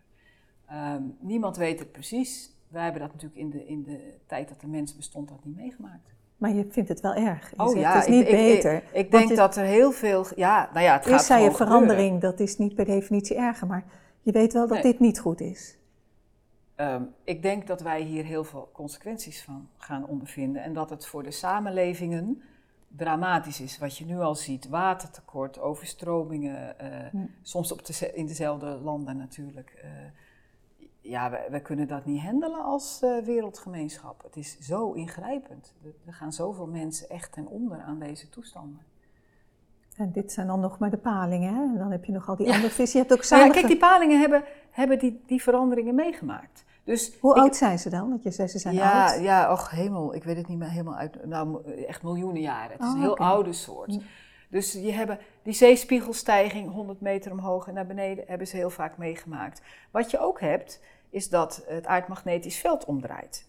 Um, 0.72 1.18
niemand 1.20 1.58
weet 1.58 1.80
het 1.80 1.92
precies. 1.92 2.54
Wij 2.68 2.84
hebben 2.84 3.02
dat 3.02 3.12
natuurlijk 3.12 3.40
in 3.40 3.50
de, 3.50 3.66
in 3.66 3.84
de 3.84 4.18
tijd 4.26 4.50
dat 4.50 4.62
de 4.62 4.68
mens 4.68 4.96
bestond 4.96 5.30
dat 5.30 5.46
niet 5.46 5.56
meegemaakt. 5.56 6.14
Maar 6.40 6.52
je 6.54 6.66
vindt 6.70 6.90
het 6.90 7.02
wel 7.02 7.14
erg. 7.14 7.50
Je 7.50 7.60
oh 7.60 7.68
zegt, 7.68 7.80
ja, 7.82 7.94
het 7.94 8.04
is 8.04 8.10
niet 8.10 8.28
ik, 8.28 8.32
beter. 8.32 8.76
Ik, 8.76 8.84
ik 8.94 9.12
denk 9.12 9.30
je, 9.30 9.36
dat 9.36 9.56
er 9.56 9.66
heel 9.66 9.92
veel. 9.92 10.26
Ja, 10.36 10.70
nou 10.74 10.86
ja, 10.86 10.94
het 10.94 11.04
gaat 11.04 11.12
Eerst 11.14 11.26
zei 11.26 11.44
je 11.44 11.52
verandering, 11.52 12.14
gebeuren. 12.14 12.20
dat 12.20 12.40
is 12.40 12.58
niet 12.58 12.76
per 12.76 12.86
definitie 12.86 13.36
erger. 13.36 13.68
Maar 13.68 13.84
je 14.22 14.32
weet 14.32 14.54
wel 14.54 14.68
dat 14.68 14.84
Nee. 14.84 14.92
dit 14.92 15.00
niet 15.00 15.20
goed 15.20 15.42
is. 15.42 15.78
Um, 16.76 17.10
ik 17.24 17.42
denk 17.42 17.68
dat 17.68 17.82
wij 17.82 18.02
hier 18.02 18.24
heel 18.24 18.44
veel 18.44 18.70
consequenties 18.74 19.44
van 19.44 19.68
gaan 19.78 20.08
ondervinden. 20.08 20.64
En 20.64 20.74
dat 20.74 20.90
het 20.90 21.06
voor 21.06 21.24
de 21.24 21.32
samenlevingen 21.32 22.42
dramatisch 22.88 23.62
is. 23.62 23.78
Wat 23.78 23.98
je 23.98 24.06
nu 24.06 24.20
al 24.20 24.36
ziet: 24.36 24.68
watertekort, 24.70 25.60
overstromingen. 25.60 26.76
Uh, 26.82 26.88
Hm. 27.12 27.18
Soms 27.42 27.72
op 27.72 27.86
de, 27.86 28.12
in 28.14 28.26
dezelfde 28.26 28.66
landen 28.66 29.18
natuurlijk. 29.18 29.74
Uh, 29.84 29.90
ja, 31.10 31.30
we, 31.30 31.48
we, 31.50 31.60
kunnen 31.62 31.88
dat 31.88 32.06
niet 32.06 32.22
handelen 32.22 32.64
als 32.64 33.00
uh, 33.04 33.24
wereldgemeenschap. 33.24 34.24
Het 34.24 34.36
is 34.36 34.58
zo 34.60 34.92
ingrijpend. 34.92 35.74
Er, 36.06 36.14
gaan 36.14 36.34
zoveel 36.34 36.68
mensen 36.68 37.10
echt 37.10 37.32
ten 37.32 37.48
onder 37.48 37.82
aan 37.82 38.00
deze 38.00 38.30
toestanden. 38.30 38.82
En 39.98 40.12
dit 40.12 40.32
zijn 40.32 40.48
dan 40.48 40.60
nog 40.60 40.80
maar 40.80 40.90
de 40.90 40.98
palingen. 40.98 41.54
Hè? 41.54 41.62
En 41.62 41.78
dan 41.78 41.92
heb 41.92 42.06
je 42.06 42.12
nog 42.12 42.30
al 42.30 42.36
die 42.36 42.48
Ja. 42.48 42.54
andere 42.56 42.72
vis. 42.74 42.92
Je 42.92 42.98
hebt 42.98 43.12
ook 43.12 43.18
Nou 43.30 43.30
samen. 43.30 43.46
ja, 43.46 43.52
kijk, 43.54 43.68
die 43.68 43.78
palingen 43.78 44.20
hebben, 44.20 44.44
hebben 44.72 45.00
die, 45.00 45.22
die 45.26 45.42
veranderingen 45.42 45.96
meegemaakt. 45.96 46.64
Dus 46.84 47.18
Hoe 47.20 47.36
ik- 47.36 47.42
oud 47.42 47.56
zijn 47.56 47.80
ze 47.80 47.90
dan? 47.90 48.10
Want 48.10 48.24
je 48.24 48.32
zei 48.32 48.48
ze 48.48 48.60
zijn 48.60 48.76
ja, 48.76 49.08
oud. 49.12 49.22
Ja, 49.22 49.52
och 49.52 49.70
hemel, 49.70 50.16
ik 50.16 50.24
weet 50.24 50.38
het 50.38 50.48
niet 50.48 50.58
meer 50.58 50.70
helemaal 50.70 50.96
uit. 50.96 51.26
Nou, 51.26 51.72
echt 51.86 52.04
miljoenen 52.04 52.42
jaren. 52.42 52.72
Het 52.72 52.82
is 52.82 52.88
Oh, 52.88 52.94
een 52.94 53.02
heel 53.02 53.18
oude 53.18 53.54
soort. 53.54 53.96
Hm. 53.96 54.00
Dus 54.50 54.74
je 54.74 54.92
hebben 54.92 55.20
die 55.44 55.54
zeespiegelstijging 55.54 56.72
100 56.72 57.02
meter 57.02 57.32
omhoog 57.32 57.68
en 57.68 57.74
naar 57.74 57.86
beneden 57.86 58.24
hebben 58.28 58.48
ze 58.48 58.56
heel 58.56 58.70
vaak 58.70 58.98
meegemaakt. 58.98 59.62
Wat 59.92 60.12
je 60.12 60.20
ook 60.20 60.40
hebt, 60.40 60.82
is 61.10 61.30
dat 61.30 61.64
het 61.68 61.86
aardmagnetisch 61.86 62.60
veld 62.60 62.86
omdraait. 62.86 63.48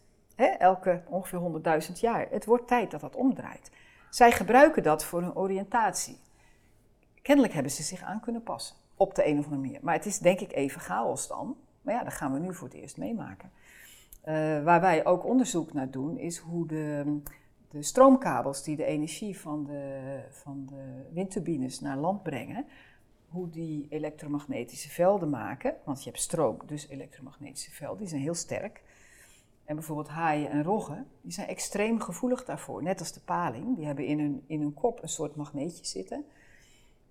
Elke 0.59 1.03
ongeveer 1.07 1.41
100.000 1.89 1.93
jaar. 1.93 2.27
Het 2.31 2.45
wordt 2.45 2.69
tijd 2.69 2.91
dat 2.91 3.01
dat 3.01 3.17
omdraait. 3.17 3.71
Zij 4.11 4.33
gebruiken 4.33 4.83
dat 4.83 5.05
voor 5.05 5.23
hun 5.23 5.37
oriëntatie. 5.37 6.19
Kennelijk 7.23 7.55
hebben 7.55 7.73
ze 7.73 7.83
zich 7.83 8.03
aan 8.03 8.21
kunnen 8.21 8.43
passen, 8.43 8.77
op 8.97 9.15
de 9.15 9.27
een 9.27 9.39
of 9.39 9.45
andere 9.45 9.63
manier. 9.63 9.81
Maar 9.83 9.95
het 9.95 10.07
is 10.07 10.19
denk 10.19 10.41
ik 10.41 10.53
even 10.53 10.81
chaos 10.81 11.29
dan. 11.29 11.57
Maar 11.83 11.95
ja, 11.95 12.05
dat 12.05 12.13
gaan 12.13 12.33
we 12.33 12.39
nu 12.39 12.55
voor 12.55 12.69
het 12.69 12.77
eerst 12.77 12.97
meemaken. 12.97 13.51
Uh, 14.25 14.35
waar 14.63 14.81
wij 14.81 15.07
ook 15.07 15.25
onderzoek 15.25 15.73
naar 15.73 15.91
doen, 15.91 16.19
is 16.19 16.39
hoe 16.39 16.67
de, 16.67 17.19
de 17.69 17.83
stroomkabels 17.83 18.63
die 18.63 18.77
de 18.77 18.85
energie 18.85 19.39
van 19.39 19.65
de, 19.65 20.21
van 20.31 20.67
de 20.67 21.09
windturbines 21.13 21.81
naar 21.81 21.97
land 21.97 22.23
brengen, 22.23 22.67
hoe 23.31 23.51
die 23.51 23.87
elektromagnetische 23.89 24.89
velden 24.89 25.31
maken. 25.31 25.74
Want 25.85 26.05
je 26.05 26.11
hebt 26.11 26.22
stroom, 26.22 26.59
dus 26.66 26.89
elektromagnetische 26.89 27.70
velden, 27.70 27.99
die 27.99 28.09
zijn 28.09 28.20
heel 28.20 28.35
sterk. 28.35 28.83
En 29.64 29.74
bijvoorbeeld 29.74 30.09
haaien 30.09 30.51
en 30.51 30.62
roggen, 30.62 31.07
die 31.20 31.33
zijn 31.33 31.49
extreem 31.49 32.01
gevoelig 32.01 32.45
daarvoor. 32.45 32.83
Net 32.83 32.99
als 32.99 33.12
de 33.12 33.20
paling, 33.20 33.76
die 33.76 33.87
hebben 33.87 34.07
in 34.07 34.18
hun, 34.18 34.45
in 34.47 34.61
hun 34.61 34.74
kop 34.74 35.03
een 35.03 35.09
soort 35.09 35.37
magneetje 35.37 35.87
zitten. 35.87 36.24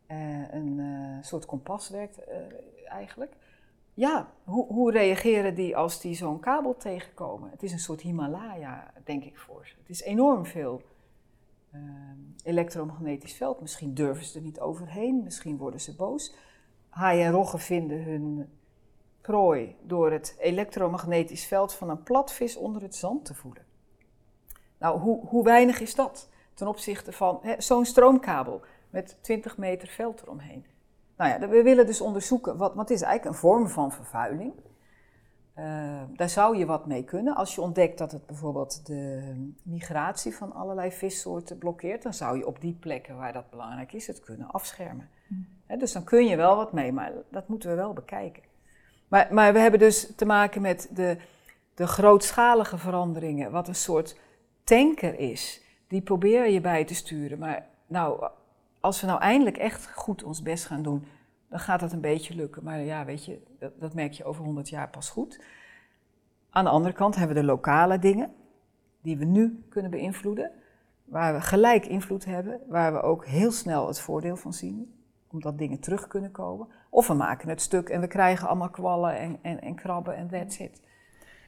Uh, 0.07 0.53
een 0.53 0.78
uh, 0.78 1.17
soort 1.24 1.45
kompas 1.45 1.89
werkt 1.89 2.20
uh, 2.20 2.36
eigenlijk. 2.86 3.36
Ja, 3.93 4.32
hoe, 4.43 4.67
hoe, 4.67 4.91
reageren 4.91 5.55
die 5.55 5.78
als 5.78 6.01
die 6.01 6.15
zo'n 6.15 6.39
kabel 6.39 6.78
tegenkomen? 6.78 7.49
Het 7.49 7.63
is 7.63 7.72
een 7.72 7.80
soort 7.80 8.01
Himalaya, 8.01 8.93
denk 9.03 9.24
ik 9.24 9.38
voor 9.38 9.67
ze. 9.67 9.74
Het 9.80 9.89
is 9.89 10.01
enorm 10.01 10.45
veel 10.45 10.82
elektromagnetisch 12.43 13.34
veld. 13.34 13.61
Misschien 13.61 13.93
durven 13.93 14.26
ze 14.26 14.38
er 14.38 14.43
niet 14.43 14.59
overheen, 14.59 15.24
misschien 15.24 15.57
worden 15.57 15.82
ze 15.82 15.95
boos. 15.95 16.36
Haaien 16.89 17.26
en 17.26 17.32
roggen 17.32 17.59
vinden 17.59 18.03
hun 18.03 18.49
prooi 19.22 19.76
door 19.82 20.11
het 20.11 20.36
elektromagnetisch 20.39 21.45
veld 21.45 21.74
van 21.74 21.89
een 21.89 22.03
platvis 22.03 22.55
onder 22.55 22.82
het 22.82 22.95
zand 22.95 23.26
te 23.26 23.34
voelen. 23.34 23.63
Nou, 24.78 24.99
hoe, 24.99 25.26
hoe 25.26 25.43
weinig 25.43 25.80
is 25.80 25.95
dat 25.95 26.30
ten 26.53 26.67
opzichte 26.67 27.11
van 27.11 27.41
zo'n 27.57 27.86
stroomkabel 27.86 28.61
met 28.89 29.17
20 29.22 29.57
meter 29.57 29.88
veld 29.88 30.22
eromheen? 30.22 30.65
Nou 31.17 31.30
ja, 31.30 31.49
we 31.49 31.63
willen 31.63 31.86
dus 31.86 32.01
onderzoeken, 32.01 32.57
wat, 32.57 32.76
wat 32.76 32.89
is 32.89 33.01
eigenlijk 33.01 33.36
een 33.36 33.41
vorm 33.41 33.67
van 33.67 33.91
vervuiling? 33.91 34.53
Uh, 35.60 36.01
daar 36.16 36.30
zou 36.30 36.57
je 36.57 36.66
wat 36.66 36.86
mee 36.86 37.03
kunnen. 37.03 37.36
Als 37.36 37.55
je 37.55 37.62
ontdekt 37.62 37.97
dat 37.97 38.12
het 38.12 38.26
bijvoorbeeld 38.26 38.86
de 38.86 39.34
migratie 39.64 40.36
van 40.36 40.53
allerlei 40.53 40.91
vissoorten 40.91 41.57
blokkeert, 41.57 42.03
dan 42.03 42.14
zou 42.14 42.38
je 42.38 42.47
op 42.47 42.62
die 42.62 42.78
plekken 42.80 43.18
waar 43.18 43.34
dat 43.34 43.49
belangrijk 43.49 43.93
is, 43.93 44.07
het 44.07 44.20
kunnen 44.20 44.51
afschermen. 44.51 45.10
Mm. 45.28 45.80
dus 45.80 45.91
dan 45.91 46.03
kun 46.03 46.26
je 46.26 46.36
wel 46.36 46.55
wat 46.55 46.74
mee, 46.74 46.91
maar 46.91 47.12
dat 47.32 47.47
moeten 47.47 47.70
we 47.70 47.76
wel 47.76 47.93
bekijken. 47.93 48.43
Maar, 49.07 49.28
maar 49.32 49.53
we 49.53 49.60
hebben 49.60 49.80
dus 49.80 50.16
te 50.16 50.26
maken 50.26 50.62
met 50.62 50.89
de, 50.93 51.18
de 51.74 51.88
grootschalige 51.88 52.78
veranderingen, 52.78 53.51
wat 53.51 53.68
een 53.68 53.76
soort 53.76 54.20
tanker 54.64 55.20
is. 55.20 55.62
Die 55.88 56.01
probeer 56.01 56.49
je 56.49 56.62
bij 56.62 56.86
te 56.86 56.95
sturen. 56.95 57.39
Maar 57.39 57.66
nou, 57.88 58.30
als 58.80 59.01
we 59.01 59.07
nou 59.07 59.22
eindelijk 59.22 59.57
echt 59.57 59.91
goed 59.91 60.24
ons 60.24 60.41
best 60.41 60.66
gaan 60.66 60.82
doen, 60.82 61.05
dan 61.50 61.60
gaat 61.60 61.80
dat 61.80 61.91
een 61.91 62.02
beetje 62.02 62.36
lukken. 62.36 62.64
Maar 62.64 62.80
ja, 62.80 63.06
weet 63.06 63.26
je, 63.26 63.41
dat, 63.80 63.93
merk 63.93 64.14
je 64.14 64.24
over 64.24 64.43
100 64.43 64.70
jaar 64.70 64.89
pas 64.89 65.10
goed. 65.10 65.41
Aan 66.50 66.64
de 66.64 66.70
andere 66.70 66.93
kant 66.93 67.16
hebben 67.16 67.36
we 67.36 67.41
de 67.41 67.47
lokale 67.47 68.00
dingen, 68.00 68.32
die 69.02 69.18
we 69.18 69.26
nu 69.26 69.66
kunnen 69.70 69.91
beïnvloeden, 69.91 70.52
waar 71.06 71.34
we 71.34 71.41
gelijk 71.41 71.86
invloed 71.86 72.26
hebben, 72.26 72.60
waar 72.68 72.93
we 72.93 73.02
ook 73.02 73.26
heel 73.26 73.52
snel 73.52 73.88
het 73.88 74.00
voordeel 74.00 74.36
van 74.36 74.54
zien 74.54 74.93
omdat 75.32 75.58
dingen 75.58 75.80
terug 75.80 76.08
kunnen 76.08 76.32
komen. 76.32 76.68
Of 76.89 77.08
we 77.08 77.14
maken 77.14 77.50
het 77.50 77.62
stuk 77.62 77.89
en 77.89 78.02
we 78.02 78.08
krijgen 78.08 78.47
allemaal 78.47 78.70
kwallen 78.70 79.18
en, 79.18 79.38
en, 79.41 79.62
en 79.62 79.76
krabben 79.76 80.16
en 80.16 80.28
that's 80.28 80.60
it. 80.60 80.82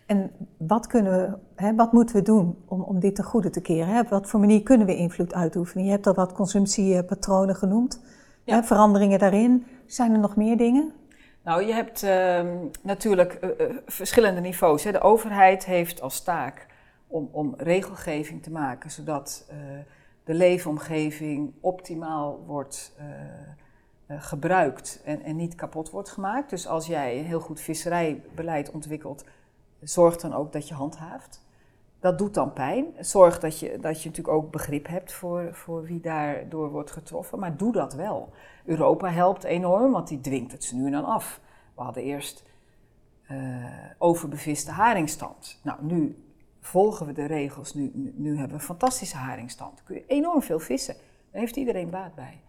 En 0.05 0.31
wat, 0.57 0.87
kunnen 0.87 1.11
we, 1.11 1.37
hè, 1.55 1.75
wat 1.75 1.91
moeten 1.91 2.15
we 2.15 2.21
doen 2.21 2.57
om, 2.65 2.81
om 2.81 2.99
dit 2.99 3.15
te 3.15 3.23
goede 3.23 3.49
te 3.49 3.61
keren? 3.61 3.93
Hè? 3.93 4.03
Wat 4.03 4.27
voor 4.27 4.39
manier 4.39 4.63
kunnen 4.63 4.87
we 4.87 4.95
invloed 4.95 5.33
uitoefenen? 5.33 5.85
Je 5.85 5.91
hebt 5.91 6.07
al 6.07 6.13
wat 6.13 6.33
consumptiepatronen 6.33 7.55
genoemd, 7.55 8.01
ja. 8.43 8.55
hè, 8.55 8.63
veranderingen 8.63 9.19
daarin. 9.19 9.65
Zijn 9.85 10.13
er 10.13 10.19
nog 10.19 10.35
meer 10.35 10.57
dingen? 10.57 10.93
Nou, 11.43 11.65
je 11.65 11.73
hebt 11.73 12.03
uh, 12.03 12.41
natuurlijk 12.81 13.37
uh, 13.43 13.49
uh, 13.69 13.77
verschillende 13.85 14.41
niveaus. 14.41 14.83
Hè. 14.83 14.91
De 14.91 15.01
overheid 15.01 15.65
heeft 15.65 16.01
als 16.01 16.23
taak 16.23 16.67
om, 17.11 17.29
om 17.31 17.53
regelgeving 17.57 18.43
te 18.43 18.51
maken, 18.51 18.91
zodat 18.91 19.45
eh, 19.49 19.57
de 20.23 20.33
leefomgeving 20.33 21.53
optimaal 21.59 22.43
wordt 22.45 22.95
eh, 22.97 24.21
gebruikt 24.23 25.01
en, 25.05 25.21
en 25.23 25.35
niet 25.35 25.55
kapot 25.55 25.89
wordt 25.89 26.09
gemaakt. 26.09 26.49
Dus 26.49 26.67
als 26.67 26.87
jij 26.87 27.19
een 27.19 27.25
heel 27.25 27.39
goed 27.39 27.59
visserijbeleid 27.59 28.71
ontwikkelt, 28.71 29.25
zorg 29.81 30.17
dan 30.17 30.33
ook 30.33 30.51
dat 30.51 30.67
je 30.67 30.73
handhaaft. 30.73 31.40
Dat 32.01 32.17
doet 32.17 32.33
dan 32.33 32.53
pijn. 32.53 32.85
Zorg 32.99 33.39
dat 33.39 33.59
je, 33.59 33.79
dat 33.79 34.01
je 34.01 34.09
natuurlijk 34.09 34.35
ook 34.37 34.51
begrip 34.51 34.87
hebt 34.87 35.13
voor, 35.13 35.49
voor 35.51 35.83
wie 35.83 35.99
daardoor 35.99 36.69
wordt 36.71 36.91
getroffen. 36.91 37.39
Maar 37.39 37.57
doe 37.57 37.71
dat 37.71 37.93
wel. 37.93 38.29
Europa 38.65 39.09
helpt 39.09 39.43
enorm, 39.43 39.91
want 39.91 40.07
die 40.07 40.21
dwingt 40.21 40.51
het 40.51 40.63
ze 40.63 40.75
nu 40.75 40.85
en 40.85 40.91
dan 40.91 41.05
af. 41.05 41.41
We 41.75 41.81
hadden 41.81 42.03
eerst 42.03 42.43
uh, 43.31 43.65
overbeviste 43.97 44.71
haringstand. 44.71 45.59
Nou, 45.63 45.83
nu 45.83 46.23
volgen 46.59 47.05
we 47.05 47.13
de 47.13 47.25
regels. 47.25 47.73
Nu, 47.73 47.91
nu, 48.15 48.29
hebben 48.29 48.47
we 48.47 48.53
een 48.53 48.59
fantastische 48.59 49.17
haringstand. 49.17 49.83
Kun 49.83 49.95
je 49.95 50.05
enorm 50.07 50.41
veel 50.41 50.59
vissen. 50.59 50.95
Daar 51.31 51.41
heeft 51.41 51.55
iedereen 51.55 51.89
baat 51.89 52.15
bij. 52.15 52.41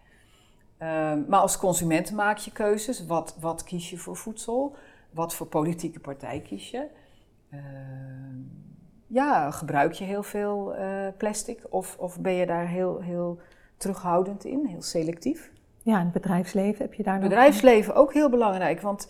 Ehm, 0.77 1.21
maar 1.27 1.39
als 1.39 1.57
consument 1.57 2.11
maak 2.11 2.37
je 2.37 2.51
keuzes. 2.51 3.05
Wat, 3.05 3.37
wat 3.39 3.63
kies 3.63 3.89
je 3.89 3.97
voor 3.97 4.15
voedsel? 4.15 4.75
Wat 5.09 5.35
voor 5.35 5.47
politieke 5.47 5.99
partij 5.99 6.41
kies 6.41 6.69
je? 6.69 6.87
Ehm, 7.49 8.22
ja, 9.13 9.51
gebruik 9.51 9.93
je 9.93 10.03
heel 10.03 10.23
veel 10.23 10.75
uh, 10.75 11.07
plastic 11.17 11.59
of, 11.69 11.97
of 11.97 12.19
ben 12.19 12.33
je 12.33 12.45
daar 12.45 12.67
heel, 12.67 13.01
heel 13.01 13.39
terughoudend 13.77 14.45
in, 14.45 14.65
heel 14.65 14.81
selectief? 14.81 15.51
Ja, 15.81 15.97
en 15.97 16.03
het 16.03 16.11
bedrijfsleven 16.11 16.85
heb 16.85 16.93
je 16.93 17.03
daar 17.03 17.19
nog? 17.19 17.29
Bedrijfsleven 17.29 17.95
ook 17.95 18.13
heel 18.13 18.29
belangrijk, 18.29 18.81
want 18.81 19.07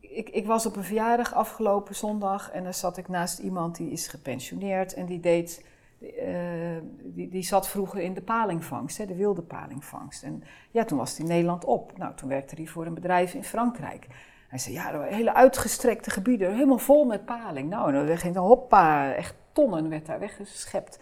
ik, 0.00 0.28
ik, 0.30 0.46
was 0.46 0.66
op 0.66 0.76
een 0.76 0.84
verjaardag 0.84 1.34
afgelopen 1.34 1.94
zondag 1.94 2.50
en 2.50 2.62
daar 2.62 2.74
zat 2.74 2.96
ik 2.96 3.08
naast 3.08 3.38
iemand 3.38 3.76
die 3.76 3.90
is 3.90 4.06
gepensioneerd 4.06 4.94
en 4.94 5.06
die 5.06 5.20
deed 5.20 5.64
uh, 6.00 6.78
die, 7.02 7.28
die, 7.28 7.42
zat 7.42 7.68
vroeger 7.68 8.00
in 8.00 8.14
de 8.14 8.22
palingvangst, 8.22 8.98
hè, 8.98 9.06
de 9.06 9.16
wilde 9.16 9.42
palingvangst. 9.42 10.22
En 10.22 10.42
ja, 10.70 10.84
toen 10.84 10.98
was 10.98 11.16
hij 11.16 11.20
in 11.20 11.32
Nederland 11.32 11.64
op. 11.64 11.98
Nou, 11.98 12.14
toen 12.14 12.28
werkte 12.28 12.54
hij 12.54 12.66
voor 12.66 12.86
een 12.86 12.94
bedrijf 12.94 13.34
in 13.34 13.44
Frankrijk. 13.44 14.06
Hij 14.52 14.60
zei, 14.60 14.74
ja, 14.74 15.02
hele 15.02 15.34
uitgestrekte 15.34 16.10
gebieden, 16.10 16.52
helemaal 16.52 16.78
vol 16.78 17.04
met 17.04 17.24
paling. 17.24 17.70
Nou, 17.70 17.94
en 17.94 18.06
dan 18.06 18.18
ging 18.18 18.34
dan 18.34 18.44
hoppa, 18.44 19.14
echt 19.14 19.34
tonnen 19.52 19.88
werd 19.88 20.06
daar 20.06 20.18
weggeschept. 20.18 20.98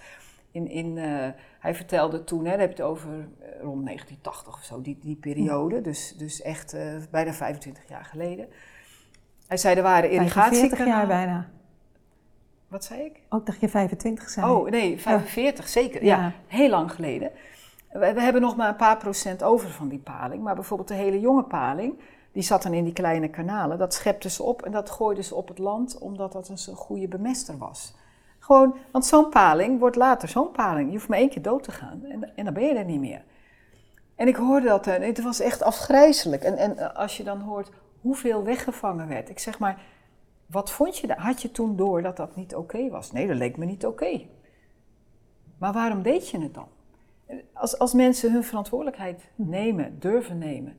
In, 0.51 0.69
in, 0.69 0.97
uh, 0.97 1.29
hij 1.59 1.75
vertelde 1.75 2.25
toen, 2.25 2.45
hè, 2.45 2.51
dan 2.51 2.61
heb 2.61 2.77
je 2.77 2.83
het 2.83 2.93
over 2.93 3.11
uh, 3.11 3.17
rond 3.61 3.85
1980 3.85 4.55
of 4.55 4.65
zo, 4.65 4.81
die, 4.81 4.99
die 5.01 5.17
periode. 5.17 5.81
Dus, 5.81 6.15
dus 6.17 6.43
echt 6.43 6.77
bijna 7.11 7.33
25 7.33 7.89
jaar 7.89 8.05
geleden. 8.05 8.49
Hij 9.47 9.57
zei, 9.57 9.77
er 9.77 9.83
waren 9.83 10.11
irrigatiekanalen. 10.11 10.69
40 10.69 10.87
jaar 10.87 11.07
bijna. 11.07 11.51
Wat 12.69 12.85
zei 12.85 13.01
ik? 13.01 13.21
Ook 13.29 13.47
dacht 13.47 13.61
je 13.61 13.69
25 13.69 14.29
zijn. 14.29 14.47
Oh, 14.47 14.71
nee, 14.71 15.01
45 15.01 15.69
zeker. 15.69 16.05
Ja. 16.05 16.33
heel 16.47 16.69
lang 16.69 16.93
geleden. 16.93 17.31
We, 17.93 18.13
we, 18.13 18.21
hebben 18.21 18.43
nog 18.43 18.57
maar 18.57 18.69
een 18.69 18.77
paar 18.77 18.97
procent 18.97 19.43
over 19.43 19.71
van 19.71 19.89
die 19.89 19.99
paling. 19.99 20.43
Maar 20.43 20.55
bijvoorbeeld 20.55 20.89
de 20.89 20.95
hele 20.95 21.21
jonge 21.21 21.45
paling, 21.45 21.99
die 22.33 22.43
zat 22.43 22.63
dan 22.63 22.73
in 22.73 22.85
die 22.85 22.93
kleine 22.93 23.29
kanalen. 23.29 23.79
Dat 23.79 23.95
schepten 23.95 24.31
ze 24.31 24.43
op 24.43 24.63
en 24.63 24.73
dat 24.73 24.91
gooiden 24.91 25.25
ze 25.25 25.35
op 25.35 25.49
het 25.49 25.59
land, 25.59 25.99
omdat 25.99 26.33
dat 26.33 26.49
een 26.49 26.59
zo 26.59 26.73
goede 26.73 27.09
bemester 27.09 27.59
was. 27.59 27.95
Gewoon, 28.39 28.77
want 28.93 29.05
zo'n 29.05 29.29
paling 29.29 29.79
wordt 29.79 29.97
later 29.97 30.29
zo'n 30.29 30.51
paling. 30.51 30.89
Je 30.89 30.97
hoeft 30.97 31.09
maar 31.09 31.19
één 31.19 31.29
keer 31.29 31.43
dood 31.43 31.63
te 31.63 31.71
gaan 31.71 32.05
en, 32.05 32.37
en 32.37 32.45
dan 32.45 32.55
ben 32.55 32.65
je 32.65 32.75
er 32.75 32.85
niet 32.85 33.01
meer. 33.01 33.23
En 34.15 34.29
ik 34.29 34.37
hoorde 34.37 34.67
dat 34.67 34.87
en 34.87 35.03
het 35.03 35.23
was 35.23 35.41
echt 35.41 35.63
afgrijzelijk. 35.63 36.43
En, 36.43 36.57
en 36.57 36.95
als 36.95 37.17
je 37.17 37.25
dan 37.25 37.41
hoort 37.41 37.71
hoeveel 38.01 38.43
weggevangen 38.43 39.09
werd. 39.09 39.29
Ik 39.29 39.39
zeg 39.39 39.59
maar, 39.59 39.83
wat 40.47 40.71
vond 40.71 40.99
je 40.99 41.07
daar? 41.07 41.21
Had 41.21 41.43
je 41.43 41.51
toen 41.51 41.77
door 41.77 42.03
dat 42.03 42.17
dat 42.17 42.37
niet 42.37 42.55
oké 42.55 42.89
was? 42.89 43.13
Nee, 43.13 43.27
dat 43.27 43.37
leek 43.37 43.57
me 43.57 43.65
niet 43.65 43.87
oké. 43.87 44.21
Maar 45.59 45.73
waarom 45.73 46.03
deed 46.03 46.29
je 46.29 46.41
het 46.41 46.55
dan? 46.55 46.69
Als, 47.53 47.79
als 47.79 47.93
mensen 47.93 48.33
hun 48.33 48.45
verantwoordelijkheid 48.45 49.29
nemen, 49.35 49.99
durven 49.99 50.39
nemen, 50.39 50.77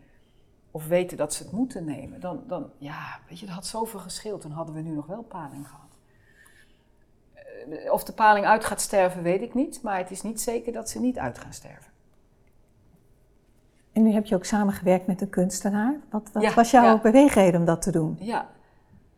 of 0.72 0.88
weten 0.88 1.18
dat 1.18 1.34
ze 1.34 1.44
het 1.44 1.52
moeten 1.52 1.86
nemen, 1.86 2.20
dan, 2.20 2.44
dan 2.48 2.72
ja, 2.78 3.20
weet 3.30 3.40
je, 3.40 3.46
dat 3.46 3.56
had 3.56 3.66
zoveel 3.66 4.00
gescheeld. 4.00 4.42
Dan 4.42 4.52
hadden 4.52 4.76
we 4.76 4.82
nu 4.82 4.92
nog 4.92 5.06
wel 5.06 5.24
paling 5.24 5.68
gehad. 5.68 5.98
Eh, 7.34 7.92
of 7.92 8.04
de 8.04 8.14
paling 8.14 8.46
uit 8.46 8.66
gaat 8.66 8.82
sterven, 8.82 9.24
weet 9.24 9.42
ik 9.42 9.54
niet, 9.54 9.82
maar 9.82 9.98
het 9.98 10.12
is 10.12 10.22
niet 10.22 10.42
zeker 10.42 10.74
dat 10.74 10.90
ze 10.90 11.00
niet 11.00 11.18
uit 11.18 11.38
gaan 11.38 11.54
sterven. 11.54 11.92
En 13.92 14.04
nu 14.04 14.12
heb 14.12 14.26
je 14.26 14.36
ook 14.36 14.46
samengewerkt 14.46 15.08
met 15.08 15.22
een 15.22 15.30
kunstenaar. 15.30 16.00
Wat, 16.10 16.30
wat 16.34 16.54
was 16.54 16.72
jouw 16.72 16.84
ja. 16.84 16.98
beweegreden 16.98 17.60
om 17.60 17.66
dat 17.66 17.82
te 17.82 17.92
doen? 17.92 18.18
Ja, 18.20 18.50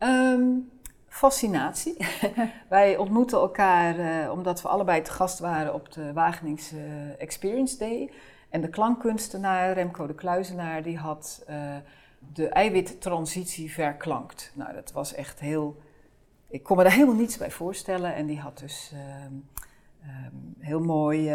Um, 0.04 0.70
fascinatie. 1.08 1.96
Wij 2.68 2.96
ontmoeten 2.96 3.38
elkaar 3.38 3.98
uh, 3.98 4.32
omdat 4.32 4.62
we 4.62 4.68
allebei 4.68 5.02
te 5.02 5.10
gast 5.10 5.38
waren 5.38 5.74
op 5.74 5.92
de 5.92 6.12
Wageningse 6.12 7.14
Experience 7.18 7.78
Day. 7.78 8.10
En 8.54 8.60
de 8.60 8.68
klankkunstenaar 8.68 9.72
Remco 9.72 10.06
de 10.06 10.14
Kluizenaar 10.14 10.82
die 10.82 10.98
had 10.98 11.44
uh, 11.50 11.76
de 12.32 12.48
eiwittransitie 12.48 13.72
verklankt. 13.72 14.52
Nou, 14.54 14.72
dat 14.72 14.92
was 14.92 15.14
echt 15.14 15.40
heel... 15.40 15.82
Ik 16.48 16.62
kon 16.62 16.76
me 16.76 16.82
daar 16.82 16.92
helemaal 16.92 17.14
niets 17.14 17.36
bij 17.36 17.50
voorstellen. 17.50 18.14
En 18.14 18.26
die 18.26 18.40
had 18.40 18.58
dus 18.58 18.92
uh, 18.94 20.10
heel 20.58 20.80
mooi 20.80 21.30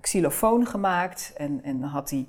xylofoon 0.00 0.66
gemaakt. 0.66 1.32
En, 1.36 1.62
en 1.62 1.80
dan 1.80 1.88
had 1.88 2.10
hij 2.10 2.26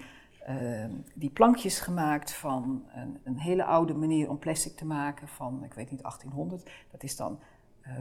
die 1.14 1.30
plankjes 1.30 1.80
gemaakt 1.80 2.34
van 2.34 2.84
een, 2.96 3.20
een, 3.24 3.40
hele 3.40 3.64
oude 3.64 3.94
manier 3.94 4.30
om 4.30 4.40
plastic 4.40 4.76
te 4.76 4.86
maken 4.86 5.28
van, 5.28 5.64
ik 5.64 5.74
weet 5.74 5.92
niet, 5.92 6.02
1800. 6.02 6.70
Dat 6.92 7.04
is 7.04 7.16
dan 7.16 7.40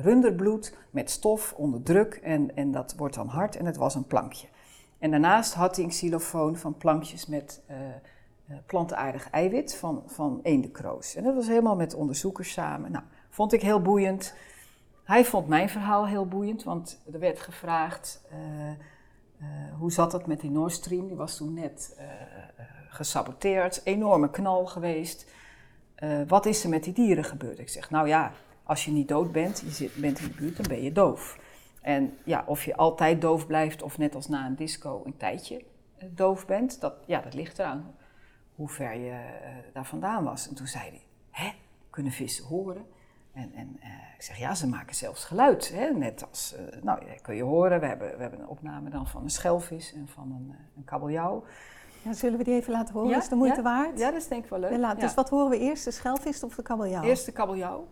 runderbloed 0.03 0.77
met 0.91 1.11
stof 1.11 1.53
onder 1.57 1.83
druk 1.83 2.15
en, 2.15 2.57
en 2.57 2.73
dat 2.73 2.95
wordt 2.97 3.15
dan 3.15 3.29
hard 3.29 3.57
en 3.57 3.67
het 3.67 3.77
was 3.77 3.95
een 3.95 4.07
plankje. 4.07 4.47
En 5.03 5.11
daarnaast 5.11 5.55
had 5.55 5.77
hij 5.77 5.85
een 5.85 5.91
xylofoon 5.91 6.57
van 6.57 6.77
plankjes 6.77 7.27
met 7.27 7.63
uh, 7.71 7.77
plantaardig 8.67 9.31
eiwit 9.31 9.75
van, 9.77 10.03
van 10.07 10.41
eendekroos. 10.43 11.15
En 11.15 11.25
dat 11.25 11.35
was 11.35 11.47
helemaal 11.47 11.77
met 11.77 11.95
onderzoekers 11.95 12.53
samen. 12.53 12.93
Nou, 12.93 13.05
vond 13.31 13.53
ik 13.53 13.63
heel 13.63 13.83
boeiend. 13.83 14.35
Hij 15.05 15.25
vond 15.25 15.49
mijn 15.49 15.69
verhaal 15.69 16.07
heel 16.07 16.27
boeiend, 16.27 16.63
want 16.63 17.03
er 17.13 17.19
werd 17.19 17.41
gevraagd 17.41 18.23
uh, 18.33 19.49
hoe 19.79 19.93
zat 19.93 20.13
het 20.13 20.27
met 20.27 20.41
die 20.41 20.51
Nord 20.51 20.73
Stream. 20.73 21.07
Die 21.07 21.17
was 21.17 21.37
toen 21.37 21.55
net 21.55 21.97
gesaboteerd, 22.89 23.81
enorme 23.85 24.31
knal 24.31 24.67
geweest. 24.67 25.31
wat 26.29 26.47
is 26.47 26.65
er 26.65 26.71
met 26.71 26.85
die 26.85 26.93
dieren 26.93 27.25
gebeurd? 27.25 27.59
Ik 27.59 27.69
zeg, 27.69 27.91
nou 27.91 28.09
ja, 28.09 28.33
als 28.63 28.85
je 28.85 28.91
niet 28.91 29.09
dood 29.09 29.33
bent, 29.33 29.61
je 29.61 29.71
zit, 29.71 29.95
bent 29.95 30.19
in 30.19 30.27
de 30.27 30.35
buurt, 30.35 30.57
dan 30.57 30.67
ben 30.69 30.83
je 30.83 30.93
doof. 30.93 31.39
En 31.83 32.19
ja, 32.25 32.45
of 32.47 32.65
je 32.65 32.77
altijd 32.77 33.21
doof 33.21 33.47
blijft 33.47 33.83
of 33.83 33.99
net 33.99 34.15
als 34.15 34.29
na 34.29 34.47
een 34.47 34.57
disco 34.57 35.03
een 35.05 35.17
tijdje 35.17 35.65
doof 36.11 36.47
bent, 36.47 36.81
dat, 36.81 36.95
ja, 37.07 37.21
dat 37.21 37.35
ligt 37.35 37.59
eraan 37.59 37.95
hoe 38.55 38.69
ver 38.69 38.95
je 38.95 39.11
uh, 39.11 39.73
daar 39.73 39.87
vandaan 39.87 40.25
was. 40.25 40.49
En 40.49 40.55
toen 40.55 40.67
zei 40.67 40.89
hij, 40.89 41.03
hè, 41.31 41.53
kunnen 41.91 42.13
vissen 42.13 42.45
horen? 42.45 42.87
En, 43.33 43.53
en 43.55 43.77
uh, 43.81 43.87
ik 44.17 44.23
zeg, 44.23 44.39
ja, 44.39 44.55
ze 44.55 44.69
maken 44.69 44.95
zelfs 44.95 45.25
geluid. 45.25 45.73
Hè? 45.75 45.91
Net 45.91 46.29
als, 46.29 46.55
uh, 46.55 46.83
nou, 46.83 47.07
ja, 47.07 47.15
kun 47.23 47.35
je 47.35 47.43
horen, 47.43 47.81
we 47.81 47.87
hebben, 47.87 48.17
we 48.17 48.23
hebben 48.23 48.41
een 48.41 48.49
opname 48.49 48.91
dan 48.91 49.07
van 49.07 49.23
een 49.23 49.31
schelvis 49.31 49.95
en 49.95 50.09
van 50.09 50.33
een, 50.33 50.55
een 50.77 50.85
kabeljauw. 50.85 51.45
Ja, 52.03 52.13
zullen 52.13 52.39
we 52.39 52.45
die 52.45 52.55
even 52.55 52.73
laten 52.73 52.95
horen? 52.95 53.11
Ja? 53.11 53.17
Is 53.17 53.29
de 53.29 53.35
moeite 53.35 53.57
ja? 53.57 53.63
waard? 53.63 53.99
Ja, 53.99 54.11
dat 54.11 54.21
is 54.21 54.29
denk 54.29 54.45
ik 54.45 54.51
wel 54.51 54.59
leuk. 54.59 54.79
Ja, 54.79 54.95
dus 54.95 55.15
wat 55.15 55.29
horen 55.29 55.51
we 55.51 55.59
eerst, 55.59 55.85
de 55.85 55.91
schelvis 55.91 56.43
of 56.43 56.55
de 56.55 56.63
kabeljauw? 56.63 57.03
Eerst 57.03 57.27
de 57.27 57.33
kabeljauw. 57.33 57.89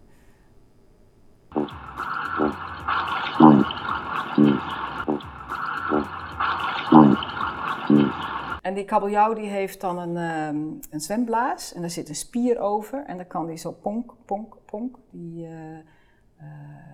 En 8.63 8.75
die 8.75 8.85
kabeljauw 8.85 9.33
die 9.33 9.49
heeft 9.49 9.81
dan 9.81 9.99
een, 9.99 10.17
um, 10.17 10.79
een 10.91 11.01
zwemblaas 11.01 11.73
en 11.73 11.81
daar 11.81 11.91
zit 11.91 12.09
een 12.09 12.15
spier 12.15 12.59
over. 12.59 13.05
En 13.07 13.17
dan 13.17 13.27
kan 13.27 13.47
die 13.47 13.57
zo 13.57 13.73
ponk, 13.73 14.15
ponk, 14.25 14.57
ponk, 14.65 14.97
die, 15.11 15.47
uh, 15.47 15.51
uh, 15.51 16.47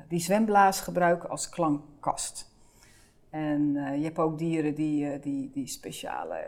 die 0.08 0.20
zwemblaas 0.20 0.80
gebruiken 0.80 1.30
als 1.30 1.48
klankkast. 1.48 2.54
En 3.30 3.60
uh, 3.60 3.96
je 3.96 4.02
hebt 4.02 4.18
ook 4.18 4.38
dieren 4.38 4.74
die, 4.74 5.18
die, 5.18 5.50
die 5.50 5.66
speciale 5.66 6.44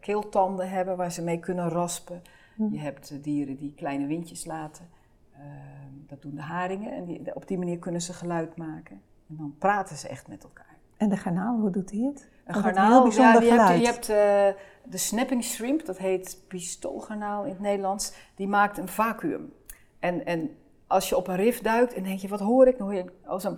keeltanden 0.00 0.70
hebben 0.70 0.96
waar 0.96 1.12
ze 1.12 1.22
mee 1.22 1.38
kunnen 1.38 1.68
raspen. 1.68 2.22
Hm. 2.56 2.72
Je 2.72 2.78
hebt 2.78 3.22
dieren 3.22 3.56
die 3.56 3.74
kleine 3.74 4.06
windjes 4.06 4.44
laten. 4.44 4.88
Ehm, 5.32 5.92
dat 6.06 6.22
doen 6.22 6.34
de 6.34 6.42
haringen 6.42 6.92
en 6.92 7.04
die, 7.04 7.34
op 7.34 7.48
die 7.48 7.58
manier 7.58 7.78
kunnen 7.78 8.02
ze 8.02 8.12
geluid 8.12 8.56
maken. 8.56 9.02
En 9.34 9.40
dan 9.40 9.54
praten 9.58 9.96
ze 9.96 10.08
echt 10.08 10.28
met 10.28 10.42
elkaar. 10.42 10.76
En 10.96 11.08
de 11.08 11.16
garnaal, 11.16 11.58
hoe 11.58 11.70
doet 11.70 11.90
hij 11.90 12.00
het? 12.00 12.28
Een 12.44 12.54
garnaal, 12.54 13.10
ja, 13.10 13.40
je 13.40 13.50
hebt, 13.50 13.80
je 13.80 13.86
hebt 13.86 14.08
uh, 14.08 14.60
de 14.90 14.98
snapping 14.98 15.44
shrimp, 15.44 15.84
dat 15.84 15.98
heet 15.98 16.38
pistoolgarnaal 16.48 17.44
in 17.44 17.50
het 17.50 17.60
Nederlands, 17.60 18.14
die 18.34 18.48
maakt 18.48 18.78
een 18.78 18.88
vacuüm. 18.88 19.52
En, 19.98 20.26
en 20.26 20.50
als 20.86 21.08
je 21.08 21.16
op 21.16 21.28
een 21.28 21.36
rif 21.36 21.60
duikt 21.60 21.94
en 21.94 22.02
denk 22.02 22.18
je, 22.18 22.28
wat 22.28 22.40
hoor 22.40 22.66
ik? 22.66 22.78
Dan 22.78 22.86
hoor 22.86 22.96
je 22.96 23.12
een, 23.24 23.56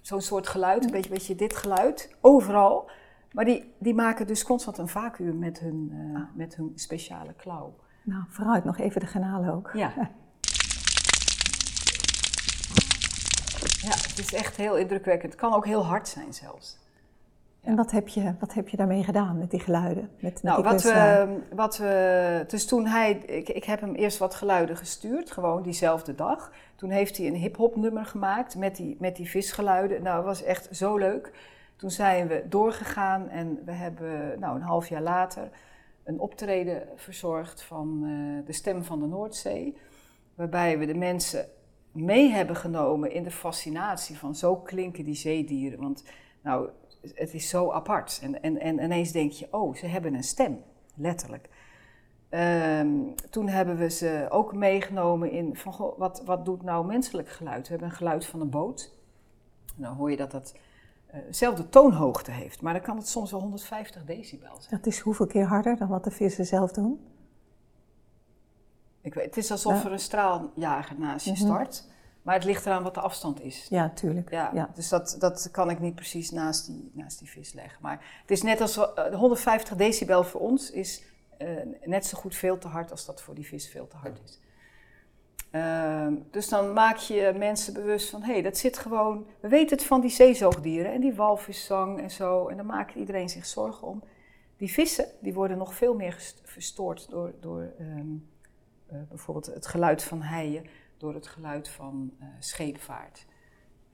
zo'n 0.00 0.20
soort 0.20 0.48
geluid, 0.48 0.84
een 0.84 0.90
beetje, 0.90 1.10
beetje 1.10 1.34
dit 1.34 1.56
geluid, 1.56 2.16
overal. 2.20 2.90
Maar 3.32 3.44
die, 3.44 3.74
die 3.78 3.94
maken 3.94 4.26
dus 4.26 4.44
constant 4.44 4.78
een 4.78 4.88
vacuüm 4.88 5.38
met 5.38 5.58
hun, 5.58 5.90
uh, 5.92 6.16
ah. 6.16 6.22
met 6.34 6.56
hun 6.56 6.72
speciale 6.74 7.34
klauw. 7.34 7.74
Nou, 8.02 8.24
vooruit 8.28 8.64
nog 8.64 8.78
even 8.78 9.00
de 9.00 9.06
garnaal 9.06 9.54
ook. 9.54 9.70
Ja. 9.74 9.92
Ja, 13.84 13.90
het 13.90 14.18
is 14.18 14.34
echt 14.34 14.56
heel 14.56 14.76
indrukwekkend. 14.76 15.32
Het 15.32 15.40
kan 15.40 15.54
ook 15.54 15.66
heel 15.66 15.84
hard 15.84 16.08
zijn 16.08 16.34
zelfs. 16.34 16.78
En 17.60 17.76
wat 17.76 17.90
heb, 17.90 18.08
je, 18.08 18.34
wat 18.40 18.54
heb 18.54 18.68
je 18.68 18.76
daarmee 18.76 19.04
gedaan 19.04 19.38
met 19.38 19.50
die 19.50 19.60
geluiden? 19.60 20.10
Met, 20.20 20.42
nou, 20.42 20.62
wat, 20.62 20.82
we, 20.82 21.38
wat 21.54 21.76
we. 21.76 22.44
Dus 22.46 22.66
toen 22.66 22.86
hij. 22.86 23.10
Ik, 23.10 23.48
ik 23.48 23.64
heb 23.64 23.80
hem 23.80 23.94
eerst 23.94 24.18
wat 24.18 24.34
geluiden 24.34 24.76
gestuurd, 24.76 25.30
gewoon 25.30 25.62
diezelfde 25.62 26.14
dag. 26.14 26.52
Toen 26.76 26.90
heeft 26.90 27.16
hij 27.16 27.26
een 27.26 27.34
hip-hop 27.34 27.76
nummer 27.76 28.04
gemaakt 28.04 28.56
met 28.56 28.76
die, 28.76 28.96
met 28.98 29.16
die 29.16 29.30
visgeluiden. 29.30 30.02
Nou, 30.02 30.16
dat 30.16 30.24
was 30.24 30.42
echt 30.42 30.68
zo 30.76 30.96
leuk. 30.96 31.32
Toen 31.76 31.90
zijn 31.90 32.26
we 32.26 32.44
doorgegaan 32.48 33.28
en 33.28 33.58
we 33.64 33.72
hebben, 33.72 34.40
nou, 34.40 34.56
een 34.56 34.62
half 34.62 34.88
jaar 34.88 35.02
later 35.02 35.50
een 36.04 36.18
optreden 36.18 36.82
verzorgd 36.96 37.62
van 37.62 38.00
uh, 38.04 38.46
de 38.46 38.52
Stem 38.52 38.84
van 38.84 39.00
de 39.00 39.06
Noordzee. 39.06 39.76
Waarbij 40.34 40.78
we 40.78 40.86
de 40.86 40.94
mensen 40.94 41.46
mee 41.94 42.30
hebben 42.30 42.56
genomen 42.56 43.12
in 43.12 43.22
de 43.22 43.30
fascinatie 43.30 44.18
van 44.18 44.34
zo 44.34 44.56
klinken 44.56 45.04
die 45.04 45.14
zeedieren. 45.14 45.80
Want 45.80 46.04
nou, 46.42 46.68
het 47.14 47.34
is 47.34 47.48
zo 47.48 47.70
apart. 47.70 48.18
En, 48.22 48.42
en, 48.42 48.58
en 48.58 48.78
ineens 48.82 49.12
denk 49.12 49.32
je, 49.32 49.48
oh, 49.50 49.74
ze 49.74 49.86
hebben 49.86 50.14
een 50.14 50.24
stem, 50.24 50.62
letterlijk. 50.94 51.48
Um, 52.30 53.14
toen 53.30 53.48
hebben 53.48 53.76
we 53.76 53.90
ze 53.90 54.26
ook 54.28 54.54
meegenomen 54.54 55.30
in 55.30 55.56
van, 55.56 55.72
goh, 55.72 55.98
wat, 55.98 56.22
wat 56.24 56.44
doet 56.44 56.62
nou 56.62 56.86
menselijk 56.86 57.28
geluid? 57.28 57.62
We 57.62 57.70
hebben 57.70 57.88
een 57.88 57.96
geluid 57.96 58.26
van 58.26 58.40
een 58.40 58.50
boot. 58.50 58.94
Nou 59.76 59.96
hoor 59.96 60.10
je 60.10 60.16
dat 60.16 60.30
dat 60.30 60.54
dezelfde 61.26 61.68
toonhoogte 61.68 62.30
heeft, 62.30 62.62
maar 62.62 62.72
dan 62.72 62.82
kan 62.82 62.96
het 62.96 63.08
soms 63.08 63.30
wel 63.30 63.40
150 63.40 64.04
decibel 64.04 64.56
zijn. 64.58 64.80
Dat 64.80 64.86
is 64.86 64.98
hoeveel 64.98 65.26
keer 65.26 65.44
harder 65.44 65.76
dan 65.76 65.88
wat 65.88 66.04
de 66.04 66.10
vissen 66.10 66.46
zelf 66.46 66.72
doen? 66.72 67.00
Ik 69.04 69.14
weet, 69.14 69.24
het 69.24 69.36
is 69.36 69.50
alsof 69.50 69.72
ja. 69.72 69.84
er 69.84 69.92
een 69.92 69.98
straaljager 69.98 70.98
naast 70.98 71.24
je 71.24 71.30
mm 71.30 71.36
-hmm. 71.36 71.46
start. 71.46 71.84
Maar 72.22 72.34
het 72.34 72.44
ligt 72.44 72.66
eraan 72.66 72.82
wat 72.82 72.94
de 72.94 73.00
afstand 73.00 73.40
is. 73.42 73.66
Ja, 73.70 73.90
tuurlijk. 73.90 74.30
Ja, 74.30 74.50
ja. 74.54 74.70
Dus 74.74 74.88
dat, 74.88 75.16
dat 75.18 75.48
kan 75.50 75.70
ik 75.70 75.80
niet 75.80 75.94
precies 75.94 76.30
naast 76.30 76.66
die, 76.66 76.90
naast 76.94 77.18
die 77.18 77.28
vis 77.28 77.52
leggen. 77.52 77.78
Maar 77.82 78.20
het 78.20 78.30
is 78.30 78.42
net 78.42 78.60
als 78.60 78.76
uh, 78.76 79.14
150 79.14 79.76
decibel 79.76 80.24
voor 80.24 80.40
ons 80.40 80.70
is 80.70 81.02
uh, 81.38 81.48
net 81.84 82.06
zo 82.06 82.18
goed 82.18 82.34
veel 82.34 82.58
te 82.58 82.68
hard 82.68 82.90
als 82.90 83.06
dat 83.06 83.22
voor 83.22 83.34
die 83.34 83.46
vis 83.46 83.68
veel 83.68 83.86
te 83.86 83.96
hard 83.96 84.20
is. 84.24 84.40
Uh, 85.52 86.06
dus 86.30 86.48
dan 86.48 86.72
maak 86.72 86.96
je 86.96 87.34
mensen 87.38 87.72
bewust 87.72 88.10
van, 88.10 88.22
hé, 88.22 88.32
hey, 88.32 88.42
dat 88.42 88.56
zit 88.56 88.78
gewoon... 88.78 89.26
We 89.40 89.48
weten 89.48 89.76
het 89.76 89.86
van 89.86 90.00
die 90.00 90.10
zeezoogdieren 90.10 90.92
en 90.92 91.00
die 91.00 91.14
walviszang 91.14 92.00
en 92.00 92.10
zo. 92.10 92.48
En 92.48 92.56
dan 92.56 92.66
maakt 92.66 92.94
iedereen 92.94 93.28
zich 93.28 93.46
zorgen 93.46 93.86
om. 93.86 94.02
Die 94.56 94.72
vissen, 94.72 95.06
die 95.20 95.34
worden 95.34 95.58
nog 95.58 95.74
veel 95.74 95.94
meer 95.94 96.32
verstoord 96.42 97.10
door, 97.10 97.34
door 97.40 97.72
um, 97.80 98.28
bijvoorbeeld 99.08 99.46
het 99.46 99.66
geluid 99.66 100.02
van 100.02 100.20
heien 100.20 100.66
door 100.96 101.14
het 101.14 101.26
geluid 101.26 101.68
van 101.68 102.12
uh, 102.20 102.26
scheepvaart. 102.38 103.26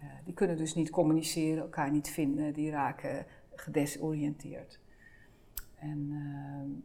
Uh, 0.03 0.05
die 0.25 0.35
kunnen 0.35 0.57
dus 0.57 0.75
niet 0.75 0.91
communiceren, 0.91 1.63
elkaar 1.63 1.91
niet 1.91 2.11
vinden, 2.11 2.53
die 2.53 2.71
raken 2.71 3.27
gedesoriënteerd. 3.55 4.81
En 5.79 6.09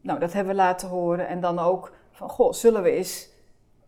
nou, 0.02 0.20
dat 0.20 0.34
hebben 0.34 0.56
we 0.56 0.62
laten 0.62 0.90
horen. 0.90 1.28
En 1.28 1.40
dan 1.42 1.60
ook 1.60 1.96
van, 2.12 2.30
goh, 2.30 2.54
zullen 2.54 2.84
we 2.84 2.90
eens 2.92 3.30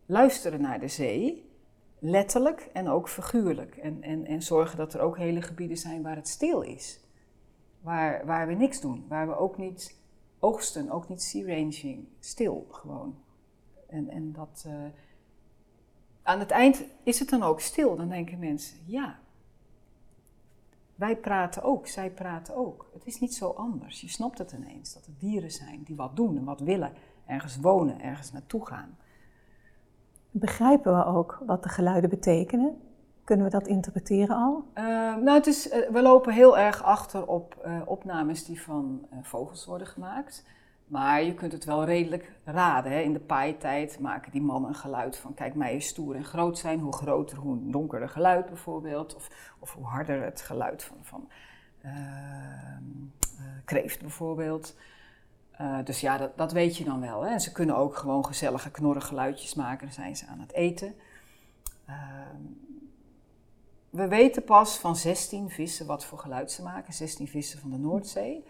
luisteren 0.05 0.61
naar 0.61 0.79
de 0.79 0.87
zee, 0.87 1.51
letterlijk 1.99 2.69
en 2.73 2.87
ook 2.87 3.09
figuurlijk. 3.09 3.75
En, 3.75 4.01
en, 4.01 4.25
en 4.25 4.41
zorgen 4.41 4.77
dat 4.77 4.93
er 4.93 4.99
ook 5.01 5.17
hele 5.17 5.41
gebieden 5.41 5.77
zijn 5.77 6.01
waar 6.01 6.15
het 6.15 6.27
stil 6.27 6.61
is. 6.61 6.99
Waar, 7.81 8.25
waar 8.25 8.47
we 8.47 8.53
niks 8.53 8.81
doen, 8.81 9.05
waar 9.07 9.27
we 9.27 9.37
ook 9.37 9.57
niet 9.57 9.99
oogsten, 10.39 10.89
ook 10.89 11.09
niet 11.09 11.21
sea 11.21 11.55
ranging, 11.55 12.07
stil 12.19 12.67
gewoon. 12.69 13.17
En, 13.87 14.09
en 14.09 14.31
dat, 14.31 14.65
uh, 14.67 14.73
aan 16.23 16.39
het 16.39 16.51
eind 16.51 16.83
is 17.03 17.19
het 17.19 17.29
dan 17.29 17.43
ook 17.43 17.59
stil. 17.59 17.95
Dan 17.95 18.09
denken 18.09 18.39
mensen, 18.39 18.77
ja, 18.85 19.19
wij 20.95 21.17
praten 21.17 21.63
ook, 21.63 21.87
zij 21.87 22.11
praten 22.11 22.55
ook. 22.55 22.89
Het 22.93 23.05
is 23.05 23.19
niet 23.19 23.33
zo 23.33 23.49
anders. 23.49 24.01
Je 24.01 24.09
snapt 24.09 24.37
het 24.37 24.51
ineens, 24.51 24.93
dat 24.93 25.05
het 25.05 25.19
dieren 25.19 25.51
zijn 25.51 25.83
die 25.83 25.95
wat 25.95 26.15
doen 26.15 26.37
en 26.37 26.43
wat 26.43 26.59
willen. 26.59 26.93
Ergens 27.25 27.57
wonen, 27.59 28.01
ergens 28.01 28.31
naartoe 28.31 28.65
gaan. 28.65 28.97
Begrijpen 30.31 30.95
we 30.95 31.05
ook 31.05 31.43
wat 31.45 31.63
de 31.63 31.69
geluiden 31.69 32.09
betekenen? 32.09 32.81
Kunnen 33.23 33.45
we 33.45 33.51
dat 33.51 33.67
interpreteren 33.67 34.35
al? 34.35 34.63
Uh, 34.75 34.83
nou, 35.15 35.29
het 35.29 35.47
is, 35.47 35.71
uh, 35.71 35.89
we 35.89 36.01
lopen 36.01 36.33
heel 36.33 36.57
erg 36.57 36.83
achter 36.83 37.27
op 37.27 37.63
uh, 37.65 37.81
opnames 37.85 38.45
die 38.45 38.61
van 38.61 39.07
vogels 39.21 39.65
worden 39.65 39.87
gemaakt. 39.87 40.45
Maar 40.87 41.23
je 41.23 41.33
kunt 41.33 41.51
het 41.51 41.65
wel 41.65 41.83
redelijk 41.83 42.31
raden. 42.43 42.91
Hè? 42.91 42.99
In 42.99 43.13
de 43.13 43.19
paaitijd 43.19 43.99
maken 43.99 44.31
die 44.31 44.41
mannen 44.41 44.69
een 44.69 44.75
geluid 44.75 45.17
van... 45.17 45.33
kijk, 45.33 45.55
mij 45.55 45.75
is 45.75 45.87
stoer 45.87 46.15
en 46.15 46.25
groot 46.25 46.57
zijn. 46.57 46.79
Hoe 46.79 46.93
groter, 46.93 47.37
hoe 47.37 47.57
donkerder 47.61 48.09
geluid 48.09 48.45
bijvoorbeeld. 48.45 49.15
Of, 49.15 49.29
of 49.59 49.73
hoe 49.73 49.85
harder 49.85 50.23
het 50.23 50.41
geluid 50.41 50.83
van, 50.83 50.97
van 51.01 51.29
uh, 51.85 51.91
uh, 51.91 53.45
kreeft 53.65 54.01
bijvoorbeeld. 54.01 54.75
Uh, 55.61 55.77
dus 55.83 55.99
ja, 55.99 56.17
dat, 56.17 56.37
dat, 56.37 56.51
weet 56.51 56.77
je 56.77 56.83
dan 56.83 57.01
wel. 57.01 57.21
Hè? 57.21 57.31
En 57.31 57.41
ze 57.41 57.51
kunnen 57.51 57.75
ook 57.75 57.95
gewoon 57.95 58.25
gezellige 58.25 58.71
knorrengeluidjes 58.71 59.53
maken. 59.53 59.85
Dan 59.85 59.95
zijn 59.95 60.15
ze 60.15 60.27
aan 60.27 60.39
het 60.39 60.53
eten. 60.53 60.95
Ehm, 61.85 62.41
we 63.89 64.07
weten 64.07 64.43
pas 64.43 64.77
van 64.77 64.95
16 64.95 65.49
vissen 65.49 65.85
wat 65.85 66.05
voor 66.05 66.19
geluid 66.19 66.51
ze 66.51 66.63
maken, 66.63 66.93
16 66.93 67.27
vissen 67.27 67.59
van 67.59 67.69
de 67.69 67.77
Noordzee. 67.77 68.43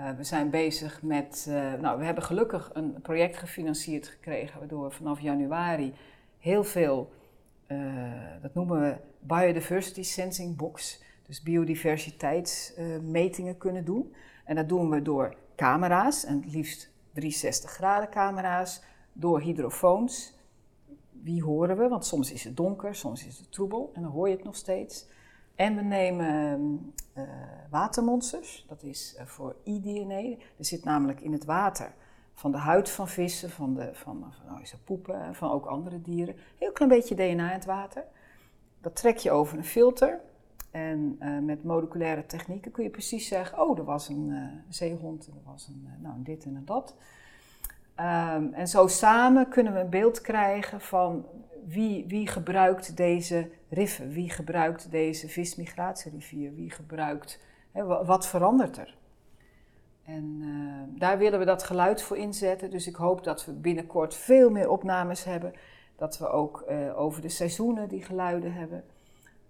Uh, 0.00 0.10
we 0.10 0.24
zijn 0.24 0.50
bezig 0.50 1.02
met, 1.02 1.46
uh, 1.48 1.74
nou 1.74 1.98
we 1.98 2.04
hebben 2.04 2.24
gelukkig 2.24 2.70
een 2.72 3.00
project 3.02 3.36
gefinancierd 3.36 4.08
gekregen 4.08 4.58
waardoor 4.58 4.84
we 4.84 4.90
vanaf 4.90 5.20
januari 5.20 5.94
heel 6.38 6.64
veel, 6.64 7.12
uh, 7.66 8.12
dat 8.42 8.54
noemen 8.54 8.80
we 8.80 8.96
Biodiversity 9.18 10.02
Sensing 10.02 10.56
Box, 10.56 11.02
dus 11.26 11.42
biodiversiteitsmetingen 11.42 13.58
kunnen 13.58 13.84
doen. 13.84 14.14
En 14.44 14.56
dat 14.56 14.68
doen 14.68 14.90
we 14.90 15.02
door 15.02 15.34
camera's, 15.56 16.24
en 16.24 16.44
liefst 16.46 16.90
360 17.12 17.70
graden 17.70 18.10
camera's, 18.10 18.82
door 19.12 19.40
hydrofoons. 19.40 20.34
Wie 21.10 21.42
horen 21.42 21.76
we? 21.76 21.88
Want 21.88 22.06
soms 22.06 22.32
is 22.32 22.44
het 22.44 22.56
donker, 22.56 22.94
soms 22.94 23.26
is 23.26 23.38
het 23.38 23.52
troebel 23.52 23.90
en 23.94 24.02
dan 24.02 24.10
hoor 24.10 24.28
je 24.28 24.34
het 24.34 24.44
nog 24.44 24.56
steeds. 24.56 25.06
En 25.60 25.76
we 25.76 25.82
nemen 25.82 26.92
uh, 27.16 27.24
watermonsters, 27.70 28.64
dat 28.68 28.82
is 28.82 29.16
uh, 29.18 29.26
voor 29.26 29.56
eDNA. 29.64 30.36
Er 30.58 30.64
zit 30.64 30.84
namelijk 30.84 31.20
in 31.20 31.32
het 31.32 31.44
water 31.44 31.92
van 32.34 32.52
de 32.52 32.58
huid 32.58 32.90
van 32.90 33.08
vissen, 33.08 33.50
van, 33.50 33.74
de, 33.74 33.90
van, 33.92 34.32
van 34.36 34.46
nou, 34.46 34.62
poepen, 34.84 35.34
van 35.34 35.50
ook 35.50 35.66
andere 35.66 36.02
dieren. 36.02 36.36
Heel 36.58 36.72
klein 36.72 36.90
beetje 36.90 37.14
DNA 37.14 37.26
in 37.28 37.38
het 37.38 37.64
water. 37.64 38.04
Dat 38.80 38.96
trek 38.96 39.16
je 39.16 39.30
over 39.30 39.58
een 39.58 39.64
filter. 39.64 40.20
En 40.70 41.16
uh, 41.20 41.38
met 41.38 41.64
moleculaire 41.64 42.26
technieken 42.26 42.70
kun 42.70 42.84
je 42.84 42.90
precies 42.90 43.28
zeggen: 43.28 43.60
oh, 43.62 43.78
er 43.78 43.84
was 43.84 44.08
een 44.08 44.50
zeehond, 44.68 45.26
er 45.26 45.32
was 45.44 45.68
een, 45.68 45.88
nou, 46.02 46.14
dit 46.18 46.44
en 46.44 46.62
dat. 46.64 46.94
Um, 47.96 48.52
en 48.52 48.68
zo 48.68 48.86
samen 48.86 49.48
kunnen 49.48 49.72
we 49.72 49.80
een 49.80 49.90
beeld 49.90 50.20
krijgen 50.20 50.80
van 50.80 51.26
wie, 51.66 52.04
wie 52.06 52.26
gebruikt 52.26 52.96
deze 52.96 53.50
riffen, 53.68 54.08
wie 54.08 54.30
gebruikt 54.30 54.90
deze 54.90 55.28
vismigratierivier, 55.28 56.54
wie 56.54 56.70
gebruikt, 56.70 57.40
hè, 57.72 57.84
wat 57.84 58.26
verandert 58.26 58.76
er. 58.76 58.98
En 60.04 60.40
uh, 60.40 60.98
daar 60.98 61.18
willen 61.18 61.38
we 61.38 61.44
dat 61.44 61.62
geluid 61.62 62.02
voor 62.02 62.16
inzetten, 62.16 62.70
dus 62.70 62.86
ik 62.86 62.96
hoop 62.96 63.24
dat 63.24 63.44
we 63.44 63.52
binnenkort 63.52 64.14
veel 64.14 64.50
meer 64.50 64.70
opnames 64.70 65.24
hebben, 65.24 65.52
dat 65.96 66.18
we 66.18 66.28
ook 66.28 66.64
uh, 66.68 66.98
over 66.98 67.22
de 67.22 67.28
seizoenen 67.28 67.88
die 67.88 68.02
geluiden 68.02 68.52
hebben. 68.52 68.84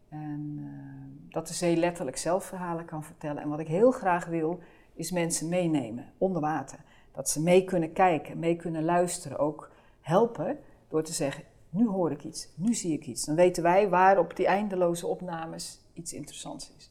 En 0.08 0.56
uh, 0.58 1.32
dat 1.32 1.48
de 1.48 1.54
zee 1.54 1.76
letterlijk 1.76 2.16
zelf 2.16 2.44
verhalen 2.44 2.84
kan 2.84 3.04
vertellen. 3.04 3.42
En 3.42 3.48
wat 3.48 3.60
ik 3.60 3.68
heel 3.68 3.90
graag 3.90 4.26
wil, 4.26 4.60
is 4.94 5.10
mensen 5.10 5.48
meenemen 5.48 6.12
onder 6.18 6.40
water. 6.40 6.78
Dat 7.12 7.28
ze 7.28 7.42
mee 7.42 7.64
kunnen 7.64 7.92
kijken, 7.92 8.38
mee 8.38 8.56
kunnen 8.56 8.84
luisteren, 8.84 9.38
ook 9.38 9.70
helpen 10.00 10.58
door 10.88 11.02
te 11.02 11.12
zeggen: 11.12 11.44
nu 11.70 11.86
hoor 11.86 12.10
ik 12.10 12.24
iets, 12.24 12.48
nu 12.54 12.74
zie 12.74 12.92
ik 12.92 13.06
iets. 13.06 13.24
Dan 13.24 13.34
weten 13.34 13.62
wij 13.62 13.88
waar 13.88 14.18
op 14.18 14.36
die 14.36 14.46
eindeloze 14.46 15.06
opnames 15.06 15.80
iets 15.92 16.12
interessants 16.12 16.72
is. 16.76 16.90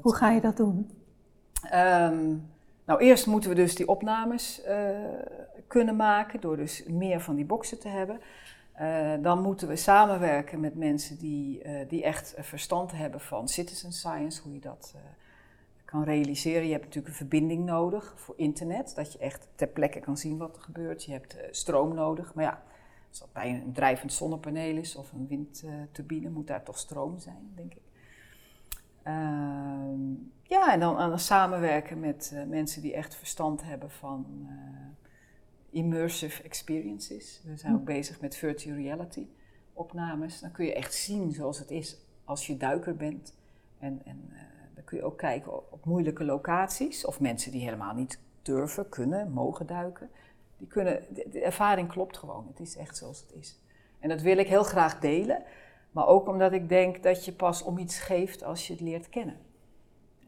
Hoe 0.00 0.14
ga 0.14 0.30
je 0.30 0.40
dat 0.40 0.56
doen? 0.56 0.90
Um, 1.74 2.52
nou, 2.84 3.00
eerst 3.00 3.26
moeten 3.26 3.50
we 3.50 3.56
dus 3.56 3.74
die 3.74 3.88
opnames 3.88 4.62
uh, 4.66 4.88
kunnen 5.66 5.96
maken 5.96 6.40
door 6.40 6.56
dus 6.56 6.84
meer 6.86 7.20
van 7.20 7.34
die 7.34 7.44
boxen 7.44 7.80
te 7.80 7.88
hebben. 7.88 8.20
Uh, 8.80 9.12
dan 9.22 9.42
moeten 9.42 9.68
we 9.68 9.76
samenwerken 9.76 10.60
met 10.60 10.74
mensen 10.74 11.18
die, 11.18 11.64
uh, 11.64 11.88
die 11.88 12.02
echt 12.02 12.34
verstand 12.38 12.92
hebben 12.92 13.20
van 13.20 13.48
citizen 13.48 13.92
science, 13.92 14.42
hoe 14.42 14.52
je 14.52 14.60
dat 14.60 14.94
kan 15.84 16.04
realiseren. 16.04 16.66
Je 16.66 16.72
hebt 16.72 16.84
natuurlijk 16.84 17.08
een 17.08 17.18
verbinding 17.18 17.64
nodig 17.64 18.14
voor 18.16 18.34
internet, 18.36 18.92
dat 18.94 19.12
je 19.12 19.18
echt 19.18 19.48
ter 19.54 19.68
plekke 19.68 20.00
kan 20.00 20.16
zien 20.16 20.38
wat 20.38 20.56
er 20.56 20.62
gebeurt. 20.62 21.04
Je 21.04 21.12
hebt 21.12 21.36
stroom 21.50 21.94
nodig, 21.94 22.34
maar 22.34 22.44
ja, 22.44 22.62
als 23.14 23.22
dat 23.22 23.42
bij 23.42 23.50
een 23.50 23.72
drijvend 23.72 24.12
zonnepaneel 24.12 24.76
is 24.76 24.96
of 24.96 25.12
een 25.12 25.26
windturbine, 25.26 26.30
moet 26.30 26.46
daar 26.46 26.62
toch 26.62 26.78
stroom 26.78 27.18
zijn, 27.18 27.52
denk 27.54 27.74
ik. 27.74 27.82
Uh, 29.06 29.12
ja, 30.42 30.72
en 30.72 30.80
dan, 30.80 30.96
dan 30.96 31.18
samenwerken 31.18 32.00
met 32.00 32.30
uh, 32.34 32.44
mensen 32.44 32.82
die 32.82 32.94
echt 32.94 33.14
verstand 33.14 33.62
hebben 33.62 33.90
van 33.90 34.26
uh, 34.42 35.10
immersive 35.70 36.42
experiences. 36.42 37.42
We 37.44 37.56
zijn 37.56 37.72
ook 37.72 37.78
hm. 37.78 37.84
bezig 37.84 38.20
met 38.20 38.36
virtual 38.36 38.76
reality 38.76 39.26
opnames. 39.72 40.40
Dan 40.40 40.52
kun 40.52 40.64
je 40.64 40.74
echt 40.74 40.94
zien 40.94 41.32
zoals 41.32 41.58
het 41.58 41.70
is 41.70 41.96
als 42.24 42.46
je 42.46 42.56
duiker 42.56 42.96
bent. 42.96 43.34
En, 43.78 44.00
en 44.04 44.28
uh, 44.32 44.38
dan 44.74 44.84
kun 44.84 44.98
je 44.98 45.04
ook 45.04 45.18
kijken 45.18 45.56
op, 45.56 45.72
op, 45.72 45.84
moeilijke 45.84 46.24
locaties 46.24 47.04
of 47.04 47.20
mensen 47.20 47.52
die 47.52 47.62
helemaal 47.62 47.94
niet 47.94 48.20
durven, 48.42 48.88
kunnen, 48.88 49.32
mogen 49.32 49.66
duiken 49.66 50.10
die 50.58 50.68
kunnen, 50.68 51.02
de, 51.10 51.40
ervaring 51.40 51.88
klopt 51.88 52.16
gewoon. 52.16 52.46
Het 52.48 52.60
is 52.60 52.76
echt 52.76 52.96
zoals 52.96 53.20
het 53.20 53.32
is. 53.40 53.60
En 54.00 54.08
dat 54.08 54.20
wil 54.20 54.38
ik 54.38 54.48
heel 54.48 54.62
graag 54.62 54.98
delen. 55.00 55.42
Maar 55.94 56.06
ook 56.06 56.28
omdat 56.28 56.52
ik 56.52 56.68
denk 56.68 57.02
dat 57.02 57.24
je 57.24 57.32
pas 57.32 57.62
om 57.62 57.78
iets 57.78 57.98
geeft 57.98 58.44
als 58.44 58.66
je 58.66 58.72
het 58.72 58.82
leert 58.82 59.08
kennen. 59.08 59.36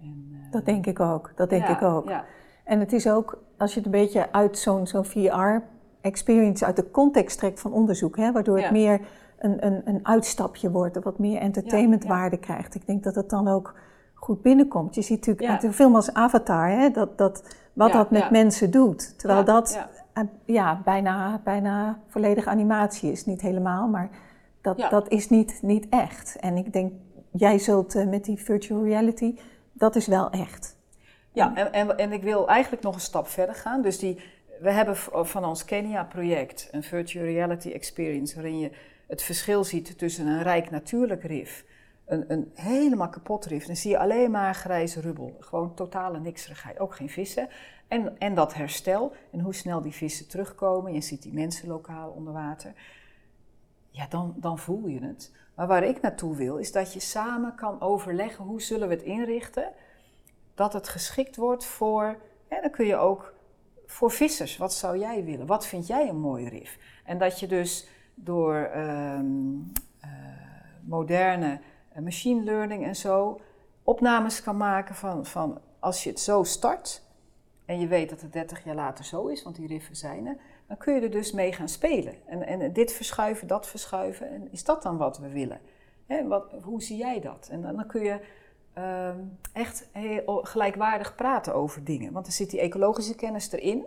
En, 0.01 0.29
uh, 0.33 0.53
dat 0.53 0.65
denk 0.65 0.87
ik 0.87 1.01
ook. 1.01 1.33
Dat 1.37 1.51
denk 1.51 1.67
ja, 1.67 1.77
ik 1.77 1.83
ook. 1.83 2.09
Ja. 2.09 2.25
En 2.65 2.81
het 2.81 2.93
is 2.93 3.09
ook, 3.09 3.43
als 3.57 3.71
je 3.75 3.77
het 3.77 3.87
een 3.87 4.01
beetje 4.01 4.33
uit 4.33 4.59
zo'n 4.59 4.87
zo'n 4.87 5.05
VR-experience, 5.05 6.65
uit 6.65 6.77
de 6.77 6.91
context 6.91 7.39
trekt 7.39 7.61
van 7.61 7.73
onderzoek, 7.73 8.17
hè, 8.17 8.33
waardoor 8.33 8.57
ja. 8.57 8.63
het 8.63 8.73
meer 8.73 9.01
een, 9.39 9.67
een, 9.67 9.83
een 9.85 10.07
uitstapje 10.07 10.71
wordt, 10.71 10.97
of 10.97 11.05
wat 11.05 11.19
meer 11.19 11.41
entertainmentwaarde 11.41 12.39
krijgt. 12.39 12.75
Ik 12.75 12.87
denk 12.87 13.03
dat 13.03 13.15
het 13.15 13.31
dan 13.31 13.49
ook 13.49 13.75
goed 14.15 14.43
binnenkomt. 14.43 14.95
Je 14.95 15.03
ziet 15.03 15.27
natuurlijk 15.27 15.63
ja. 15.63 15.69
een 15.69 15.75
film 15.75 15.95
als 15.95 16.13
Avatar, 16.13 16.71
hè, 16.71 16.91
dat, 16.91 17.19
dat, 17.19 17.57
wat 17.73 17.93
dat 17.93 18.11
met 18.11 18.31
mensen 18.31 18.71
doet. 18.71 19.19
Terwijl 19.19 19.45
dat 19.45 19.87
ja, 20.45 20.81
bijna, 20.85 21.41
bijna 21.45 22.01
volledig 22.07 22.47
animatie 22.47 23.13
is. 23.13 23.25
Niet 23.25 23.41
helemaal, 23.41 23.89
maar 23.89 24.11
dat, 24.61 24.87
dat 24.91 25.09
is 25.09 25.29
niet, 25.29 25.59
niet 25.63 25.87
echt. 25.89 26.37
En 26.37 26.57
ik 26.57 26.73
denk, 26.73 26.93
jij 27.31 27.59
zult 27.59 27.97
uh, 27.97 28.07
met 28.07 28.25
die 28.25 28.39
virtual 28.39 28.85
reality, 28.85 29.35
dat 29.73 29.97
is 29.97 30.07
wel 30.07 30.31
echt. 30.31 30.77
Ja, 31.33 31.57
en, 31.57 31.73
en, 31.73 31.99
en 31.99 32.13
ik 32.13 32.23
wil 32.23 32.49
eigenlijk 32.49 32.83
nog 32.83 32.95
een 32.95 33.01
stap 33.01 33.29
verder 33.29 33.55
gaan. 33.55 33.83
Dus 33.83 33.99
die, 33.99 34.21
we 34.61 34.71
hebben 34.71 34.97
van 35.27 35.45
ons 35.45 35.65
Kenia-project 35.65 36.69
een 36.71 36.83
virtual 36.83 37.25
reality 37.25 37.71
experience 37.71 38.35
waarin 38.35 38.59
je 38.59 38.71
het 39.07 39.23
verschil 39.23 39.65
ziet 39.65 39.99
tussen 39.99 40.27
een 40.27 40.43
rijk 40.43 40.71
natuurlijk 40.71 41.25
rif, 41.25 41.65
een, 42.07 42.25
een 42.29 42.51
helemaal 42.55 43.09
kapot 43.09 43.45
rif. 43.45 43.67
Dan 43.67 43.77
zie 43.77 43.91
je 43.91 43.99
alleen 43.99 44.31
maar 44.31 44.55
grijze 44.55 45.01
rubbel, 45.01 45.37
gewoon 45.41 45.75
totale 45.75 46.21
nikserigheid, 46.21 46.81
ook 46.81 46.95
geen 46.95 47.11
vissen. 47.11 47.49
En, 47.89 48.19
en 48.19 48.35
dat 48.35 48.55
herstel 48.55 49.13
en 49.33 49.41
hoe 49.41 49.55
snel 49.55 49.83
die 49.83 49.93
vissen 49.93 50.29
terugkomen. 50.29 50.93
Je 50.93 51.01
ziet 51.01 51.23
die 51.23 51.33
mensen 51.33 51.69
lokaal 51.69 52.11
onder 52.11 52.33
water. 52.33 52.73
Ja, 53.91 54.07
dan, 54.09 54.35
dan 54.37 54.59
voel 54.59 54.87
je 54.87 55.01
het. 55.01 55.33
Maar 55.55 55.67
waar 55.67 55.85
ik 55.85 56.01
naartoe 56.01 56.37
wil, 56.37 56.57
is 56.57 56.73
dat 56.73 56.93
je 56.93 57.01
samen 57.01 57.55
kan 57.55 57.81
overleggen 57.81 58.45
hoe 58.45 58.63
zullen 58.63 58.89
we 58.89 58.95
het 58.95 59.03
inrichten. 59.03 59.73
Dat 60.55 60.73
het 60.73 60.89
geschikt 60.89 61.37
wordt 61.37 61.65
voor, 61.65 62.19
en 62.49 62.63
dan 62.63 62.71
kun 62.71 62.87
je 62.87 62.97
ook 62.97 63.35
voor 63.87 64.11
vissers, 64.11 64.57
wat 64.57 64.75
zou 64.75 64.99
jij 64.99 65.25
willen? 65.25 65.47
Wat 65.47 65.67
vind 65.67 65.87
jij 65.87 66.09
een 66.09 66.21
mooi 66.21 66.49
rif? 66.49 66.79
En 67.05 67.19
dat 67.19 67.41
je 67.41 67.47
dus 67.47 67.89
door 68.15 68.71
um, 68.77 69.73
uh, 70.05 70.11
moderne 70.85 71.61
machine 72.01 72.43
learning 72.43 72.85
en 72.85 72.97
zo 72.97 73.41
opnames 73.83 74.43
kan 74.43 74.57
maken 74.57 74.95
van, 74.95 75.27
van 75.27 75.61
als 75.79 76.05
je 76.05 76.11
het 76.11 76.21
zo 76.21 76.43
start, 76.43 77.03
en 77.67 77.81
je 77.81 77.87
weet 77.87 78.11
dat 78.11 78.21
het 78.21 78.33
30 78.33 78.65
jaar 78.65 78.75
later 78.75 79.05
zo 79.05 79.27
is, 79.27 79.43
want 79.43 79.57
die 79.57 79.67
riffen 79.67 79.97
zijn 79.97 80.27
er, 80.27 80.37
dan 80.67 80.77
kun 80.77 80.95
je 80.95 81.01
er 81.01 81.11
dus 81.11 81.33
mee 81.33 81.53
gaan 81.53 81.69
spelen. 81.69 82.15
En, 82.27 82.43
en 82.43 82.73
dit 82.73 82.93
verschuiven, 82.93 83.47
dat 83.47 83.67
verschuiven. 83.67 84.31
En 84.31 84.53
is 84.53 84.65
dat 84.65 84.83
dan 84.83 84.97
wat 84.97 85.19
we 85.19 85.29
willen? 85.29 85.61
Hè, 86.07 86.27
wat, 86.27 86.53
hoe 86.63 86.83
zie 86.83 86.97
jij 86.97 87.21
dat? 87.21 87.49
En 87.51 87.63
dan, 87.63 87.77
dan 87.77 87.87
kun 87.87 88.03
je 88.03 88.21
uh, 88.79 89.11
echt 89.53 89.89
heel 89.93 90.41
gelijkwaardig 90.43 91.15
praten 91.15 91.55
over 91.55 91.85
dingen. 91.85 92.13
Want 92.13 92.27
er 92.27 92.33
zit 92.33 92.51
die 92.51 92.61
ecologische 92.61 93.15
kennis 93.15 93.53
erin, 93.53 93.85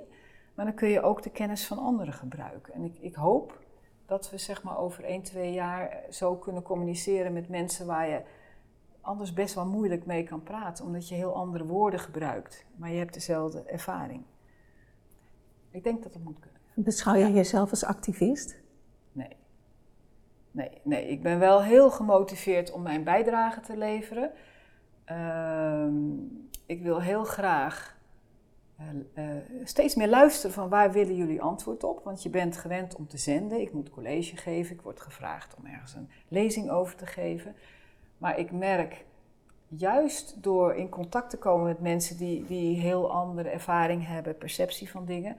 maar 0.53 0.65
dan 0.65 0.73
kun 0.73 0.89
je 0.89 1.01
ook 1.01 1.23
de 1.23 1.30
kennis 1.30 1.67
van 1.67 1.77
anderen 1.77 2.13
gebruiken. 2.13 2.73
En 2.73 2.84
ik, 2.84 2.97
ik 2.99 3.15
hoop 3.15 3.59
dat 4.05 4.30
we 4.30 4.38
zeg 4.38 4.63
maar 4.63 4.77
over 4.77 5.03
1, 5.03 5.21
2 5.21 5.51
jaar 5.51 6.03
zo 6.09 6.36
kunnen 6.36 6.61
communiceren 6.61 7.34
met 7.34 7.49
mensen 7.49 7.86
waar 7.86 8.09
je 8.09 8.21
anders 9.02 9.34
best 9.34 9.56
wel 9.56 9.66
moeilijk 9.66 10.06
mee 10.06 10.24
kan 10.24 10.43
praten, 10.43 10.86
omdat 10.86 11.10
je 11.10 11.16
heel 11.16 11.36
andere 11.36 11.66
woorden 11.66 12.00
gebruikt, 12.00 12.66
maar 12.76 12.91
je 12.91 12.97
hebt 12.97 13.14
dezelfde 13.14 13.64
ervaring. 13.64 14.24
Ik 15.72 15.84
denk 15.84 16.04
dat 16.04 16.14
dat 16.14 16.22
moet 16.22 16.39
kunnen. 16.39 16.60
Beschouw 16.74 17.16
jij 17.16 17.32
jezelf 17.32 17.70
als 17.70 17.84
activist? 17.84 18.62
Nee. 19.12 19.38
Nee, 20.52 20.82
nee, 20.84 21.08
ik 21.08 21.24
ben 21.24 21.39
wel 21.39 21.64
heel 21.64 21.91
gemotiveerd 21.91 22.72
om 22.72 22.82
mijn 22.82 23.04
bijdrage 23.04 23.60
te 23.60 23.78
leveren. 23.78 24.32
Uh, 25.12 25.88
ik 26.66 26.82
wil 26.82 27.02
heel 27.02 27.24
graag 27.24 27.97
uh, 29.16 29.26
uh, 29.26 29.41
steeds 29.64 29.95
meer 29.95 30.08
luisteren 30.08 30.52
van 30.52 30.70
waar 30.70 30.91
willen 30.91 31.16
jullie 31.16 31.41
antwoord 31.41 31.84
op. 31.84 32.04
Want 32.04 32.24
je 32.24 32.30
bent 32.30 32.58
gewend 32.58 32.95
om 32.95 33.08
te 33.08 33.18
zenden. 33.18 33.62
Ik 33.62 33.74
moet 33.74 33.89
college 33.89 34.38
geven. 34.38 34.76
Ik 34.76 34.82
word 34.82 35.00
gevraagd 35.00 35.56
om 35.56 35.66
ergens 35.66 35.93
een 35.93 36.10
lezing 36.28 36.70
over 36.70 36.95
te 36.95 37.06
geven. 37.06 37.56
Maar 38.20 38.39
ik 38.39 38.51
merk 38.51 39.05
juist 39.67 40.43
door 40.43 40.76
in 40.76 40.89
contact 40.89 41.30
te 41.30 41.38
komen 41.38 41.67
met 41.67 41.80
mensen 41.80 42.17
die, 42.17 42.45
die 42.45 42.80
heel 42.80 43.11
andere 43.11 43.49
ervaring 43.49 44.07
hebben, 44.07 44.38
perceptie 44.38 44.91
van 44.91 45.05
dingen, 45.05 45.38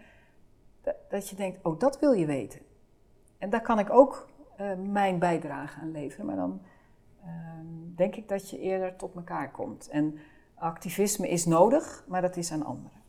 dat, 1.08 1.28
je 1.28 1.36
denkt, 1.36 1.58
oh, 1.62 1.78
dat 1.78 2.00
wil 2.00 2.12
je 2.12 2.26
weten. 2.26 2.60
En 3.38 3.50
daar 3.50 3.62
kan 3.62 3.78
ik 3.78 3.90
ook 3.90 4.28
uh, 4.60 4.72
mijn 4.74 5.18
bijdrage 5.18 5.80
aan 5.80 5.90
leveren, 5.90 6.26
maar 6.26 6.36
dan 6.36 6.62
ehm, 7.24 7.94
denk 7.96 8.16
ik 8.16 8.28
dat 8.28 8.50
je 8.50 8.58
eerder 8.58 8.96
tot 8.96 9.14
elkaar 9.14 9.50
komt. 9.50 9.88
En 9.88 10.18
activisme 10.54 11.28
is 11.28 11.46
nodig, 11.46 12.04
maar 12.08 12.22
dat 12.22 12.36
is 12.36 12.52
aan 12.52 12.64
anderen. 12.64 12.99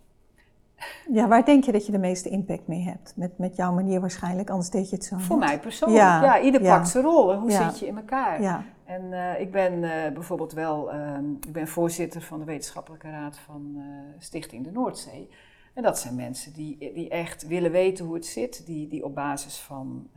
Ja, 1.11 1.27
waar 1.27 1.45
denk 1.45 1.63
je 1.63 1.71
dat 1.71 1.85
je 1.85 1.91
de 1.91 1.97
meeste 1.97 2.29
impact 2.29 2.67
mee 2.67 2.83
hebt? 2.83 3.13
Met, 3.15 3.37
met 3.37 3.55
jouw 3.55 3.73
manier 3.73 3.99
waarschijnlijk, 3.99 4.49
anders 4.49 4.69
deed 4.69 4.89
je 4.89 4.95
het 4.95 5.05
zo. 5.05 5.17
Voor 5.17 5.37
mij 5.37 5.59
persoonlijk. 5.59 6.01
Ja, 6.01 6.23
ja 6.23 6.41
ieder 6.41 6.61
pakt 6.61 6.89
zijn 6.89 7.03
rol. 7.03 7.31
En 7.31 7.39
hoe 7.39 7.51
zit 7.51 7.79
je 7.79 7.87
in 7.87 7.97
elkaar? 7.97 8.41
Ja. 8.41 8.63
En 8.85 9.13
eh, 9.13 9.39
ik 9.39 9.51
ben 9.51 9.73
uh, 9.73 9.91
bijvoorbeeld 10.13 10.53
wel, 10.53 10.91
ehm, 10.91 11.31
ik 11.31 11.51
ben 11.51 11.67
voorzitter 11.67 12.21
van 12.21 12.39
de 12.39 12.45
wetenschappelijke 12.45 13.09
raad 13.09 13.37
van 13.37 13.73
uh, 13.75 13.83
Stichting 14.17 14.63
de 14.63 14.71
Noordzee. 14.71 15.29
En 15.73 15.83
dat 15.83 15.99
zijn 15.99 16.15
mensen 16.15 16.53
die, 16.53 16.91
die 16.93 17.09
echt 17.09 17.47
willen 17.47 17.71
weten 17.71 18.05
hoe 18.05 18.13
het 18.15 18.25
zit, 18.25 18.65
die, 18.65 18.87
die 18.87 19.05
op 19.05 19.15
basis 19.15 19.59
van, 19.59 20.09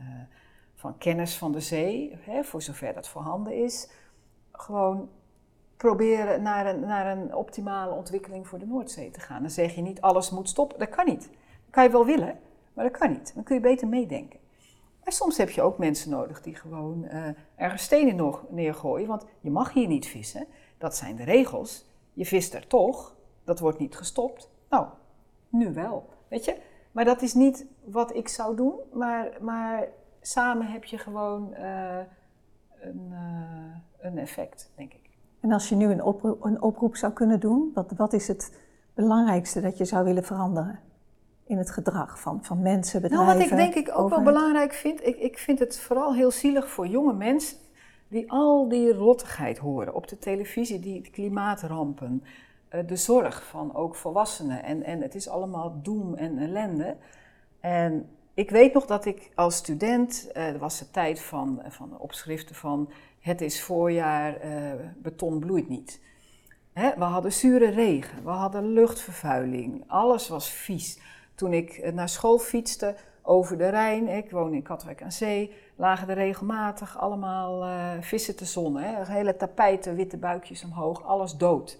van 0.75 0.97
kennis 0.97 1.37
van 1.37 1.51
de 1.51 1.59
zee, 1.59 2.17
hè, 2.19 2.43
voor 2.43 2.61
zover 2.61 2.93
dat 2.93 3.07
voorhanden 3.07 3.63
is, 3.63 3.89
gewoon 4.51 5.09
proberen 5.77 6.41
naar 6.41 6.67
een, 6.67 6.79
naar 6.79 7.17
een 7.17 7.35
optimale 7.35 7.93
ontwikkeling 7.93 8.47
voor 8.47 8.59
de 8.59 8.65
Noordzee 8.65 9.11
te 9.11 9.19
gaan. 9.19 9.41
Dan 9.41 9.51
zeg 9.51 9.75
je 9.75 9.81
niet 9.81 10.01
alles 10.01 10.29
moet 10.29 10.49
stoppen, 10.49 10.79
dat 10.79 10.89
kan 10.89 11.05
niet. 11.05 11.21
Dat 11.21 11.71
kan 11.71 11.83
je 11.83 11.89
wel 11.89 12.05
willen, 12.05 12.39
maar 12.73 12.89
dat 12.89 12.97
kan 12.97 13.11
niet. 13.11 13.31
Dan 13.35 13.43
kun 13.43 13.55
je 13.55 13.61
beter 13.61 13.87
meedenken. 13.87 14.39
Maar 15.03 15.13
soms 15.13 15.37
heb 15.37 15.49
je 15.49 15.61
ook 15.61 15.77
mensen 15.77 16.09
nodig 16.09 16.41
die 16.41 16.55
gewoon 16.55 17.03
uh, 17.03 17.27
ergens 17.55 17.83
stenen 17.83 18.15
nog 18.15 18.45
neergooien, 18.49 19.07
want 19.07 19.25
je 19.39 19.51
mag 19.51 19.73
hier 19.73 19.87
niet 19.87 20.07
vissen. 20.07 20.47
Dat 20.77 20.95
zijn 20.95 21.15
de 21.15 21.23
regels. 21.23 21.85
Je 22.13 22.25
vist 22.25 22.53
er 22.53 22.67
toch, 22.67 23.15
dat 23.43 23.59
wordt 23.59 23.79
niet 23.79 23.95
gestopt. 23.95 24.49
Nou, 24.69 24.87
nu 25.49 25.73
wel, 25.73 26.09
weet 26.27 26.45
je. 26.45 26.57
Maar 26.91 27.05
dat 27.05 27.21
is 27.21 27.33
niet 27.33 27.65
wat 27.83 28.15
ik 28.15 28.27
zou 28.27 28.55
doen, 28.55 28.79
maar, 28.93 29.37
maar 29.41 29.87
samen 30.21 30.67
heb 30.67 30.83
je 30.83 30.97
gewoon 30.97 31.53
uh, 31.53 31.97
een, 32.79 33.07
uh, 33.11 33.75
een 33.99 34.17
effect, 34.17 34.71
denk 34.75 34.93
ik. 34.93 35.04
En 35.45 35.51
als 35.51 35.69
je 35.69 35.75
nu 35.75 35.91
een 35.91 36.03
oproep, 36.03 36.43
een 36.43 36.61
oproep 36.61 36.95
zou 36.95 37.13
kunnen 37.13 37.39
doen, 37.39 37.71
wat, 37.73 37.91
wat 37.97 38.13
is 38.13 38.27
het 38.27 38.51
belangrijkste 38.93 39.61
dat 39.61 39.77
je 39.77 39.85
zou 39.85 40.03
willen 40.03 40.23
veranderen? 40.23 40.79
in 41.47 41.57
het 41.57 41.71
gedrag 41.71 42.19
van, 42.19 42.43
van 42.43 42.61
mensen, 42.61 43.01
bedrijven. 43.01 43.27
Nou, 43.27 43.39
wat 43.39 43.51
ik 43.51 43.57
denk 43.57 43.87
ik 43.87 43.97
ook 43.97 44.09
wel 44.09 44.21
belangrijk 44.21 44.73
vind, 44.73 45.05
ik, 45.05 45.17
ik 45.17 45.37
vind 45.37 45.59
het 45.59 45.79
vooral 45.79 46.13
heel 46.13 46.31
zielig 46.31 46.69
voor 46.69 46.87
jonge 46.87 47.13
mensen 47.13 47.57
die 48.07 48.31
al 48.31 48.69
die 48.69 48.93
rottigheid 48.93 49.57
horen 49.57 49.93
op 49.93 50.07
de 50.07 50.17
televisie, 50.17 50.79
die 50.79 51.01
klimaatrampen, 51.01 52.23
eh, 52.69 52.87
de 52.87 52.95
zorg 52.95 53.43
van 53.43 53.75
ook 53.75 53.95
volwassenen. 53.95 54.63
En, 54.63 54.83
en 54.83 55.01
het 55.01 55.15
is 55.15 55.29
allemaal 55.29 55.79
doem 55.81 56.15
en 56.15 56.37
ellende. 56.37 56.95
En 57.59 58.09
ik 58.33 58.49
weet 58.49 58.73
nog 58.73 58.85
dat 58.85 59.05
ik 59.05 59.31
als 59.35 59.55
student, 59.55 60.29
uh, 60.33 60.47
er 60.47 60.59
was 60.59 60.79
de 60.79 60.91
tijd 60.91 61.21
van, 61.21 61.61
van 61.67 61.97
opschriften 61.97 62.55
van 62.55 62.89
het 63.25 63.41
is 63.41 63.61
voorjaar, 63.61 64.45
uh, 64.45 64.71
beton 64.97 65.39
bloeit 65.39 65.69
niet. 65.69 66.01
Hè, 66.73 66.91
we 66.95 67.03
hadden 67.03 67.33
zure 67.33 67.69
regen, 67.69 68.23
we 68.23 68.29
hadden 68.29 68.73
luchtvervuiling, 68.73 69.83
alles 69.87 70.27
was 70.27 70.49
vies. 70.49 70.99
Toen 71.35 71.53
ik 71.53 71.69
eh, 71.69 71.93
naar 71.93 72.09
school 72.09 72.37
fietste 72.37 72.95
over 73.21 73.57
de 73.57 73.69
Rijn, 73.69 74.07
ik 74.07 74.31
woon 74.31 74.53
in 74.53 74.61
Katwijk 74.61 75.03
aan 75.03 75.11
Zee, 75.11 75.53
lagen 75.75 76.09
er 76.09 76.15
regelmatig 76.15 76.97
allemaal 76.97 77.63
uh, 77.63 77.91
vissen 78.01 78.35
te 78.35 78.45
zonnen. 78.45 78.83
Hè? 78.83 79.13
Hele 79.13 79.35
tapijten, 79.35 79.95
witte 79.95 80.17
buikjes 80.17 80.63
omhoog, 80.63 81.03
alles 81.03 81.33
dood. 81.33 81.79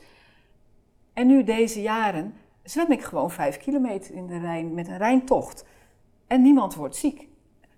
En 1.13 1.27
nu 1.27 1.43
deze 1.43 1.81
jaren 1.81 2.33
zwem 2.63 2.91
ik 2.91 3.03
gewoon 3.03 3.31
vijf 3.31 3.57
kilometer 3.57 4.13
in 4.13 4.27
de 4.27 4.39
Rijn 4.39 4.73
met 4.73 4.87
een 4.87 4.97
Rijntocht. 4.97 5.65
En 6.27 6.41
niemand 6.41 6.75
wordt 6.75 6.95
ziek. 6.95 7.27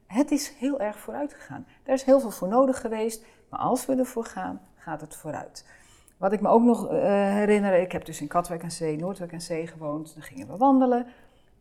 Het 0.06 0.32
is 0.32 0.54
heel 0.58 0.80
erg 0.80 1.00
vooruit 1.00 1.34
gegaan. 1.34 1.68
Er 1.84 1.94
is 1.94 2.04
heel 2.04 2.20
veel 2.20 2.32
voor 2.32 2.48
nodig 2.48 2.82
geweest, 2.82 3.26
maar 3.50 3.60
als 3.60 3.86
we 3.86 3.96
ervoor 3.96 4.26
gaan, 4.26 4.62
gaat 4.76 5.02
het 5.02 5.16
vooruit. 5.16 5.66
Wat 6.18 6.32
ik 6.32 6.42
me 6.42 6.48
ook 6.50 6.64
nog 6.64 6.92
uh, 6.92 7.00
herinner, 7.10 7.74
ik 7.74 7.92
heb 7.92 8.06
dus 8.06 8.22
in 8.22 8.28
Katwijk 8.28 8.64
aan 8.64 8.72
Zee, 8.72 8.98
Noordwijk 8.98 9.34
aan 9.34 9.42
Zee 9.42 9.68
gewoond. 9.68 10.14
Dan 10.14 10.24
gingen 10.24 10.48
we 10.48 10.58
wandelen 10.58 11.08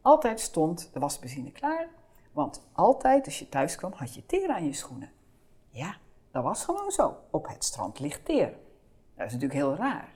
altijd 0.00 0.40
stond 0.40 0.90
de 0.92 1.00
wasbenzine 1.00 1.52
klaar. 1.52 1.88
Want 2.32 2.68
altijd 2.72 3.24
als 3.24 3.38
je 3.38 3.48
thuis 3.48 3.76
kwam, 3.76 3.92
had 3.92 4.14
je 4.14 4.26
teer 4.26 4.48
aan 4.48 4.64
je 4.64 4.72
schoenen. 4.72 5.10
Ja, 5.70 5.96
dat 6.30 6.42
was 6.42 6.64
gewoon 6.64 6.90
zo. 6.90 7.16
Op 7.30 7.48
het 7.48 7.64
strand 7.64 7.98
ligt 7.98 8.24
teer. 8.24 8.54
Dat 9.14 9.26
is 9.26 9.32
natuurlijk 9.32 9.60
heel 9.60 9.76
raar. 9.76 10.14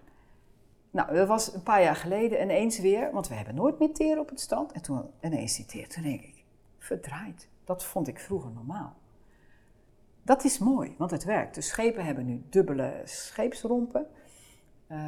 Nou, 0.91 1.15
dat 1.15 1.29
was 1.29 1.55
een 1.55 1.63
paar 1.63 1.83
jaar 1.83 1.97
geleden 1.97 2.43
ineens 2.43 2.79
weer, 2.79 3.13
want 3.13 3.29
we 3.29 3.35
hebben 3.35 3.55
nooit 3.55 3.79
meer 3.79 3.93
teer 3.93 4.19
op 4.19 4.29
het 4.29 4.41
strand. 4.41 4.73
En 4.73 4.83
toen 4.83 5.11
ineens 5.21 5.57
die 5.57 5.67
teer, 5.67 5.89
toen 5.89 6.03
denk 6.03 6.21
ik, 6.21 6.45
verdraaid. 6.79 7.49
Dat 7.65 7.85
vond 7.85 8.09
ik 8.09 8.21
vroeger 8.21 8.51
normaal. 8.51 8.97
Dat 10.31 10.45
is 10.45 10.59
mooi, 10.59 10.95
want 10.99 11.11
het 11.11 11.25
werkt. 11.25 11.55
De 11.55 11.61
schepen 11.61 12.05
hebben 12.05 12.27
nu 12.27 12.43
dubbele 12.51 13.01
scheepsrompen. 13.05 14.07
Uh, 14.89 14.99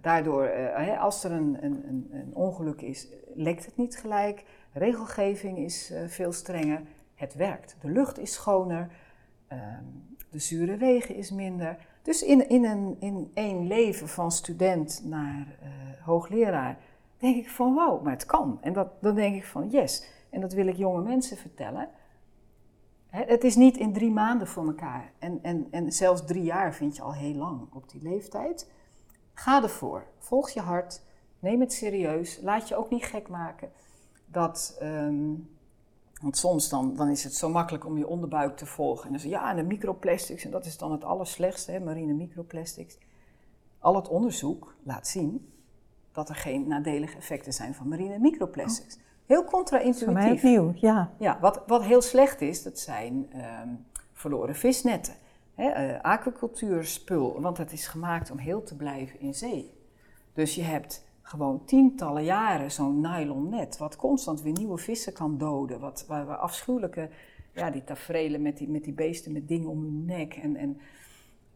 daardoor, 0.00 0.50
uh, 0.78 1.02
als 1.02 1.24
er 1.24 1.32
een, 1.32 1.64
een, 1.64 2.08
een, 2.12 2.34
ongeluk 2.34 2.80
is, 2.80 3.08
lekt 3.34 3.64
het 3.64 3.76
niet 3.76 3.96
gelijk. 3.96 4.44
Regelgeving 4.72 5.58
is 5.58 5.90
uh, 5.90 5.98
veel 6.06 6.32
strenger. 6.32 6.82
Het 7.14 7.34
werkt. 7.34 7.76
De 7.80 7.88
lucht 7.88 8.18
is 8.18 8.32
schoner. 8.32 8.90
Ehm, 9.46 9.84
de 10.30 10.38
zure 10.38 10.74
regen 10.74 11.14
is 11.14 11.30
minder. 11.30 11.76
Dus 12.02 12.22
in, 12.22 12.48
in, 12.48 12.64
een, 12.64 12.96
in 13.00 13.30
één 13.34 13.66
leven 13.66 14.08
van 14.08 14.32
student 14.32 15.02
naar 15.04 15.46
hoogleraar 16.04 16.78
denk 17.16 17.36
ik 17.36 17.50
van 17.50 17.74
wow, 17.74 18.02
maar 18.02 18.12
het 18.12 18.26
kan. 18.26 18.58
En 18.60 18.72
dat, 18.72 18.88
dan 19.00 19.14
denk 19.14 19.36
ik 19.36 19.44
van 19.44 19.68
yes. 19.68 20.06
En 20.30 20.40
dat 20.40 20.52
wil 20.52 20.66
ik 20.66 20.76
jonge 20.76 21.02
mensen 21.02 21.36
vertellen. 21.36 21.88
Het 23.10 23.44
is 23.44 23.56
niet 23.56 23.76
in 23.76 23.92
drie 23.92 24.10
maanden 24.10 24.46
voor 24.46 24.66
elkaar. 24.66 25.12
En, 25.18 25.38
en, 25.42 25.66
en 25.70 25.92
zelfs 25.92 26.24
drie 26.24 26.42
jaar 26.42 26.74
vind 26.74 26.96
je 26.96 27.02
al 27.02 27.14
heel 27.14 27.34
lang 27.34 27.68
op 27.72 27.90
die 27.90 28.02
leeftijd. 28.02 28.70
Ga 29.34 29.62
ervoor. 29.62 30.06
Volg 30.18 30.50
je 30.50 30.60
hart. 30.60 31.02
Neem 31.38 31.60
het 31.60 31.72
serieus. 31.72 32.38
Laat 32.42 32.68
je 32.68 32.76
ook 32.76 32.90
niet 32.90 33.04
gek 33.04 33.28
maken. 33.28 33.70
Dat, 34.26 34.78
um, 34.82 35.50
want 36.20 36.36
soms 36.36 36.68
dan, 36.68 36.96
dan 36.96 37.08
is 37.08 37.24
het 37.24 37.34
zo 37.34 37.48
makkelijk 37.48 37.86
om 37.86 37.98
je 37.98 38.06
onderbuik 38.06 38.56
te 38.56 38.66
volgen. 38.66 39.04
En 39.04 39.10
dan 39.10 39.20
zeg 39.20 39.30
ja, 39.30 39.50
en 39.50 39.56
de 39.56 39.62
microplastics, 39.62 40.44
en 40.44 40.50
dat 40.50 40.66
is 40.66 40.78
dan 40.78 40.92
het 40.92 41.04
allerslechtste, 41.04 41.80
marine 41.80 42.12
microplastics. 42.12 42.98
Al 43.78 43.96
het 43.96 44.08
onderzoek 44.08 44.74
laat 44.82 45.06
zien 45.06 45.52
dat 46.12 46.28
er 46.28 46.34
geen 46.34 46.68
nadelige 46.68 47.16
effecten 47.16 47.52
zijn 47.52 47.74
van 47.74 47.88
marine 47.88 48.18
microplastics. 48.18 48.96
Oh. 48.96 49.02
Heel 49.30 49.44
contra-intuïtief. 49.44 50.04
Voor 50.04 50.12
mij 50.12 50.32
opnieuw, 50.32 50.72
ja. 50.74 51.10
Ja, 51.18 51.38
wat, 51.40 51.62
wat 51.66 51.82
heel 51.84 52.02
slecht 52.02 52.40
is, 52.40 52.62
dat 52.62 52.78
zijn 52.78 53.30
um, 53.62 53.86
verloren 54.12 54.54
visnetten 54.54 55.14
hè, 55.54 55.94
uh, 55.94 56.00
aquacultuurspul, 56.00 57.40
want 57.40 57.58
het 57.58 57.72
is 57.72 57.86
gemaakt 57.86 58.30
om 58.30 58.38
heel 58.38 58.62
te 58.62 58.76
blijven 58.76 59.20
in 59.20 59.34
zee. 59.34 59.74
Dus 60.32 60.54
je 60.54 60.62
hebt 60.62 61.04
gewoon 61.22 61.64
tientallen 61.64 62.24
jaren 62.24 62.70
zo'n 62.70 63.00
nylon 63.00 63.48
net, 63.48 63.78
wat 63.78 63.96
constant 63.96 64.42
weer 64.42 64.52
nieuwe 64.52 64.78
vissen 64.78 65.12
kan 65.12 65.38
doden. 65.38 65.80
Wat, 65.80 66.04
waar 66.08 66.26
we 66.26 66.36
afschuwelijke, 66.36 67.08
ja, 67.52 67.70
die 67.70 67.84
tafereelen 67.84 68.42
met 68.42 68.58
die, 68.58 68.68
met 68.68 68.84
die 68.84 68.92
beesten 68.92 69.32
met 69.32 69.48
dingen 69.48 69.68
om 69.68 69.82
hun 69.82 70.04
nek. 70.04 70.34
En, 70.34 70.56
en, 70.56 70.80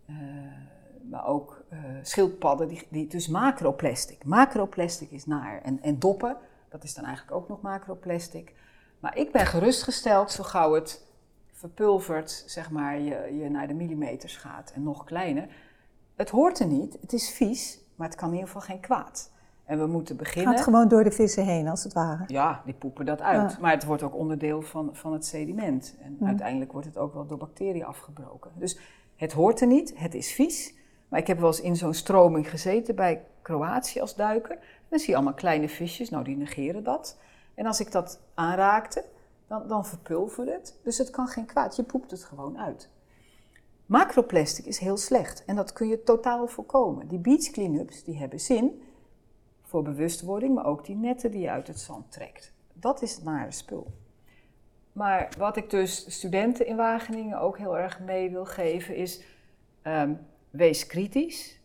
uh, 0.06 0.16
maar 1.10 1.26
ook 1.26 1.64
uh, 1.72 1.78
schildpadden, 2.02 2.68
die, 2.68 2.86
die, 2.88 3.06
dus 3.06 3.28
macroplastic. 3.28 4.24
Macroplastic 4.24 5.10
is 5.10 5.26
naar. 5.26 5.62
En, 5.62 5.82
en 5.82 5.98
doppen, 5.98 6.36
dat 6.74 6.84
is 6.84 6.94
dan 6.94 7.04
eigenlijk 7.04 7.36
ook 7.36 7.48
nog 7.48 7.60
macroplastic. 7.60 8.52
Maar 8.98 9.16
ik 9.16 9.32
ben 9.32 9.46
gerustgesteld, 9.46 10.30
zo 10.30 10.42
gauw 10.42 10.72
het 10.72 11.06
verpulverd, 11.52 12.44
zeg 12.46 12.70
maar, 12.70 12.98
je, 12.98 13.36
je 13.38 13.50
naar 13.50 13.68
de 13.68 13.74
millimeters 13.74 14.36
gaat 14.36 14.72
en 14.74 14.82
nog 14.82 15.04
kleiner. 15.04 15.48
Het 16.14 16.30
hoort 16.30 16.58
er 16.58 16.66
niet, 16.66 16.96
het 17.00 17.12
is 17.12 17.30
vies, 17.30 17.78
maar 17.94 18.08
het 18.08 18.16
kan 18.16 18.28
in 18.28 18.34
ieder 18.34 18.48
geval 18.48 18.62
geen 18.62 18.80
kwaad. 18.80 19.30
En 19.64 19.78
we 19.78 19.86
moeten 19.86 20.16
beginnen. 20.16 20.48
Het 20.48 20.56
gaat 20.56 20.64
gewoon 20.64 20.88
door 20.88 21.04
de 21.04 21.10
vissen 21.10 21.44
heen, 21.44 21.68
als 21.68 21.84
het 21.84 21.92
ware. 21.92 22.24
Ja, 22.26 22.62
die 22.64 22.74
poepen 22.74 23.06
dat 23.06 23.20
uit. 23.20 23.58
Maar 23.58 23.72
het 23.72 23.84
wordt 23.84 24.02
ook 24.02 24.14
onderdeel 24.14 24.62
van, 24.62 24.96
van 24.96 25.12
het 25.12 25.26
sediment. 25.26 25.96
En 26.02 26.18
uiteindelijk 26.26 26.72
wordt 26.72 26.86
het 26.86 26.98
ook 26.98 27.14
wel 27.14 27.26
door 27.26 27.38
bacteriën 27.38 27.84
afgebroken. 27.84 28.50
Dus 28.54 28.78
het 29.16 29.32
hoort 29.32 29.60
er 29.60 29.66
niet, 29.66 29.92
het 29.98 30.14
is 30.14 30.32
vies. 30.32 30.74
Maar 31.08 31.20
ik 31.20 31.26
heb 31.26 31.38
wel 31.38 31.48
eens 31.48 31.60
in 31.60 31.76
zo'n 31.76 31.94
stroming 31.94 32.50
gezeten 32.50 32.94
bij 32.94 33.24
Kroatië 33.42 34.00
als 34.00 34.14
duiker. 34.14 34.58
Dan 34.94 35.02
zie 35.02 35.12
je 35.12 35.18
allemaal 35.18 35.38
kleine 35.38 35.68
visjes, 35.68 36.10
nou 36.10 36.24
die 36.24 36.36
negeren 36.36 36.84
dat. 36.84 37.18
En 37.54 37.66
als 37.66 37.80
ik 37.80 37.92
dat 37.92 38.20
aanraakte, 38.34 39.04
dan, 39.46 39.68
dan 39.68 39.86
verpulvert 39.86 40.48
het. 40.48 40.80
Dus 40.82 40.98
het 40.98 41.10
kan 41.10 41.26
geen 41.26 41.46
kwaad, 41.46 41.76
je 41.76 41.82
poept 41.82 42.10
het 42.10 42.24
gewoon 42.24 42.58
uit. 42.58 42.90
Macroplastic 43.86 44.64
is 44.64 44.78
heel 44.78 44.96
slecht 44.96 45.44
en 45.44 45.56
dat 45.56 45.72
kun 45.72 45.88
je 45.88 46.02
totaal 46.02 46.46
voorkomen. 46.46 47.08
Die 47.08 47.18
beach 47.18 47.50
cleanups 47.50 48.04
die 48.04 48.16
hebben 48.16 48.40
zin 48.40 48.82
voor 49.62 49.82
bewustwording, 49.82 50.54
maar 50.54 50.66
ook 50.66 50.84
die 50.84 50.96
netten 50.96 51.30
die 51.30 51.40
je 51.40 51.50
uit 51.50 51.66
het 51.66 51.80
zand 51.80 52.12
trekt. 52.12 52.52
Dat 52.72 53.02
is 53.02 53.14
het 53.14 53.24
nare 53.24 53.52
spul. 53.52 53.92
Maar 54.92 55.28
wat 55.38 55.56
ik 55.56 55.70
dus 55.70 56.16
studenten 56.18 56.66
in 56.66 56.76
Wageningen 56.76 57.40
ook 57.40 57.58
heel 57.58 57.78
erg 57.78 58.00
mee 58.00 58.30
wil 58.30 58.44
geven 58.44 58.96
is, 58.96 59.22
um, 59.82 60.26
wees 60.50 60.86
kritisch, 60.86 61.60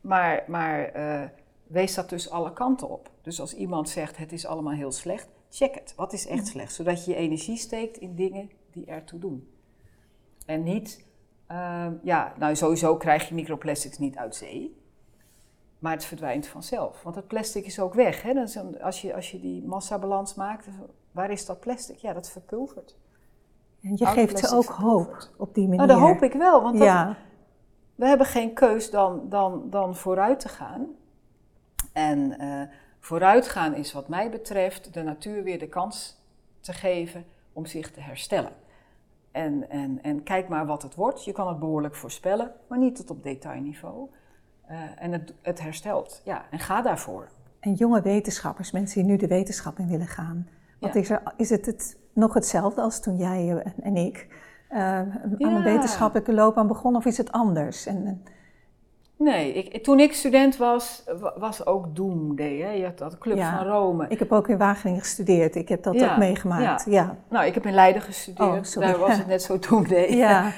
maar, 0.00 0.44
maar 0.46 0.96
uh, 0.96 1.28
wees 1.74 1.94
dat 1.94 2.08
dus 2.08 2.30
alle 2.30 2.52
kanten 2.52 2.88
op. 2.88 3.10
Dus 3.22 3.40
als 3.40 3.54
iemand 3.54 3.88
zegt 3.88 4.16
het 4.16 4.32
is 4.32 4.46
allemaal 4.46 4.72
heel 4.72 4.92
slecht, 4.92 5.28
check 5.50 5.74
het. 5.74 5.92
Wat 5.96 6.12
is 6.12 6.26
echt 6.26 6.46
slecht? 6.46 6.72
Zodat 6.72 7.04
je 7.04 7.10
je 7.10 7.16
energie 7.16 7.56
steekt 7.56 7.96
in 7.96 8.14
dingen 8.14 8.50
die 8.70 8.86
ertoe 8.86 9.18
doen. 9.18 9.48
En 10.46 10.62
niet 10.62 11.04
Ehm, 11.46 11.92
ja, 12.02 12.32
nou 12.38 12.56
sowieso 12.56 12.96
krijg 12.96 13.28
je 13.28 13.34
microplastics 13.34 13.98
niet 13.98 14.16
uit 14.16 14.34
zee. 14.34 14.82
Maar 15.78 15.92
het 15.92 16.04
verdwijnt 16.04 16.46
vanzelf. 16.46 17.02
Want 17.02 17.16
het 17.16 17.26
plastic 17.26 17.66
is 17.66 17.80
ook 17.80 17.94
weg. 17.94 18.22
Hè? 18.22 18.40
als, 18.80 19.00
je, 19.00 19.14
als 19.14 19.30
je 19.30 19.40
die 19.40 19.64
massabalans 19.64 20.34
maakt, 20.34 20.68
waar 21.12 21.30
is 21.30 21.46
dat 21.46 21.60
plastic? 21.60 21.96
Ja, 21.96 22.12
dat 22.12 22.30
verpulvert. 22.30 22.96
En 23.82 23.96
je 23.96 24.06
geeft 24.06 24.38
ze 24.38 24.56
ook 24.56 24.64
hoop 24.64 25.30
op 25.36 25.54
die 25.54 25.68
manier. 25.68 25.86
Nou, 25.86 26.00
dat 26.00 26.08
hoop 26.08 26.22
ik 26.22 26.32
wel. 26.32 26.62
Want 26.62 26.78
dat, 26.78 27.16
we 27.94 28.06
hebben 28.06 28.26
geen 28.26 28.54
keus 28.54 28.90
dan, 28.90 29.28
dan, 29.28 29.70
dan 29.70 29.96
vooruit 29.96 30.40
te 30.40 30.48
gaan. 30.48 30.86
En 31.94 32.42
uh, 32.42 32.62
vooruitgaan 33.00 33.74
is 33.74 33.92
wat 33.92 34.08
mij 34.08 34.30
betreft 34.30 34.94
de 34.94 35.02
natuur 35.02 35.42
weer 35.42 35.58
de 35.58 35.68
kans 35.68 36.16
te 36.60 36.72
geven 36.72 37.24
om 37.52 37.66
zich 37.66 37.90
te 37.90 38.00
herstellen. 38.00 38.52
En, 39.32 39.70
en, 39.70 39.98
en 40.02 40.22
kijk 40.22 40.48
maar 40.48 40.66
wat 40.66 40.82
het 40.82 40.94
wordt. 40.94 41.24
Je 41.24 41.32
kan 41.32 41.48
het 41.48 41.58
behoorlijk 41.58 41.94
voorspellen, 41.94 42.52
maar 42.66 42.78
niet 42.78 42.96
tot 42.96 43.10
op 43.10 43.22
detailniveau. 43.22 44.08
Uh, 44.70 44.80
en 44.96 45.12
het, 45.12 45.34
het 45.42 45.60
herstelt. 45.60 46.20
Ja, 46.24 46.44
en 46.50 46.58
ga 46.58 46.82
daarvoor. 46.82 47.28
En 47.60 47.74
jonge 47.74 48.02
wetenschappers, 48.02 48.70
mensen 48.70 49.02
die 49.02 49.10
nu 49.10 49.16
de 49.16 49.26
wetenschap 49.26 49.78
in 49.78 49.88
willen 49.88 50.06
gaan. 50.06 50.48
Wat 50.80 50.94
is, 50.94 51.10
er, 51.10 51.22
is 51.36 51.50
het, 51.50 51.66
het 51.66 51.98
nog 52.12 52.34
hetzelfde 52.34 52.80
als 52.80 53.00
toen 53.00 53.16
jij 53.16 53.62
eh, 53.62 53.72
en 53.82 53.96
ik 53.96 54.26
uh, 54.70 54.78
aan 54.78 55.36
een 55.38 55.62
wetenschappelijke 55.62 56.34
loopbaan 56.34 56.66
begonnen, 56.66 57.00
of 57.00 57.06
is 57.06 57.18
het 57.18 57.32
anders? 57.32 57.86
En, 57.86 58.22
Nee, 59.16 59.52
ik, 59.52 59.82
toen 59.82 60.00
ik 60.00 60.12
student 60.12 60.56
was, 60.56 61.04
was 61.36 61.66
ook 61.66 61.96
Doomday. 61.96 62.58
Hè? 62.58 62.70
Je 62.70 62.84
had 62.84 62.98
dat 62.98 63.18
Club 63.18 63.38
van 63.38 63.66
Rome. 63.66 64.06
Ik 64.08 64.18
heb 64.18 64.32
ook 64.32 64.48
in 64.48 64.58
Wageningen 64.58 65.00
gestudeerd. 65.00 65.54
Ik 65.54 65.68
heb 65.68 65.82
dat 65.82 66.02
ook 66.02 66.16
meegemaakt. 66.16 66.84
Ja. 66.84 67.16
Nou, 67.28 67.46
ik 67.46 67.54
heb 67.54 67.66
in 67.66 67.72
Leiden 67.72 68.02
gestudeerd. 68.02 68.76
Oh, 68.76 68.82
Daar 68.82 68.98
was 68.98 69.16
het 69.16 69.26
net 69.26 69.42
zo 69.42 69.58
Doomday. 69.58 70.12
Ja. 70.24 70.52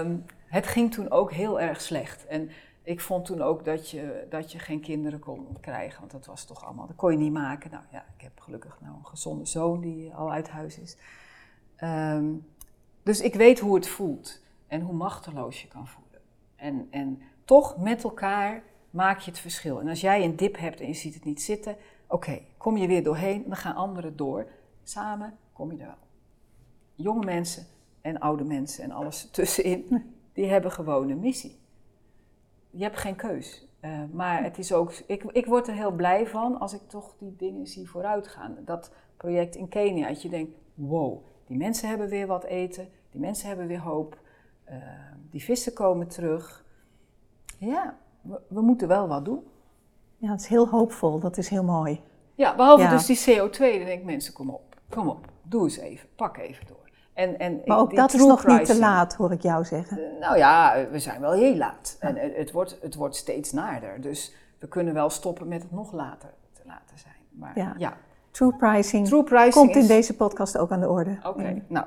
um, 0.00 0.24
het 0.46 0.66
ging 0.66 0.92
toen 0.92 1.10
ook 1.10 1.32
heel 1.32 1.60
erg 1.60 1.80
slecht. 1.80 2.26
En 2.26 2.50
ik 2.82 3.00
vond 3.00 3.24
toen 3.24 3.42
ook 3.42 3.64
dat 3.64 3.90
je, 3.90 4.26
dat 4.30 4.52
je 4.52 4.58
geen 4.58 4.80
kinderen 4.80 5.18
kon 5.18 5.46
krijgen. 5.60 6.00
Want 6.00 6.12
dat 6.12 6.26
was 6.26 6.44
toch 6.44 6.64
allemaal, 6.64 6.86
dat 6.86 6.96
kon 6.96 7.12
je 7.12 7.18
niet 7.18 7.32
maken. 7.32 7.70
Nou 7.70 7.82
ja, 7.92 8.04
ik 8.16 8.22
heb 8.22 8.40
gelukkig 8.40 8.78
nou 8.80 8.94
een 8.94 9.06
gezonde 9.06 9.46
zoon 9.46 9.80
die 9.80 10.14
al 10.14 10.32
uit 10.32 10.48
huis 10.48 10.78
is. 10.78 10.96
Um, 11.82 12.46
dus 13.02 13.20
ik 13.20 13.34
weet 13.34 13.60
hoe 13.60 13.74
het 13.74 13.88
voelt. 13.88 14.42
En 14.66 14.80
hoe 14.80 14.94
machteloos 14.94 15.62
je 15.62 15.68
kan 15.68 15.86
voelen. 15.86 16.20
En... 16.56 16.86
en 16.90 17.22
toch 17.44 17.76
met 17.76 18.04
elkaar 18.04 18.62
maak 18.90 19.18
je 19.18 19.30
het 19.30 19.40
verschil. 19.40 19.80
En 19.80 19.88
als 19.88 20.00
jij 20.00 20.24
een 20.24 20.36
dip 20.36 20.56
hebt 20.56 20.80
en 20.80 20.86
je 20.86 20.94
ziet 20.94 21.14
het 21.14 21.24
niet 21.24 21.42
zitten, 21.42 21.76
oké, 22.08 22.40
kom 22.56 22.76
je 22.76 22.86
weer 22.86 23.02
doorheen, 23.02 23.44
dan 23.46 23.56
gaan 23.56 23.74
anderen 23.74 24.16
door. 24.16 24.46
Samen 24.82 25.38
kom 25.52 25.72
je 25.72 25.78
er 25.78 25.86
wel. 25.86 25.94
Jonge 26.94 27.24
mensen 27.24 27.66
en 28.00 28.18
oude 28.18 28.44
mensen 28.44 28.84
en 28.84 28.90
alles 28.90 29.28
tussenin, 29.30 30.14
die 30.32 30.46
hebben 30.46 30.72
gewoon 30.72 31.10
een 31.10 31.20
missie. 31.20 31.58
Je 32.70 32.82
hebt 32.82 32.96
geen 32.96 33.16
keus. 33.16 33.66
Uh, 33.80 34.00
maar 34.12 34.42
het 34.42 34.58
is 34.58 34.72
ook, 34.72 34.92
ik, 35.06 35.22
ik 35.22 35.46
word 35.46 35.68
er 35.68 35.74
heel 35.74 35.92
blij 35.92 36.26
van 36.26 36.60
als 36.60 36.74
ik 36.74 36.80
toch 36.88 37.14
die 37.18 37.36
dingen 37.36 37.66
zie 37.66 37.88
vooruitgaan. 37.88 38.58
Dat 38.64 38.90
project 39.16 39.54
in 39.54 39.68
Kenia, 39.68 40.08
dat 40.08 40.22
je 40.22 40.28
denkt, 40.28 40.52
wow, 40.74 41.24
die 41.46 41.56
mensen 41.56 41.88
hebben 41.88 42.08
weer 42.08 42.26
wat 42.26 42.44
eten, 42.44 42.88
die 43.10 43.20
mensen 43.20 43.48
hebben 43.48 43.66
weer 43.66 43.80
hoop, 43.80 44.18
uh, 44.70 44.74
die 45.30 45.42
vissen 45.42 45.72
komen 45.72 46.08
terug. 46.08 46.63
Ja, 47.58 47.96
we, 48.20 48.40
we, 48.48 48.60
moeten 48.60 48.88
wel 48.88 49.08
wat 49.08 49.24
doen. 49.24 49.44
Ja, 50.16 50.30
het 50.30 50.40
is 50.40 50.46
heel 50.46 50.68
hoopvol, 50.68 51.18
dat 51.18 51.36
is 51.36 51.48
heel 51.48 51.64
mooi. 51.64 52.00
Ja, 52.34 52.54
behalve 52.54 52.88
dus 52.88 53.06
die 53.06 53.18
CO2, 53.18 53.58
dan 53.58 53.58
denk 53.58 53.88
ik 53.88 54.04
mensen, 54.04 54.32
kom 54.32 54.50
op, 54.50 54.80
kom 54.88 55.08
op, 55.08 55.26
doe 55.42 55.62
eens 55.62 55.76
even, 55.76 56.08
pak 56.16 56.36
even 56.36 56.66
door. 56.66 56.84
En, 57.14 57.38
en 57.38 57.60
maar 57.64 57.78
ook 57.78 57.96
dat 57.96 58.14
is 58.14 58.24
nog 58.24 58.46
niet 58.46 58.64
te 58.64 58.78
laat, 58.78 59.14
hoor 59.14 59.32
ik 59.32 59.42
jou 59.42 59.64
zeggen. 59.64 59.98
Uh, 59.98 60.20
nou 60.20 60.36
ja, 60.36 60.86
we 60.90 60.98
zijn 60.98 61.20
wel 61.20 61.32
heel 61.32 61.56
laat. 61.56 61.96
En 62.00 62.16
het, 62.16 62.52
wordt, 62.52 62.78
het 62.80 62.94
wordt 62.94 63.16
steeds 63.16 63.52
naarder. 63.52 64.00
Dus 64.00 64.34
we 64.58 64.68
kunnen 64.68 64.94
wel 64.94 65.10
stoppen 65.10 65.48
met 65.48 65.62
het 65.62 65.72
nog 65.72 65.92
later 65.92 66.34
te 66.52 66.62
laten 66.66 66.98
zijn. 66.98 67.14
Maar 67.30 67.58
ja. 67.58 67.74
ja. 67.76 67.96
True 68.30 68.52
pricing, 68.52 69.06
True 69.06 69.22
pricing 69.22 69.54
komt 69.54 69.76
in 69.76 69.86
deze 69.86 70.16
podcast 70.16 70.58
ook 70.58 70.70
aan 70.70 70.80
de 70.80 70.88
orde. 70.88 71.18
Oké, 71.22 71.62
nou. 71.68 71.86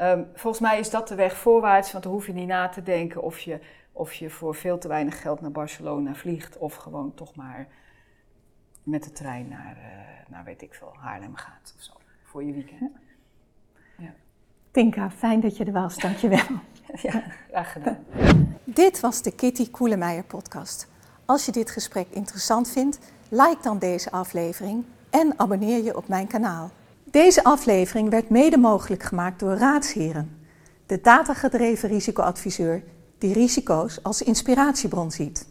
Um, 0.00 0.28
volgens 0.34 0.62
mij 0.62 0.78
is 0.78 0.90
dat 0.90 1.08
de 1.08 1.14
weg 1.14 1.36
voorwaarts, 1.36 1.92
want 1.92 2.04
dan 2.04 2.12
hoef 2.12 2.26
je 2.26 2.32
niet 2.32 2.46
na 2.46 2.68
te 2.68 2.82
denken 2.82 3.22
of 3.22 3.38
je 3.38 3.60
of 3.92 4.12
je 4.12 4.30
voor 4.30 4.54
veel 4.54 4.78
te 4.78 4.88
weinig 4.88 5.20
geld 5.20 5.40
naar 5.40 5.50
Barcelona 5.50 6.14
vliegt 6.14 6.58
of 6.58 6.74
gewoon 6.74 7.14
toch 7.14 7.34
maar 7.34 7.68
met 8.82 9.04
de 9.04 9.12
trein 9.12 9.48
naar, 9.48 9.76
uh, 9.76 10.30
naar 10.30 10.44
weet 10.44 10.62
ik 10.62 10.74
veel, 10.74 10.92
Haarlem 10.98 11.34
gaat 11.34 11.74
of 11.76 11.82
zo, 11.82 11.92
voor 12.22 12.44
je 12.44 12.52
weekend. 12.52 12.90
Ja. 13.98 14.14
Tinka, 14.70 15.10
fijn 15.10 15.40
dat 15.40 15.56
je 15.56 15.64
er 15.64 15.72
was, 15.72 15.96
dankjewel. 16.06 16.46
ja, 16.94 17.22
graag 17.48 17.72
gedaan. 17.72 18.04
Dit 18.64 19.00
was 19.00 19.22
de 19.22 19.34
Kitty 19.34 19.70
Koelemeijer 19.70 20.24
podcast. 20.24 20.88
Als 21.24 21.46
je 21.46 21.52
dit 21.52 21.70
gesprek 21.70 22.06
interessant 22.10 22.70
vindt, 22.70 22.98
like 23.28 23.62
dan 23.62 23.78
deze 23.78 24.10
aflevering 24.10 24.84
en 25.10 25.38
abonneer 25.38 25.84
je 25.84 25.96
op 25.96 26.08
mijn 26.08 26.26
kanaal. 26.26 26.70
Deze 27.04 27.44
aflevering 27.44 28.10
werd 28.10 28.28
mede 28.28 28.56
mogelijk 28.58 29.02
gemaakt 29.02 29.40
door 29.40 29.54
Raadsheren, 29.54 30.46
de 30.86 31.00
datagedreven 31.00 31.88
risicoadviseur 31.88 32.82
die 33.22 33.32
risico's 33.32 33.98
als 34.02 34.22
inspiratiebron 34.22 35.10
ziet. 35.10 35.44